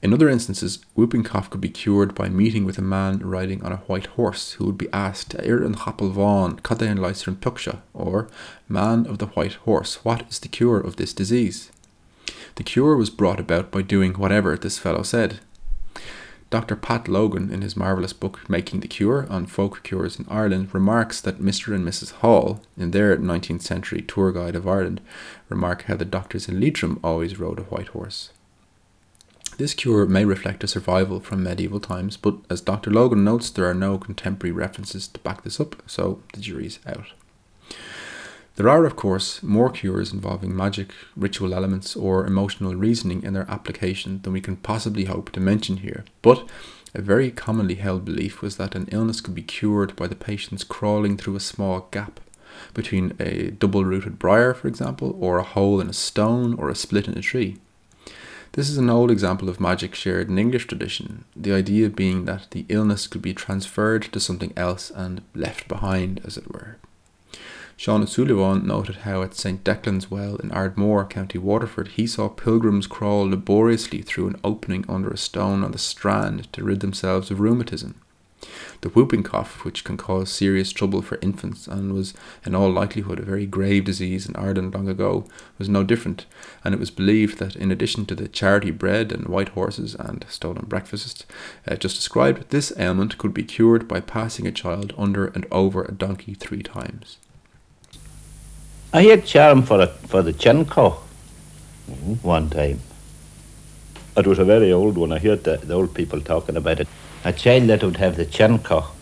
In 0.03 0.12
other 0.12 0.28
instances, 0.28 0.78
whooping 0.94 1.22
cough 1.22 1.49
could 1.49 1.61
be 1.61 1.70
cured 1.70 2.14
by 2.14 2.28
meeting 2.28 2.64
with 2.64 2.76
a 2.78 2.82
man 2.82 3.18
riding 3.20 3.64
on 3.64 3.72
a 3.72 3.82
white 3.86 4.07
horse 4.07 4.53
who 4.53 4.66
would 4.66 4.78
be 4.78 4.92
asked, 4.92 5.34
Ir 5.34 5.64
an 5.64 5.74
cadain 5.74 6.99
leiser 6.99 7.34
puksha, 7.34 7.80
or 7.94 8.28
Man 8.68 9.07
of 9.07 9.18
the 9.18 9.26
White 9.26 9.55
Horse, 9.55 10.05
what 10.05 10.28
is 10.28 10.38
the 10.38 10.49
cure 10.49 10.78
of 10.78 10.97
this 10.97 11.14
disease? 11.14 11.72
The 12.57 12.62
cure 12.62 12.97
was 12.97 13.11
brought 13.11 13.40
about 13.40 13.70
by 13.70 13.82
doing 13.82 14.14
whatever 14.14 14.57
this 14.57 14.78
fellow 14.78 15.03
said. 15.03 15.40
Dr. 16.51 16.76
Pat 16.76 17.09
Logan, 17.09 17.51
in 17.51 17.62
his 17.62 17.76
marvellous 17.76 18.12
book 18.12 18.49
Making 18.49 18.80
the 18.80 18.88
Cure 18.88 19.26
on 19.28 19.47
folk 19.47 19.82
cures 19.82 20.18
in 20.18 20.26
Ireland, 20.28 20.68
remarks 20.72 21.20
that 21.22 21.40
Mr. 21.40 21.74
and 21.74 21.86
Mrs. 21.86 22.12
Hall, 22.12 22.62
in 22.78 22.92
their 22.92 23.16
19th 23.16 23.62
century 23.62 24.01
tour 24.03 24.30
guide 24.30 24.55
of 24.55 24.68
Ireland, 24.68 25.01
remark 25.49 25.82
how 25.82 25.97
the 25.97 26.05
doctors 26.05 26.49
in 26.49 26.61
Leitrim 26.61 27.01
always 27.03 27.38
rode 27.38 27.59
a 27.59 27.64
white 27.64 27.88
horse. 27.88 28.30
This 29.59 29.72
cure 29.72 30.04
may 30.04 30.26
reflect 30.26 30.64
a 30.64 30.68
survival 30.68 31.18
from 31.18 31.42
medieval 31.42 31.80
times, 31.80 32.18
but 32.18 32.36
as 32.50 32.61
Dr. 32.61 32.90
Logan 32.90 33.24
notes, 33.24 33.48
there 33.48 33.64
are 33.64 33.74
no 33.74 33.96
contemporary 33.96 34.52
references 34.52 35.09
to 35.09 35.20
back 35.20 35.44
this 35.44 35.59
up, 35.59 35.82
so 35.86 36.20
the 36.34 36.40
jury's 36.40 36.78
out. 36.86 37.07
There 38.57 38.68
are, 38.68 38.84
of 38.84 38.96
course, 38.96 39.42
more 39.42 39.70
cures 39.70 40.12
involving 40.12 40.54
magic, 40.54 40.92
ritual 41.16 41.54
elements, 41.54 41.96
or 41.96 42.26
emotional 42.26 42.74
reasoning 42.74 43.22
in 43.22 43.32
their 43.32 43.50
application 43.50 44.20
than 44.22 44.34
we 44.34 44.42
can 44.42 44.57
possibly 44.57 45.04
hope 45.04 45.32
to 45.32 45.40
mention 45.40 45.78
here, 45.78 46.04
but 46.20 46.46
a 46.94 47.00
very 47.00 47.30
commonly 47.30 47.76
held 47.76 48.04
belief 48.04 48.42
was 48.42 48.59
that 48.59 48.74
an 48.74 48.88
illness 48.92 49.22
could 49.22 49.34
be 49.34 49.42
cured 49.42 49.96
by 49.96 50.07
the 50.07 50.14
patient's 50.14 50.64
crawling 50.64 51.16
through 51.16 51.36
a 51.36 51.40
small 51.40 51.88
gap 51.90 52.20
between 52.74 53.14
a 53.18 53.52
double 53.52 53.84
rooted 53.86 54.18
briar, 54.18 54.52
for 54.52 54.68
example, 54.68 55.16
or 55.18 55.38
a 55.38 55.42
hole 55.42 55.80
in 55.80 55.88
a 55.88 55.94
stone 55.94 56.54
or 56.54 56.68
a 56.68 56.74
split 56.74 57.09
in 57.09 57.16
a 57.16 57.22
tree. 57.22 57.57
This 58.57 58.70
is 58.70 58.78
an 58.78 58.88
old 58.88 59.11
example 59.11 59.50
of 59.50 59.61
magic 59.61 59.94
shared 59.94 60.30
in 60.30 60.38
English 60.38 60.66
tradition, 60.66 61.26
the 61.36 61.52
idea 61.52 61.90
being 61.90 62.24
that 62.24 62.46
the 62.52 62.64
illness 62.70 63.07
could 63.07 63.20
be 63.20 63.34
transferred 63.34 64.04
to 64.04 64.18
something 64.18 64.54
else 64.57 64.90
and 64.90 65.20
left 65.34 65.68
behind, 65.68 66.22
as 66.24 66.38
it 66.38 66.50
were. 66.50 66.78
Sean 67.76 68.02
O'Sullivan 68.02 68.66
noted 68.66 68.96
how 69.04 69.20
at 69.20 69.34
St. 69.34 69.62
Declan's 69.62 70.11
Well 70.11 70.36
in 70.36 70.50
Ardmore, 70.52 71.04
County 71.04 71.36
Waterford, 71.36 71.88
he 71.88 72.07
saw 72.07 72.30
pilgrims 72.30 72.86
crawl 72.86 73.28
laboriously 73.28 74.00
through 74.00 74.28
an 74.28 74.40
opening 74.42 74.86
under 74.88 75.11
a 75.11 75.18
stone 75.18 75.62
on 75.62 75.72
the 75.72 75.78
strand 75.78 76.50
to 76.54 76.64
rid 76.64 76.80
themselves 76.80 77.30
of 77.30 77.40
rheumatism. 77.40 77.96
The 78.80 78.88
whooping 78.88 79.22
cough, 79.22 79.64
which 79.64 79.84
can 79.84 79.97
cause 79.97 80.30
serious 80.30 80.72
trouble 80.72 81.03
for 81.03 81.18
infants 81.22 81.66
and 81.66 81.92
was 81.92 82.14
in 82.44 82.55
all 82.55 82.70
likelihood 82.70 83.18
a 83.18 83.22
very 83.22 83.47
grave 83.47 83.84
disease 83.84 84.26
in 84.26 84.36
Ireland 84.36 84.74
long 84.74 84.88
ago, 84.88 85.24
was 85.59 85.68
no 85.68 85.82
different, 85.82 86.26
and 86.64 86.74
it 86.74 86.80
was 86.80 86.90
believed 86.90 87.38
that 87.38 87.57
in 87.57 87.70
addition 87.70 88.07
to 88.07 88.14
the 88.14 88.28
charity 88.28 88.70
bread 88.70 89.12
and 89.12 89.28
white 89.28 89.51
horses 89.51 89.94
and 89.94 90.24
stolen 90.28 90.66
breakfasts 90.66 91.24
uh, 91.66 91.76
just 91.76 91.97
described, 91.97 92.51
this 92.51 92.72
ailment 92.78 93.18
could 93.18 93.34
be 93.34 93.44
cured 93.44 93.88
by 93.88 94.01
passing 94.01 94.47
a 94.47 94.53
child 94.53 94.92
under 94.97 95.26
and 95.26 95.47
over 95.51 95.82
a 95.82 95.92
donkey 95.92 96.34
three 96.34 96.62
times. 96.62 97.18
I 98.92 99.03
had 99.03 99.26
charm 99.26 99.62
for 99.62 99.80
a, 99.80 99.88
for 99.88 100.22
the 100.22 100.32
chincough 100.32 100.99
one 102.22 102.51
time. 102.51 102.80
It 104.16 104.26
was 104.26 104.38
a 104.38 104.44
very 104.44 104.72
old 104.72 104.97
one. 104.97 105.12
I 105.12 105.18
heard 105.18 105.44
the, 105.44 105.59
the 105.59 105.74
old 105.74 105.94
people 105.94 106.20
talking 106.20 106.57
about 106.57 106.80
it. 106.80 106.88
A 107.27 107.33
child 107.33 107.68
that 107.70 107.83
would 107.83 107.97
have 107.97 108.14
the 108.14 108.24
chincough, 108.24 108.93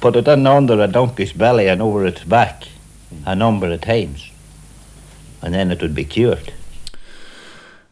put 0.00 0.16
it 0.16 0.26
in 0.26 0.44
under 0.44 0.80
a 0.80 0.88
donkey's 0.88 1.32
belly 1.32 1.68
and 1.68 1.80
over 1.80 2.04
its 2.04 2.24
back 2.24 2.64
a 3.24 3.36
number 3.36 3.70
of 3.70 3.80
times, 3.80 4.28
and 5.40 5.54
then 5.54 5.70
it 5.70 5.80
would 5.80 5.94
be 5.94 6.04
cured. 6.04 6.52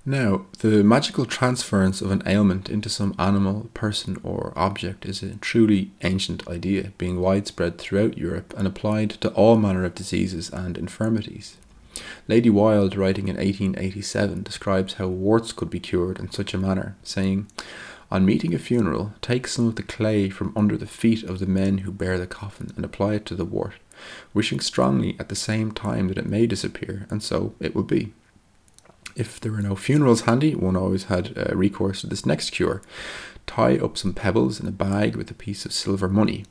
Now, 0.05 0.47
the 0.59 0.83
magical 0.83 1.27
transference 1.27 2.03
of 2.03 2.11
an 2.11 2.25
ailment 2.27 2.69
into 2.69 2.89
some 2.89 3.15
animal, 3.21 3.71
person, 3.73 4.17
or 4.25 4.53
object 4.57 5.07
is 5.07 5.23
a 5.23 5.37
truly 5.37 5.93
ancient 6.03 6.49
idea, 6.49 6.91
being 6.99 7.21
widespread 7.21 7.79
throughout 7.79 8.19
Europe 8.19 8.53
and 8.57 8.67
applied 8.67 9.11
to 9.21 9.29
all 9.35 9.57
manner 9.57 9.85
of 9.85 9.95
diseases 9.95 10.51
and 10.51 10.77
infirmities. 10.77 11.57
Lady 12.27 12.51
Wilde, 12.51 12.97
writing 12.97 13.29
in 13.29 13.37
1887, 13.37 14.43
describes 14.43 14.95
how 14.95 15.07
warts 15.07 15.53
could 15.53 15.71
be 15.71 15.79
cured 15.79 16.19
in 16.19 16.33
such 16.33 16.53
a 16.53 16.59
manner, 16.59 16.97
saying, 17.05 17.47
On 18.11 18.27
meeting 18.27 18.55
a 18.55 18.59
funeral, 18.59 19.13
take 19.23 19.47
some 19.47 19.69
of 19.69 19.77
the 19.77 19.85
clay 19.85 20.31
from 20.31 20.53
under 20.57 20.77
the 20.77 20.87
feet 20.87 21.23
of 21.23 21.39
the 21.39 21.47
men 21.47 21.79
who 21.79 21.93
bear 21.93 22.19
the 22.19 22.27
coffin 22.27 22.73
and 22.75 22.85
apply 22.85 23.15
it 23.15 23.27
to 23.27 23.37
the 23.37 23.45
wart, 23.45 23.75
wishing 24.35 24.59
strongly 24.59 25.15
at 25.21 25.29
the 25.29 25.37
same 25.37 25.71
time 25.71 26.09
that 26.09 26.19
it 26.19 26.27
may 26.27 26.47
disappear, 26.47 27.07
and 27.09 27.23
so 27.23 27.55
it 27.61 27.75
will 27.75 27.85
be. 27.85 28.13
If 29.15 29.39
there 29.39 29.53
were 29.53 29.63
no 29.63 29.77
funerals 29.77 30.23
handy, 30.23 30.57
one 30.57 30.77
always 30.77 31.05
had 31.05 31.37
uh, 31.39 31.55
recourse 31.55 32.01
to 32.01 32.09
this 32.09 32.27
next 32.27 32.51
cure. 32.51 32.83
Tie 33.47 33.79
up 33.79 33.97
some 33.97 34.13
pebbles 34.13 34.59
in 34.59 34.67
a 34.67 34.73
bag 34.73 35.15
with 35.15 35.31
a 35.31 35.35
piece 35.35 35.65
of 35.65 35.73
silver 35.73 36.09
money. 36.09 36.47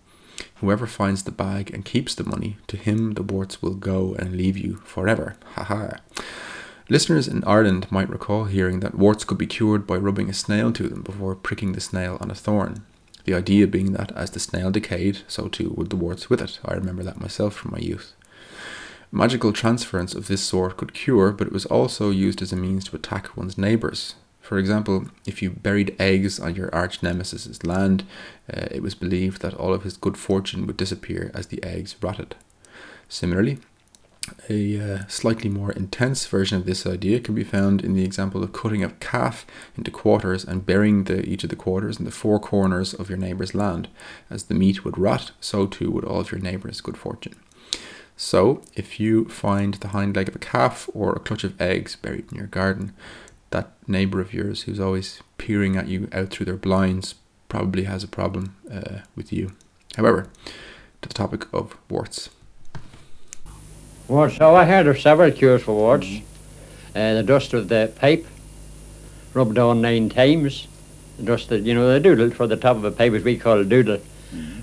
Whoever 0.56 0.88
finds 0.88 1.24
the 1.24 1.32
bag 1.32 1.74
and 1.74 1.84
keeps 1.84 2.16
the 2.16 2.24
money, 2.24 2.58
to 2.68 2.78
him 2.78 3.16
the 3.16 3.24
warts 3.24 3.62
will 3.62 3.76
go 3.76 4.16
and 4.18 4.38
leave 4.38 4.58
you 4.58 4.76
forever. 4.86 5.36
Ha 5.56 5.64
ha. 5.66 5.98
Listeners 6.92 7.28
in 7.28 7.44
Ireland 7.44 7.86
might 7.92 8.10
recall 8.10 8.46
hearing 8.46 8.80
that 8.80 8.96
warts 8.96 9.24
could 9.24 9.38
be 9.38 9.46
cured 9.46 9.86
by 9.86 9.96
rubbing 9.96 10.28
a 10.28 10.34
snail 10.34 10.72
to 10.72 10.88
them 10.88 11.04
before 11.04 11.36
pricking 11.36 11.74
the 11.74 11.82
snail 11.82 12.18
on 12.20 12.32
a 12.32 12.36
thorn. 12.36 12.84
The 13.26 13.36
idea 13.36 13.68
being 13.68 13.94
that 13.94 14.12
as 14.14 14.32
the 14.32 14.40
snail 14.40 14.72
decayed, 14.72 15.20
so 15.28 15.50
too 15.50 15.72
would 15.78 15.92
the 15.92 15.96
warts 15.96 16.32
with 16.32 16.42
it. 16.42 16.60
I 16.66 16.74
remember 16.74 17.04
that 17.04 17.22
myself 17.22 17.54
from 17.54 17.74
my 17.74 17.78
youth. 17.78 18.16
Magical 19.12 19.54
transference 19.54 20.16
of 20.16 20.28
this 20.28 20.42
sort 20.42 20.78
could 20.78 20.96
cure, 20.96 21.32
but 21.32 21.46
it 21.46 21.54
was 21.54 21.68
also 21.68 22.10
used 22.10 22.42
as 22.42 22.52
a 22.52 22.56
means 22.56 22.86
to 22.86 22.96
attack 22.96 23.38
one's 23.38 23.56
neighbours. 23.56 24.16
For 24.42 24.58
example, 24.58 25.10
if 25.28 25.44
you 25.44 25.52
buried 25.52 25.96
eggs 26.00 26.40
on 26.40 26.56
your 26.56 26.74
arch 26.74 27.04
nemesis's 27.04 27.64
land, 27.64 28.04
uh, 28.52 28.66
it 28.72 28.82
was 28.82 28.96
believed 28.96 29.44
that 29.44 29.54
all 29.54 29.76
of 29.76 29.84
his 29.84 29.96
good 29.96 30.18
fortune 30.18 30.66
would 30.66 30.78
disappear 30.78 31.30
as 31.36 31.48
the 31.48 31.64
eggs 31.64 31.96
rotted. 32.02 32.36
Similarly, 33.08 33.60
a 34.50 34.80
uh, 34.80 35.08
slightly 35.08 35.50
more 35.50 35.72
intense 35.72 36.26
version 36.28 36.58
of 36.58 36.66
this 36.66 36.86
idea 36.86 37.20
can 37.20 37.36
be 37.36 37.44
found 37.44 37.84
in 37.84 37.94
the 37.94 38.04
example 38.04 38.44
of 38.44 38.54
cutting 38.54 38.84
a 38.84 38.90
calf 38.90 39.46
into 39.78 39.92
quarters 39.92 40.44
and 40.44 40.66
burying 40.66 41.06
the, 41.06 41.28
each 41.28 41.44
of 41.44 41.50
the 41.50 41.56
quarters 41.56 42.00
in 42.00 42.06
the 42.06 42.12
four 42.12 42.40
corners 42.40 42.94
of 42.94 43.10
your 43.10 43.18
neighbour's 43.18 43.56
land. 43.56 43.88
As 44.30 44.44
the 44.44 44.54
meat 44.54 44.84
would 44.86 44.98
rot, 44.98 45.32
so 45.40 45.66
too 45.66 45.92
would 45.92 46.06
all 46.06 46.20
of 46.20 46.32
your 46.32 46.42
neighbour's 46.42 46.82
good 46.82 46.98
fortune. 46.98 47.36
So, 48.18 48.62
if 48.76 49.00
you 49.00 49.26
find 49.30 49.76
the 49.76 49.90
hind 49.90 50.16
leg 50.16 50.28
of 50.28 50.36
a 50.36 50.40
calf 50.40 50.90
or 50.94 51.14
a 51.14 51.20
clutch 51.20 51.46
of 51.46 51.60
eggs 51.62 51.96
buried 51.96 52.30
in 52.32 52.38
your 52.38 52.48
garden, 52.48 52.94
that 53.52 53.72
neighbour 53.88 54.20
of 54.20 54.34
yours 54.34 54.64
who's 54.64 54.80
always 54.80 55.22
peering 55.38 55.78
at 55.78 55.88
you 55.88 56.10
out 56.12 56.30
through 56.30 56.46
their 56.46 56.58
blinds 56.58 57.16
probably 57.48 57.86
has 57.86 58.04
a 58.04 58.10
problem 58.10 58.56
uh, 58.72 59.00
with 59.16 59.32
you. 59.32 59.54
However, 59.96 60.28
to 61.02 61.08
the 61.08 61.16
topic 61.16 61.46
of 61.54 61.78
warts. 61.90 62.30
Warts. 64.10 64.38
Oh, 64.42 64.56
I 64.56 64.66
heard 64.66 64.88
of 64.88 65.00
several 65.00 65.30
cures 65.30 65.62
for 65.62 65.76
warts. 65.76 66.08
Uh, 66.96 67.14
the 67.14 67.22
dust 67.22 67.54
of 67.54 67.70
the 67.70 67.94
pipe, 67.98 68.26
rubbed 69.36 69.60
on 69.60 69.82
nine 69.82 70.10
times. 70.10 70.68
The 71.18 71.26
dust 71.26 71.50
that, 71.50 71.62
you 71.62 71.76
know, 71.76 71.94
the 71.94 72.00
doodle 72.00 72.32
for 72.32 72.48
the 72.48 72.58
top 72.58 72.76
of 72.76 72.84
a 72.84 72.90
pipe, 72.90 73.14
as 73.14 73.24
we 73.24 73.38
call 73.38 73.60
a 73.60 73.64
doodle, 73.64 74.02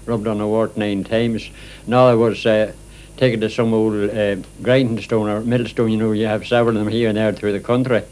rubbed 0.05 0.26
on 0.26 0.40
a 0.40 0.49
wart 0.49 0.76
nine 0.76 1.05
times. 1.05 1.49
Now 1.86 2.09
there 2.09 2.16
was 2.16 2.44
uh, 2.44 2.72
take 3.16 3.34
it 3.34 3.40
to 3.40 3.49
some 3.49 3.72
old 3.72 4.11
uh, 4.11 4.34
grinding 4.62 5.01
stone 5.01 5.28
or 5.28 5.40
millstone, 5.42 5.92
you 5.92 5.97
know, 5.97 6.11
you 6.11 6.26
have 6.26 6.44
several 6.44 6.76
of 6.76 6.84
them 6.84 6.92
here 6.92 7.09
and 7.09 7.16
there 7.16 7.32
through 7.32 7.53
the 7.53 7.61
country. 7.61 8.03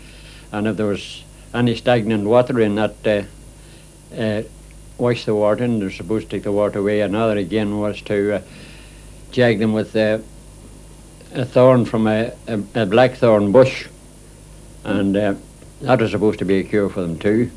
And 0.53 0.69
if 0.69 0.77
there 0.77 0.87
was 0.87 1.25
any 1.53 1.75
stagnant 1.75 2.29
water 2.29 2.61
in 2.61 2.77
that, 2.77 2.95
uh, 3.05 3.23
uh, 4.17 4.43
wash 4.99 5.25
the 5.25 5.35
wart 5.35 5.61
and 5.61 5.83
they're 5.83 5.91
supposed 5.91 6.31
to 6.31 6.37
take 6.37 6.45
the 6.45 6.53
water 6.53 6.79
away. 6.79 7.01
Another 7.01 7.37
again 7.39 7.81
was 7.81 8.01
to 8.03 8.37
uh, 8.37 8.43
jag 9.33 9.59
them 9.59 9.73
with 9.73 9.97
uh, 9.97 10.19
a 11.35 11.45
thorn 11.45 11.85
from 11.85 12.07
a, 12.07 12.33
a, 12.47 12.63
a 12.75 12.87
blackthorn 12.87 13.53
bush. 13.53 13.89
And 14.85 15.17
uh, 15.17 15.35
that 15.83 16.01
was 16.01 16.13
supposed 16.13 16.39
to 16.39 16.45
be 16.45 16.59
a 16.59 16.65
cure 16.65 16.89
for 16.89 17.03
them 17.03 17.19
too. 17.19 17.51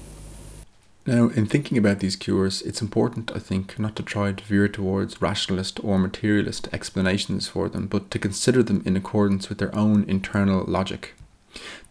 Now, 1.05 1.29
in 1.29 1.45
thinking 1.45 1.77
about 1.77 1.99
these 1.99 2.17
cures, 2.17 2.61
it's 2.63 2.81
important, 2.81 3.31
I 3.33 3.39
think, 3.39 3.79
not 3.79 3.95
to 3.95 4.03
try 4.03 4.33
to 4.33 4.43
veer 4.43 4.67
towards 4.67 5.21
rationalist 5.21 5.81
or 5.81 5.97
materialist 5.97 6.67
explanations 6.73 7.47
for 7.47 7.69
them, 7.69 7.87
but 7.87 8.11
to 8.11 8.19
consider 8.19 8.61
them 8.61 8.83
in 8.85 8.97
accordance 8.97 9.47
with 9.47 9.57
their 9.57 9.73
own 9.73 10.03
internal 10.09 10.65
logic. 10.67 11.13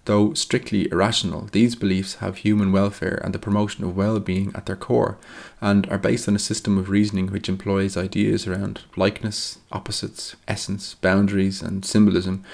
Though 0.06 0.34
strictly 0.34 0.88
irrational, 0.92 1.48
these 1.50 1.74
beliefs 1.74 2.16
have 2.16 2.38
human 2.38 2.70
welfare 2.70 3.20
and 3.24 3.34
the 3.34 3.40
promotion 3.40 3.82
of 3.82 3.96
well 3.96 4.20
being 4.20 4.52
at 4.54 4.66
their 4.66 4.76
core, 4.76 5.18
and 5.60 5.88
are 5.90 5.98
based 5.98 6.28
on 6.28 6.36
a 6.36 6.38
system 6.38 6.78
of 6.78 6.88
reasoning 6.88 7.26
which 7.26 7.48
employs 7.48 7.96
ideas 7.96 8.46
around 8.46 8.82
likeness, 8.94 9.58
opposites, 9.72 10.36
essence, 10.46 10.94
boundaries, 10.94 11.60
and 11.60 11.84
symbolism, 11.84 12.44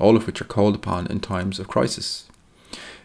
all 0.00 0.16
of 0.16 0.26
which 0.26 0.40
are 0.40 0.46
called 0.46 0.74
upon 0.74 1.06
in 1.06 1.20
times 1.20 1.60
of 1.60 1.68
crisis. 1.68 2.26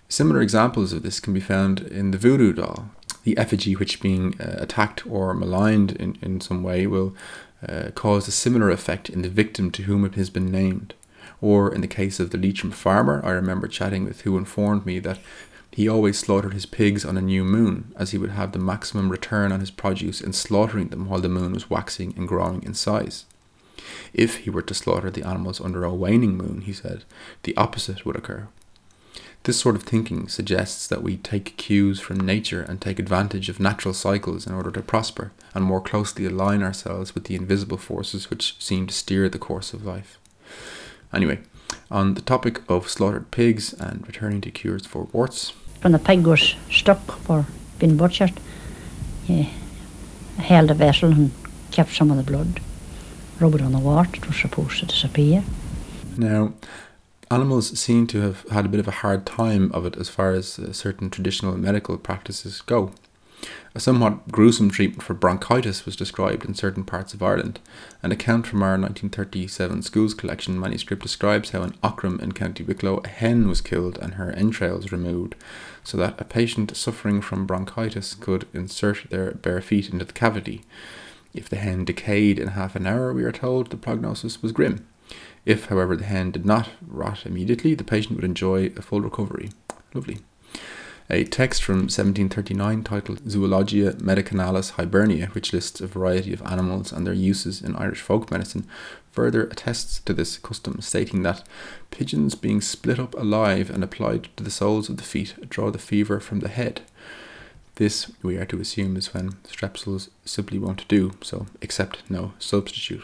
Similar 0.09 0.41
examples 0.41 0.93
of 0.93 1.03
this 1.03 1.19
can 1.19 1.35
be 1.35 1.39
found 1.39 1.81
in 1.81 2.09
the 2.09 2.17
voodoo 2.17 2.53
doll, 2.53 2.89
the 3.23 3.37
effigy 3.37 3.75
which 3.75 4.01
being 4.01 4.33
uh, 4.41 4.55
attacked 4.57 5.05
or 5.05 5.35
maligned 5.35 5.91
in, 5.91 6.17
in 6.23 6.41
some 6.41 6.63
way 6.63 6.87
will 6.87 7.15
uh, 7.69 7.91
cause 7.93 8.27
a 8.27 8.31
similar 8.31 8.71
effect 8.71 9.11
in 9.11 9.21
the 9.21 9.29
victim 9.29 9.69
to 9.69 9.83
whom 9.83 10.03
it 10.03 10.15
has 10.15 10.31
been 10.31 10.51
named. 10.51 10.95
Or 11.41 11.73
in 11.73 11.81
the 11.81 11.87
case 11.87 12.19
of 12.19 12.29
the 12.29 12.37
Leitrim 12.37 12.71
farmer, 12.71 13.19
I 13.25 13.31
remember 13.31 13.67
chatting 13.67 14.05
with 14.05 14.21
who 14.21 14.37
informed 14.37 14.85
me 14.85 14.99
that 14.99 15.19
he 15.71 15.87
always 15.87 16.19
slaughtered 16.19 16.53
his 16.53 16.65
pigs 16.65 17.03
on 17.03 17.17
a 17.17 17.21
new 17.21 17.43
moon, 17.43 17.93
as 17.95 18.11
he 18.11 18.17
would 18.17 18.31
have 18.31 18.51
the 18.51 18.59
maximum 18.59 19.09
return 19.09 19.51
on 19.51 19.61
his 19.61 19.71
produce 19.71 20.21
in 20.21 20.33
slaughtering 20.33 20.89
them 20.89 21.07
while 21.07 21.21
the 21.21 21.29
moon 21.29 21.53
was 21.53 21.69
waxing 21.69 22.13
and 22.17 22.27
growing 22.27 22.61
in 22.63 22.73
size. 22.73 23.25
If 24.13 24.37
he 24.37 24.49
were 24.49 24.61
to 24.63 24.73
slaughter 24.73 25.09
the 25.09 25.25
animals 25.25 25.61
under 25.61 25.83
a 25.83 25.93
waning 25.93 26.37
moon, 26.37 26.61
he 26.61 26.73
said, 26.73 27.05
the 27.43 27.55
opposite 27.57 28.05
would 28.05 28.17
occur. 28.17 28.47
This 29.43 29.59
sort 29.59 29.75
of 29.75 29.83
thinking 29.83 30.27
suggests 30.27 30.85
that 30.87 31.01
we 31.01 31.17
take 31.17 31.57
cues 31.57 31.99
from 31.99 32.19
nature 32.19 32.61
and 32.61 32.79
take 32.79 32.99
advantage 32.99 33.49
of 33.49 33.59
natural 33.59 33.93
cycles 33.93 34.45
in 34.45 34.53
order 34.53 34.69
to 34.71 34.83
prosper 34.83 35.31
and 35.55 35.65
more 35.65 35.81
closely 35.81 36.25
align 36.25 36.61
ourselves 36.61 37.15
with 37.15 37.23
the 37.23 37.35
invisible 37.35 37.77
forces 37.77 38.29
which 38.29 38.61
seem 38.63 38.85
to 38.85 38.93
steer 38.93 39.29
the 39.29 39.39
course 39.39 39.73
of 39.73 39.83
life. 39.83 40.19
Anyway, 41.13 41.39
on 41.89 42.13
the 42.13 42.21
topic 42.21 42.61
of 42.69 42.89
slaughtered 42.89 43.31
pigs 43.31 43.73
and 43.73 44.05
returning 44.07 44.41
to 44.41 44.51
cures 44.51 44.85
for 44.85 45.07
warts. 45.11 45.53
When 45.81 45.91
the 45.91 45.99
pig 45.99 46.25
was 46.25 46.55
stuck 46.69 46.99
for 47.19 47.45
being 47.79 47.97
butchered, 47.97 48.39
he 49.25 49.49
held 50.37 50.71
a 50.71 50.73
vessel 50.73 51.11
and 51.11 51.31
kept 51.71 51.93
some 51.93 52.11
of 52.11 52.17
the 52.17 52.23
blood, 52.23 52.59
rubbed 53.39 53.55
it 53.55 53.61
on 53.61 53.71
the 53.71 53.79
wart, 53.79 54.15
it 54.15 54.27
was 54.27 54.37
supposed 54.37 54.79
to 54.79 54.85
disappear. 54.85 55.43
Now, 56.17 56.53
animals 57.29 57.77
seem 57.79 58.07
to 58.07 58.21
have 58.21 58.47
had 58.49 58.65
a 58.65 58.69
bit 58.69 58.79
of 58.79 58.87
a 58.87 58.91
hard 58.91 59.25
time 59.25 59.71
of 59.73 59.85
it 59.85 59.97
as 59.97 60.09
far 60.09 60.31
as 60.33 60.59
uh, 60.59 60.73
certain 60.73 61.09
traditional 61.09 61.57
medical 61.57 61.97
practices 61.97 62.61
go. 62.61 62.91
A 63.73 63.79
somewhat 63.79 64.27
gruesome 64.29 64.69
treatment 64.69 65.01
for 65.01 65.13
bronchitis 65.13 65.85
was 65.85 65.95
described 65.95 66.43
in 66.45 66.53
certain 66.53 66.83
parts 66.83 67.13
of 67.13 67.23
Ireland. 67.23 67.59
An 68.03 68.11
account 68.11 68.45
from 68.45 68.61
our 68.61 68.71
1937 68.71 69.81
schools 69.83 70.13
collection 70.13 70.59
manuscript 70.59 71.01
describes 71.01 71.51
how 71.51 71.63
in 71.63 71.71
Aughrim 71.83 72.21
in 72.21 72.33
County 72.33 72.63
Wicklow 72.63 73.01
a 73.03 73.07
hen 73.07 73.47
was 73.47 73.61
killed 73.61 73.97
and 73.99 74.15
her 74.15 74.31
entrails 74.31 74.91
removed, 74.91 75.35
so 75.83 75.97
that 75.97 76.19
a 76.19 76.25
patient 76.25 76.75
suffering 76.75 77.21
from 77.21 77.45
bronchitis 77.45 78.13
could 78.13 78.47
insert 78.53 79.09
their 79.09 79.31
bare 79.31 79.61
feet 79.61 79.89
into 79.89 80.05
the 80.05 80.13
cavity. 80.13 80.63
If 81.33 81.47
the 81.47 81.55
hen 81.55 81.85
decayed 81.85 82.39
in 82.39 82.49
half 82.49 82.75
an 82.75 82.85
hour, 82.85 83.13
we 83.13 83.23
are 83.23 83.31
told 83.31 83.69
the 83.69 83.77
prognosis 83.77 84.41
was 84.41 84.51
grim. 84.51 84.85
If, 85.45 85.67
however, 85.67 85.95
the 85.95 86.03
hen 86.03 86.31
did 86.31 86.45
not 86.45 86.69
rot 86.85 87.25
immediately, 87.25 87.73
the 87.73 87.83
patient 87.83 88.15
would 88.15 88.25
enjoy 88.25 88.71
a 88.75 88.81
full 88.81 89.01
recovery. 89.01 89.49
Lovely. 89.93 90.19
A 91.13 91.25
text 91.25 91.61
from 91.61 91.89
1739 91.89 92.83
titled 92.83 93.19
Zoologia 93.25 93.95
Medicinalis 93.95 94.75
Hibernica, 94.75 95.27
which 95.33 95.51
lists 95.51 95.81
a 95.81 95.87
variety 95.87 96.31
of 96.31 96.41
animals 96.43 96.93
and 96.93 97.05
their 97.05 97.13
uses 97.13 97.61
in 97.61 97.75
Irish 97.75 97.99
folk 97.99 98.31
medicine, 98.31 98.65
further 99.11 99.43
attests 99.43 99.99
to 100.05 100.13
this 100.13 100.37
custom, 100.37 100.79
stating 100.79 101.23
that 101.23 101.45
pigeons 101.89 102.33
being 102.35 102.61
split 102.61 102.97
up 102.97 103.13
alive 103.15 103.69
and 103.69 103.83
applied 103.83 104.29
to 104.37 104.43
the 104.45 104.49
soles 104.49 104.87
of 104.87 104.95
the 104.95 105.03
feet 105.03 105.49
draw 105.49 105.69
the 105.69 105.77
fever 105.77 106.21
from 106.21 106.39
the 106.39 106.47
head. 106.47 106.79
This, 107.75 108.09
we 108.23 108.37
are 108.37 108.45
to 108.45 108.61
assume, 108.61 108.95
is 108.95 109.13
when 109.13 109.31
strepsils 109.43 110.07
simply 110.23 110.59
won't 110.59 110.87
do, 110.87 111.11
so 111.21 111.47
accept 111.61 112.09
no 112.09 112.31
substitute. 112.39 113.03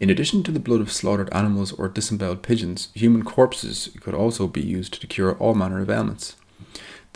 In 0.00 0.10
addition 0.10 0.42
to 0.42 0.50
the 0.50 0.58
blood 0.58 0.80
of 0.80 0.90
slaughtered 0.90 1.32
animals 1.32 1.70
or 1.70 1.86
disemboweled 1.86 2.42
pigeons, 2.42 2.88
human 2.94 3.22
corpses 3.22 3.90
could 4.00 4.14
also 4.14 4.48
be 4.48 4.60
used 4.60 5.00
to 5.00 5.06
cure 5.06 5.36
all 5.36 5.54
manner 5.54 5.80
of 5.80 5.88
ailments. 5.88 6.34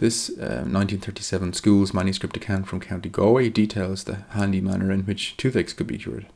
This 0.03 0.31
uh, 0.31 0.67
1937 0.67 1.53
Schools 1.53 1.95
manuscript 1.95 2.37
account 2.37 2.67
from 2.67 2.81
County 2.81 3.09
Galway 3.09 3.49
details 3.49 4.03
the 4.03 4.25
handy 4.31 4.61
manner 4.61 4.91
in 4.91 5.03
which 5.03 5.37
toothaches 5.37 5.75
could 5.75 5.87
be 5.87 5.97
cured. 5.97 6.27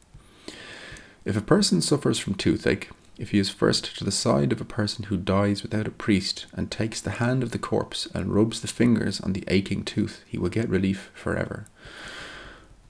If 1.24 1.36
a 1.36 1.40
person 1.40 1.82
suffers 1.82 2.20
from 2.20 2.36
toothache, 2.36 2.90
if 3.18 3.32
he 3.32 3.40
is 3.40 3.50
first 3.50 3.98
to 3.98 4.04
the 4.04 4.12
side 4.12 4.52
of 4.52 4.60
a 4.60 4.64
person 4.64 5.06
who 5.06 5.16
dies 5.16 5.64
without 5.64 5.88
a 5.88 5.90
priest 5.90 6.46
and 6.52 6.70
takes 6.70 7.00
the 7.00 7.18
hand 7.18 7.42
of 7.42 7.50
the 7.50 7.58
corpse 7.58 8.06
and 8.14 8.32
rubs 8.32 8.60
the 8.60 8.68
fingers 8.68 9.20
on 9.20 9.32
the 9.32 9.42
aching 9.48 9.82
tooth, 9.82 10.22
he 10.28 10.38
will 10.38 10.48
get 10.48 10.68
relief 10.68 11.10
forever. 11.12 11.66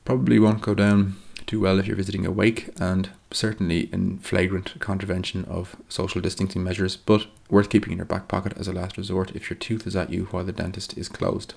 Probably 0.05 0.39
won't 0.39 0.61
go 0.61 0.75
down 0.75 1.17
too 1.47 1.59
well 1.59 1.79
if 1.79 1.87
you're 1.87 1.97
visiting 1.97 2.27
a 2.27 2.31
wake, 2.31 2.69
and 2.79 3.09
certainly 3.31 3.89
in 3.93 4.19
flagrant 4.19 4.79
contravention 4.81 5.45
of 5.47 5.77
social 5.89 6.21
distancing 6.21 6.63
measures, 6.63 6.97
but 6.97 7.27
worth 7.51 7.71
keeping 7.71 7.93
in 7.93 7.99
your 7.99 8.07
back 8.07 8.29
pocket 8.29 8.53
as 8.57 8.69
a 8.69 8.73
last 8.73 8.97
resort 8.97 9.35
if 9.35 9.51
your 9.51 9.57
tooth 9.57 9.87
is 9.87 9.97
at 9.97 10.11
you 10.11 10.27
while 10.31 10.45
the 10.45 10.53
dentist 10.53 10.97
is 10.97 11.09
closed. 11.09 11.55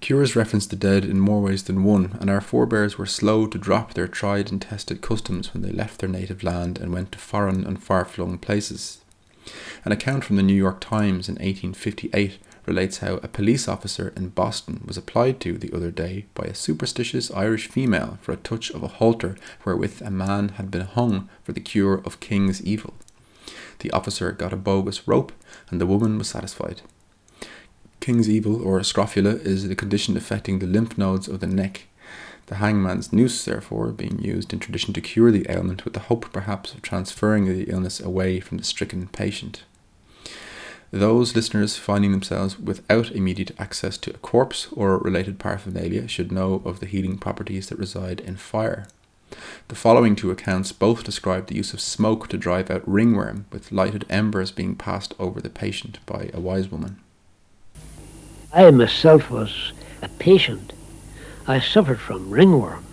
Cures 0.00 0.36
reference 0.36 0.66
the 0.66 0.76
dead 0.76 1.04
in 1.04 1.18
more 1.18 1.42
ways 1.42 1.64
than 1.64 1.82
one, 1.82 2.16
and 2.20 2.30
our 2.30 2.40
forebears 2.40 2.96
were 2.96 3.06
slow 3.06 3.46
to 3.46 3.58
drop 3.58 3.94
their 3.94 4.06
tried 4.06 4.50
and 4.50 4.62
tested 4.62 5.00
customs 5.00 5.52
when 5.52 5.62
they 5.62 5.72
left 5.72 5.98
their 5.98 6.08
native 6.08 6.44
land 6.44 6.78
and 6.78 6.92
went 6.92 7.10
to 7.12 7.18
foreign 7.18 7.64
and 7.64 7.82
far 7.82 8.04
flung 8.04 8.38
places. 8.38 9.00
An 9.84 9.92
account 9.92 10.24
from 10.24 10.36
the 10.36 10.42
New 10.42 10.54
York 10.54 10.80
Times 10.80 11.28
in 11.28 11.34
1858 11.34 12.38
relates 12.68 12.98
how 12.98 13.14
a 13.14 13.28
police 13.28 13.66
officer 13.66 14.12
in 14.14 14.28
Boston 14.28 14.82
was 14.86 14.96
applied 14.96 15.40
to 15.40 15.56
the 15.56 15.74
other 15.74 15.90
day 15.90 16.26
by 16.34 16.44
a 16.44 16.54
superstitious 16.54 17.30
Irish 17.30 17.66
female 17.68 18.18
for 18.20 18.32
a 18.32 18.36
touch 18.36 18.70
of 18.70 18.82
a 18.82 18.88
halter 18.88 19.36
wherewith 19.64 20.02
a 20.02 20.10
man 20.10 20.50
had 20.50 20.70
been 20.70 20.82
hung 20.82 21.28
for 21.42 21.52
the 21.52 21.60
cure 21.60 22.02
of 22.04 22.20
king's 22.20 22.62
evil. 22.62 22.94
The 23.78 23.90
officer 23.92 24.32
got 24.32 24.52
a 24.52 24.56
bogus 24.56 25.08
rope, 25.08 25.32
and 25.70 25.80
the 25.80 25.86
woman 25.86 26.18
was 26.18 26.28
satisfied. 26.28 26.82
King's 28.00 28.28
evil, 28.28 28.62
or 28.62 28.82
scrofula, 28.82 29.36
is 29.36 29.66
the 29.66 29.74
condition 29.74 30.16
affecting 30.16 30.58
the 30.58 30.66
lymph 30.66 30.98
nodes 30.98 31.26
of 31.26 31.40
the 31.40 31.46
neck. 31.46 31.86
The 32.46 32.56
hangman's 32.56 33.12
noose, 33.12 33.44
therefore, 33.44 33.88
being 33.88 34.18
used 34.20 34.52
in 34.52 34.58
tradition 34.58 34.92
to 34.94 35.00
cure 35.00 35.30
the 35.30 35.46
ailment 35.48 35.84
with 35.84 35.94
the 35.94 36.00
hope 36.00 36.32
perhaps 36.32 36.72
of 36.74 36.82
transferring 36.82 37.46
the 37.46 37.64
illness 37.64 38.00
away 38.00 38.40
from 38.40 38.58
the 38.58 38.64
stricken 38.64 39.08
patient. 39.08 39.64
Those 40.90 41.36
listeners 41.36 41.76
finding 41.76 42.12
themselves 42.12 42.58
without 42.58 43.10
immediate 43.10 43.50
access 43.58 43.98
to 43.98 44.10
a 44.10 44.18
corpse 44.18 44.68
or 44.72 44.96
related 44.98 45.38
paraphernalia 45.38 46.08
should 46.08 46.32
know 46.32 46.62
of 46.64 46.80
the 46.80 46.86
healing 46.86 47.18
properties 47.18 47.68
that 47.68 47.78
reside 47.78 48.20
in 48.20 48.36
fire. 48.36 48.86
The 49.68 49.74
following 49.74 50.16
two 50.16 50.30
accounts 50.30 50.72
both 50.72 51.04
describe 51.04 51.48
the 51.48 51.56
use 51.56 51.74
of 51.74 51.80
smoke 51.82 52.28
to 52.28 52.38
drive 52.38 52.70
out 52.70 52.88
ringworm, 52.88 53.44
with 53.52 53.70
lighted 53.70 54.06
embers 54.08 54.50
being 54.50 54.74
passed 54.74 55.14
over 55.18 55.42
the 55.42 55.50
patient 55.50 55.98
by 56.06 56.30
a 56.32 56.40
wise 56.40 56.70
woman. 56.70 56.98
I 58.50 58.70
myself 58.70 59.30
was 59.30 59.72
a 60.00 60.08
patient. 60.08 60.72
I 61.46 61.60
suffered 61.60 62.00
from 62.00 62.30
ringworm. 62.30 62.86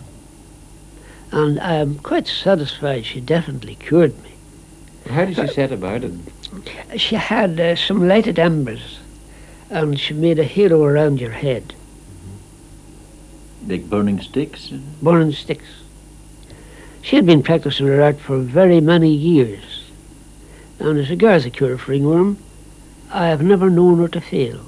And 1.31 1.57
I'm 1.61 1.99
quite 1.99 2.27
satisfied 2.27 3.05
she 3.05 3.21
definitely 3.21 3.75
cured 3.75 4.21
me. 4.21 4.33
How 5.09 5.23
did 5.25 5.35
she 5.37 5.47
set 5.47 5.71
about 5.71 6.03
it? 6.03 6.11
She 6.97 7.15
had 7.15 7.59
uh, 7.59 7.75
some 7.75 8.07
lighted 8.07 8.39
embers 8.39 8.99
and 9.69 9.99
she 9.99 10.13
made 10.13 10.39
a 10.39 10.43
halo 10.43 10.83
around 10.83 11.19
your 11.19 11.31
head. 11.31 11.73
Like 13.67 13.89
burning 13.89 14.21
sticks? 14.21 14.67
Burning 15.01 15.31
sticks. 15.31 15.65
She 17.01 17.15
had 17.15 17.25
been 17.25 17.43
practicing 17.43 17.87
her 17.87 18.01
art 18.01 18.19
for 18.19 18.39
very 18.39 18.79
many 18.79 19.11
years. 19.11 19.83
And 20.79 20.99
as 20.99 21.09
regards 21.09 21.43
the 21.43 21.49
cure 21.49 21.73
of 21.73 21.87
ringworm, 21.87 22.37
I 23.11 23.27
have 23.27 23.41
never 23.41 23.69
known 23.69 23.99
her 23.99 24.07
to 24.09 24.21
fail. 24.21 24.65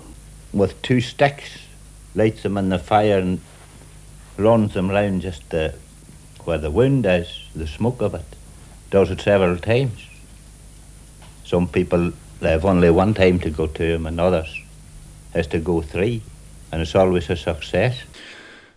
With 0.54 0.82
two 0.82 1.02
sticks, 1.02 1.68
lights 2.16 2.44
them 2.44 2.58
in 2.58 2.70
the 2.70 2.80
fire 2.80 3.20
and 3.20 3.42
runs 4.38 4.74
them 4.74 4.90
round 4.90 5.22
just 5.22 5.50
the, 5.50 5.76
where 6.46 6.58
the 6.58 6.72
wound 6.72 7.06
is, 7.06 7.48
the 7.56 7.68
smoke 7.68 8.02
of 8.02 8.14
it. 8.16 8.26
Does 8.90 9.12
it 9.12 9.22
several 9.22 9.58
times. 9.58 10.07
Some 11.48 11.70
people 11.70 12.12
have 12.42 12.66
only 12.66 12.90
one 12.90 13.14
time 13.14 13.40
to 13.40 13.50
go 13.50 13.68
to 13.68 13.84
him, 13.84 14.06
and 14.06 14.20
others 14.20 14.54
has 15.34 15.48
to 15.48 15.60
go 15.60 15.82
three, 15.82 16.22
and 16.74 16.82
it's 16.82 16.94
always 16.94 17.30
a 17.30 17.38
success. 17.38 18.04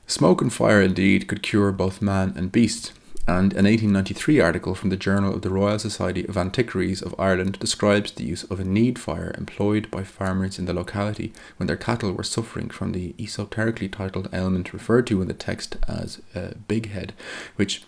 Smoke 0.07 0.41
and 0.41 0.53
fire 0.53 0.81
indeed 0.81 1.27
could 1.27 1.43
cure 1.43 1.73
both 1.73 2.01
man 2.01 2.33
and 2.37 2.53
beast, 2.53 2.93
and 3.27 3.53
an 3.55 3.65
1893 3.65 4.39
article 4.39 4.77
from 4.77 4.91
the 4.91 4.97
Journal 4.97 5.35
of 5.35 5.43
the 5.43 5.51
Royal 5.51 5.81
Society 5.81 6.25
of 6.29 6.37
Antiquaries 6.37 7.03
of 7.03 7.13
Ireland 7.19 7.59
describes 7.59 8.13
the 8.13 8.25
use 8.25 8.45
of 8.45 8.61
a 8.61 8.65
need 8.65 9.01
fire 9.01 9.35
employed 9.37 9.91
by 9.91 10.05
farmers 10.05 10.57
in 10.57 10.67
the 10.67 10.73
locality 10.73 11.33
when 11.57 11.67
their 11.67 11.77
cattle 11.77 12.13
were 12.13 12.23
suffering 12.23 12.71
from 12.71 12.93
the 12.93 13.17
esoterically 13.19 13.89
titled 13.89 14.29
ailment 14.33 14.73
referred 14.73 15.09
to 15.09 15.21
in 15.21 15.27
the 15.27 15.35
text 15.35 15.77
as 15.89 16.23
uh, 16.37 16.53
big 16.69 16.91
head, 16.91 17.15
which 17.57 17.83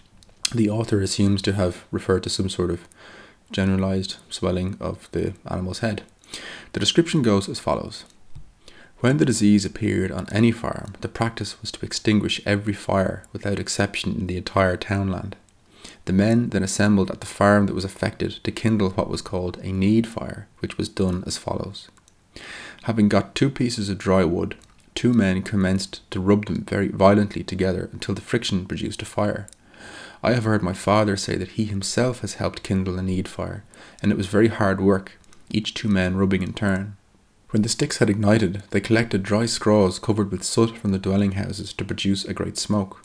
the 0.52 0.68
author 0.68 1.00
assumes 1.00 1.40
to 1.42 1.52
have 1.52 1.84
referred 1.92 2.24
to 2.24 2.30
some 2.30 2.48
sort 2.48 2.72
of 2.72 2.88
generalized 3.52 4.16
swelling 4.28 4.76
of 4.80 5.10
the 5.12 5.34
animal's 5.48 5.80
head. 5.80 6.02
The 6.72 6.80
description 6.80 7.22
goes 7.22 7.48
as 7.48 7.60
follows. 7.60 8.04
When 9.00 9.16
the 9.16 9.24
disease 9.24 9.64
appeared 9.64 10.12
on 10.12 10.28
any 10.30 10.52
farm, 10.52 10.94
the 11.00 11.08
practice 11.08 11.60
was 11.60 11.72
to 11.72 11.84
extinguish 11.84 12.40
every 12.46 12.72
fire 12.72 13.24
without 13.32 13.58
exception 13.58 14.14
in 14.14 14.28
the 14.28 14.36
entire 14.36 14.76
townland. 14.76 15.36
The 16.04 16.12
men 16.12 16.50
then 16.50 16.62
assembled 16.62 17.10
at 17.10 17.20
the 17.20 17.26
farm 17.26 17.66
that 17.66 17.74
was 17.74 17.84
affected 17.84 18.38
to 18.44 18.52
kindle 18.52 18.90
what 18.90 19.10
was 19.10 19.20
called 19.20 19.58
a 19.58 19.72
need 19.72 20.06
fire, 20.06 20.46
which 20.60 20.78
was 20.78 20.88
done 20.88 21.24
as 21.26 21.36
follows. 21.36 21.88
Having 22.84 23.08
got 23.08 23.34
two 23.34 23.50
pieces 23.50 23.88
of 23.88 23.98
dry 23.98 24.24
wood, 24.24 24.56
two 24.94 25.12
men 25.12 25.42
commenced 25.42 26.08
to 26.10 26.20
rub 26.20 26.46
them 26.46 26.64
very 26.64 26.88
violently 26.88 27.42
together 27.42 27.88
until 27.92 28.14
the 28.14 28.20
friction 28.20 28.66
produced 28.66 29.02
a 29.02 29.04
fire. 29.04 29.48
I 30.24 30.34
have 30.34 30.44
heard 30.44 30.62
my 30.62 30.72
father 30.72 31.16
say 31.16 31.36
that 31.36 31.52
he 31.52 31.64
himself 31.64 32.20
has 32.20 32.34
helped 32.34 32.62
kindle 32.62 32.96
a 32.98 33.02
need 33.02 33.26
fire, 33.26 33.64
and 34.00 34.12
it 34.12 34.16
was 34.16 34.28
very 34.28 34.48
hard 34.48 34.80
work, 34.80 35.18
each 35.50 35.74
two 35.74 35.88
men 35.88 36.16
rubbing 36.16 36.42
in 36.42 36.52
turn. 36.52 36.96
When 37.50 37.62
the 37.62 37.68
sticks 37.68 37.98
had 37.98 38.08
ignited, 38.08 38.62
they 38.70 38.80
collected 38.80 39.24
dry 39.24 39.46
straws 39.46 39.98
covered 39.98 40.30
with 40.30 40.44
soot 40.44 40.78
from 40.78 40.92
the 40.92 40.98
dwelling 40.98 41.32
houses 41.32 41.72
to 41.74 41.84
produce 41.84 42.24
a 42.24 42.32
great 42.32 42.56
smoke. 42.56 43.04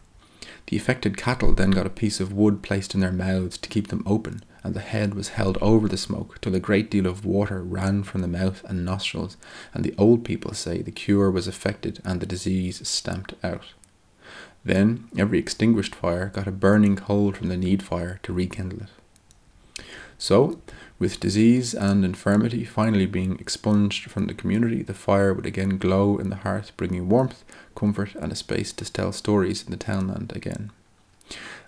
The 0.67 0.77
affected 0.77 1.17
cattle 1.17 1.53
then 1.53 1.71
got 1.71 1.87
a 1.87 1.89
piece 1.89 2.19
of 2.19 2.33
wood 2.33 2.61
placed 2.61 2.93
in 2.93 2.99
their 2.99 3.11
mouths 3.11 3.57
to 3.57 3.69
keep 3.69 3.87
them 3.87 4.03
open, 4.05 4.43
and 4.63 4.75
the 4.75 4.81
head 4.81 5.15
was 5.15 5.29
held 5.29 5.57
over 5.59 5.87
the 5.87 5.97
smoke 5.97 6.39
till 6.39 6.53
a 6.53 6.59
great 6.59 6.91
deal 6.91 7.07
of 7.07 7.25
water 7.25 7.63
ran 7.63 8.03
from 8.03 8.21
the 8.21 8.27
mouth 8.27 8.63
and 8.65 8.85
nostrils, 8.85 9.37
and 9.73 9.83
the 9.83 9.95
old 9.97 10.23
people 10.23 10.53
say 10.53 10.81
the 10.81 10.91
cure 10.91 11.31
was 11.31 11.47
effected 11.47 11.99
and 12.05 12.19
the 12.19 12.25
disease 12.25 12.87
stamped 12.87 13.33
out. 13.43 13.73
Then 14.67 15.07
every 15.17 15.39
extinguished 15.39 15.95
fire 15.95 16.25
got 16.27 16.45
a 16.45 16.51
burning 16.51 16.97
coal 16.97 17.31
from 17.31 17.47
the 17.47 17.55
need 17.55 17.81
fire 17.81 18.19
to 18.23 18.33
rekindle 18.33 18.81
it. 18.81 19.85
So, 20.17 20.59
with 20.99 21.21
disease 21.21 21.73
and 21.73 22.03
infirmity 22.03 22.65
finally 22.65 23.05
being 23.05 23.39
expunged 23.39 24.11
from 24.11 24.27
the 24.27 24.33
community, 24.33 24.83
the 24.83 24.93
fire 24.93 25.33
would 25.33 25.45
again 25.45 25.77
glow 25.77 26.17
in 26.17 26.29
the 26.29 26.43
hearth, 26.47 26.75
bringing 26.75 27.07
warmth, 27.07 27.45
comfort, 27.75 28.13
and 28.15 28.29
a 28.29 28.35
space 28.35 28.73
to 28.73 28.91
tell 28.91 29.13
stories 29.13 29.63
in 29.63 29.71
the 29.71 29.77
townland 29.77 30.33
again. 30.35 30.71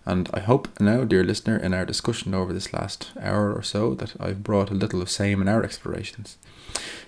And 0.09 0.27
I 0.33 0.39
hope 0.39 0.67
now, 0.79 1.03
dear 1.03 1.23
listener, 1.23 1.55
in 1.55 1.71
our 1.71 1.85
discussion 1.85 2.33
over 2.33 2.51
this 2.51 2.73
last 2.73 3.11
hour 3.21 3.53
or 3.53 3.61
so, 3.61 3.93
that 3.93 4.19
I've 4.19 4.41
brought 4.41 4.71
a 4.71 4.73
little 4.73 5.03
of 5.03 5.09
same 5.11 5.39
in 5.39 5.47
our 5.47 5.63
explorations. 5.63 6.35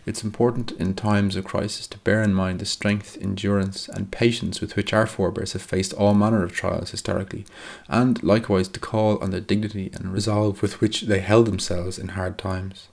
It's 0.06 0.24
important 0.24 0.72
in 0.74 0.94
times 0.94 1.36
of 1.36 1.44
crisis 1.44 1.88
to 1.88 1.98
bear 1.98 2.22
in 2.22 2.36
mind 2.36 2.60
the 2.60 2.66
strength, 2.66 3.18
endurance, 3.20 3.90
and 3.90 4.12
patience 4.12 4.62
with 4.62 4.76
which 4.76 4.94
our 4.94 5.08
forebears 5.08 5.54
have 5.54 5.64
faced 5.64 5.94
all 5.94 6.14
manner 6.14 6.44
of 6.44 6.54
trials 6.54 6.92
historically, 6.92 7.46
and 7.90 8.22
likewise 8.22 8.68
to 8.68 8.80
call 8.80 9.18
on 9.18 9.32
the 9.32 9.42
dignity 9.42 9.90
and 9.96 10.14
resolve 10.14 10.62
with 10.62 10.80
which 10.80 11.02
they 11.02 11.22
held 11.22 11.48
themselves 11.48 11.98
in 11.98 12.10
hard 12.10 12.38
times. 12.38 12.88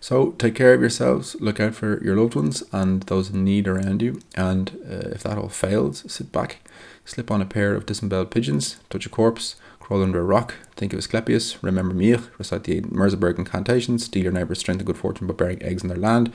So 0.00 0.30
take 0.38 0.54
care 0.54 0.72
of 0.72 0.80
yourselves, 0.80 1.36
look 1.38 1.60
out 1.60 1.74
for 1.74 2.02
your 2.02 2.16
loved 2.16 2.34
ones 2.34 2.62
and 2.72 3.02
those 3.02 3.28
in 3.28 3.44
need 3.44 3.68
around 3.68 4.00
you, 4.00 4.20
and 4.36 4.70
uh, 4.90 5.10
if 5.10 5.22
that 5.24 5.36
all 5.36 5.50
fails, 5.50 6.10
sit 6.10 6.32
back, 6.32 6.60
slip 7.08 7.30
on 7.30 7.40
a 7.40 7.46
pair 7.46 7.74
of 7.74 7.86
disemboweled 7.86 8.30
pigeons, 8.30 8.76
touch 8.90 9.06
a 9.06 9.08
corpse, 9.08 9.56
crawl 9.80 10.02
under 10.02 10.20
a 10.20 10.24
rock, 10.24 10.54
think 10.76 10.92
of 10.92 10.98
Asclepius, 10.98 11.62
remember 11.62 11.94
Miach, 11.94 12.28
recite 12.38 12.64
the 12.64 12.82
Merseburg 12.82 13.38
incantations, 13.38 14.04
steal 14.04 14.24
your 14.24 14.32
neighbour's 14.32 14.58
strength 14.58 14.80
and 14.80 14.86
good 14.86 14.98
fortune 14.98 15.26
by 15.26 15.32
bearing 15.32 15.62
eggs 15.62 15.82
in 15.82 15.88
their 15.88 15.96
land, 15.96 16.30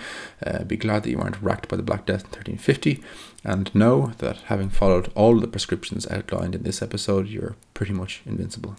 uh, 0.45 0.63
be 0.63 0.75
glad 0.75 1.03
that 1.03 1.11
you 1.11 1.17
weren't 1.19 1.41
racked 1.41 1.67
by 1.67 1.77
the 1.77 1.83
Black 1.83 2.07
Death 2.07 2.23
in 2.23 2.55
1350, 2.55 3.03
and 3.43 3.73
know 3.75 4.13
that 4.17 4.37
having 4.47 4.69
followed 4.69 5.11
all 5.13 5.39
the 5.39 5.47
prescriptions 5.47 6.07
outlined 6.07 6.55
in 6.55 6.63
this 6.63 6.81
episode, 6.81 7.27
you're 7.27 7.55
pretty 7.75 7.93
much 7.93 8.21
invincible. 8.25 8.75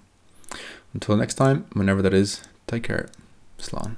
Until 0.92 1.16
next 1.16 1.34
time, 1.34 1.66
whenever 1.72 2.02
that 2.02 2.14
is, 2.14 2.42
take 2.66 2.82
care. 2.82 3.08
Slán. 3.58 3.96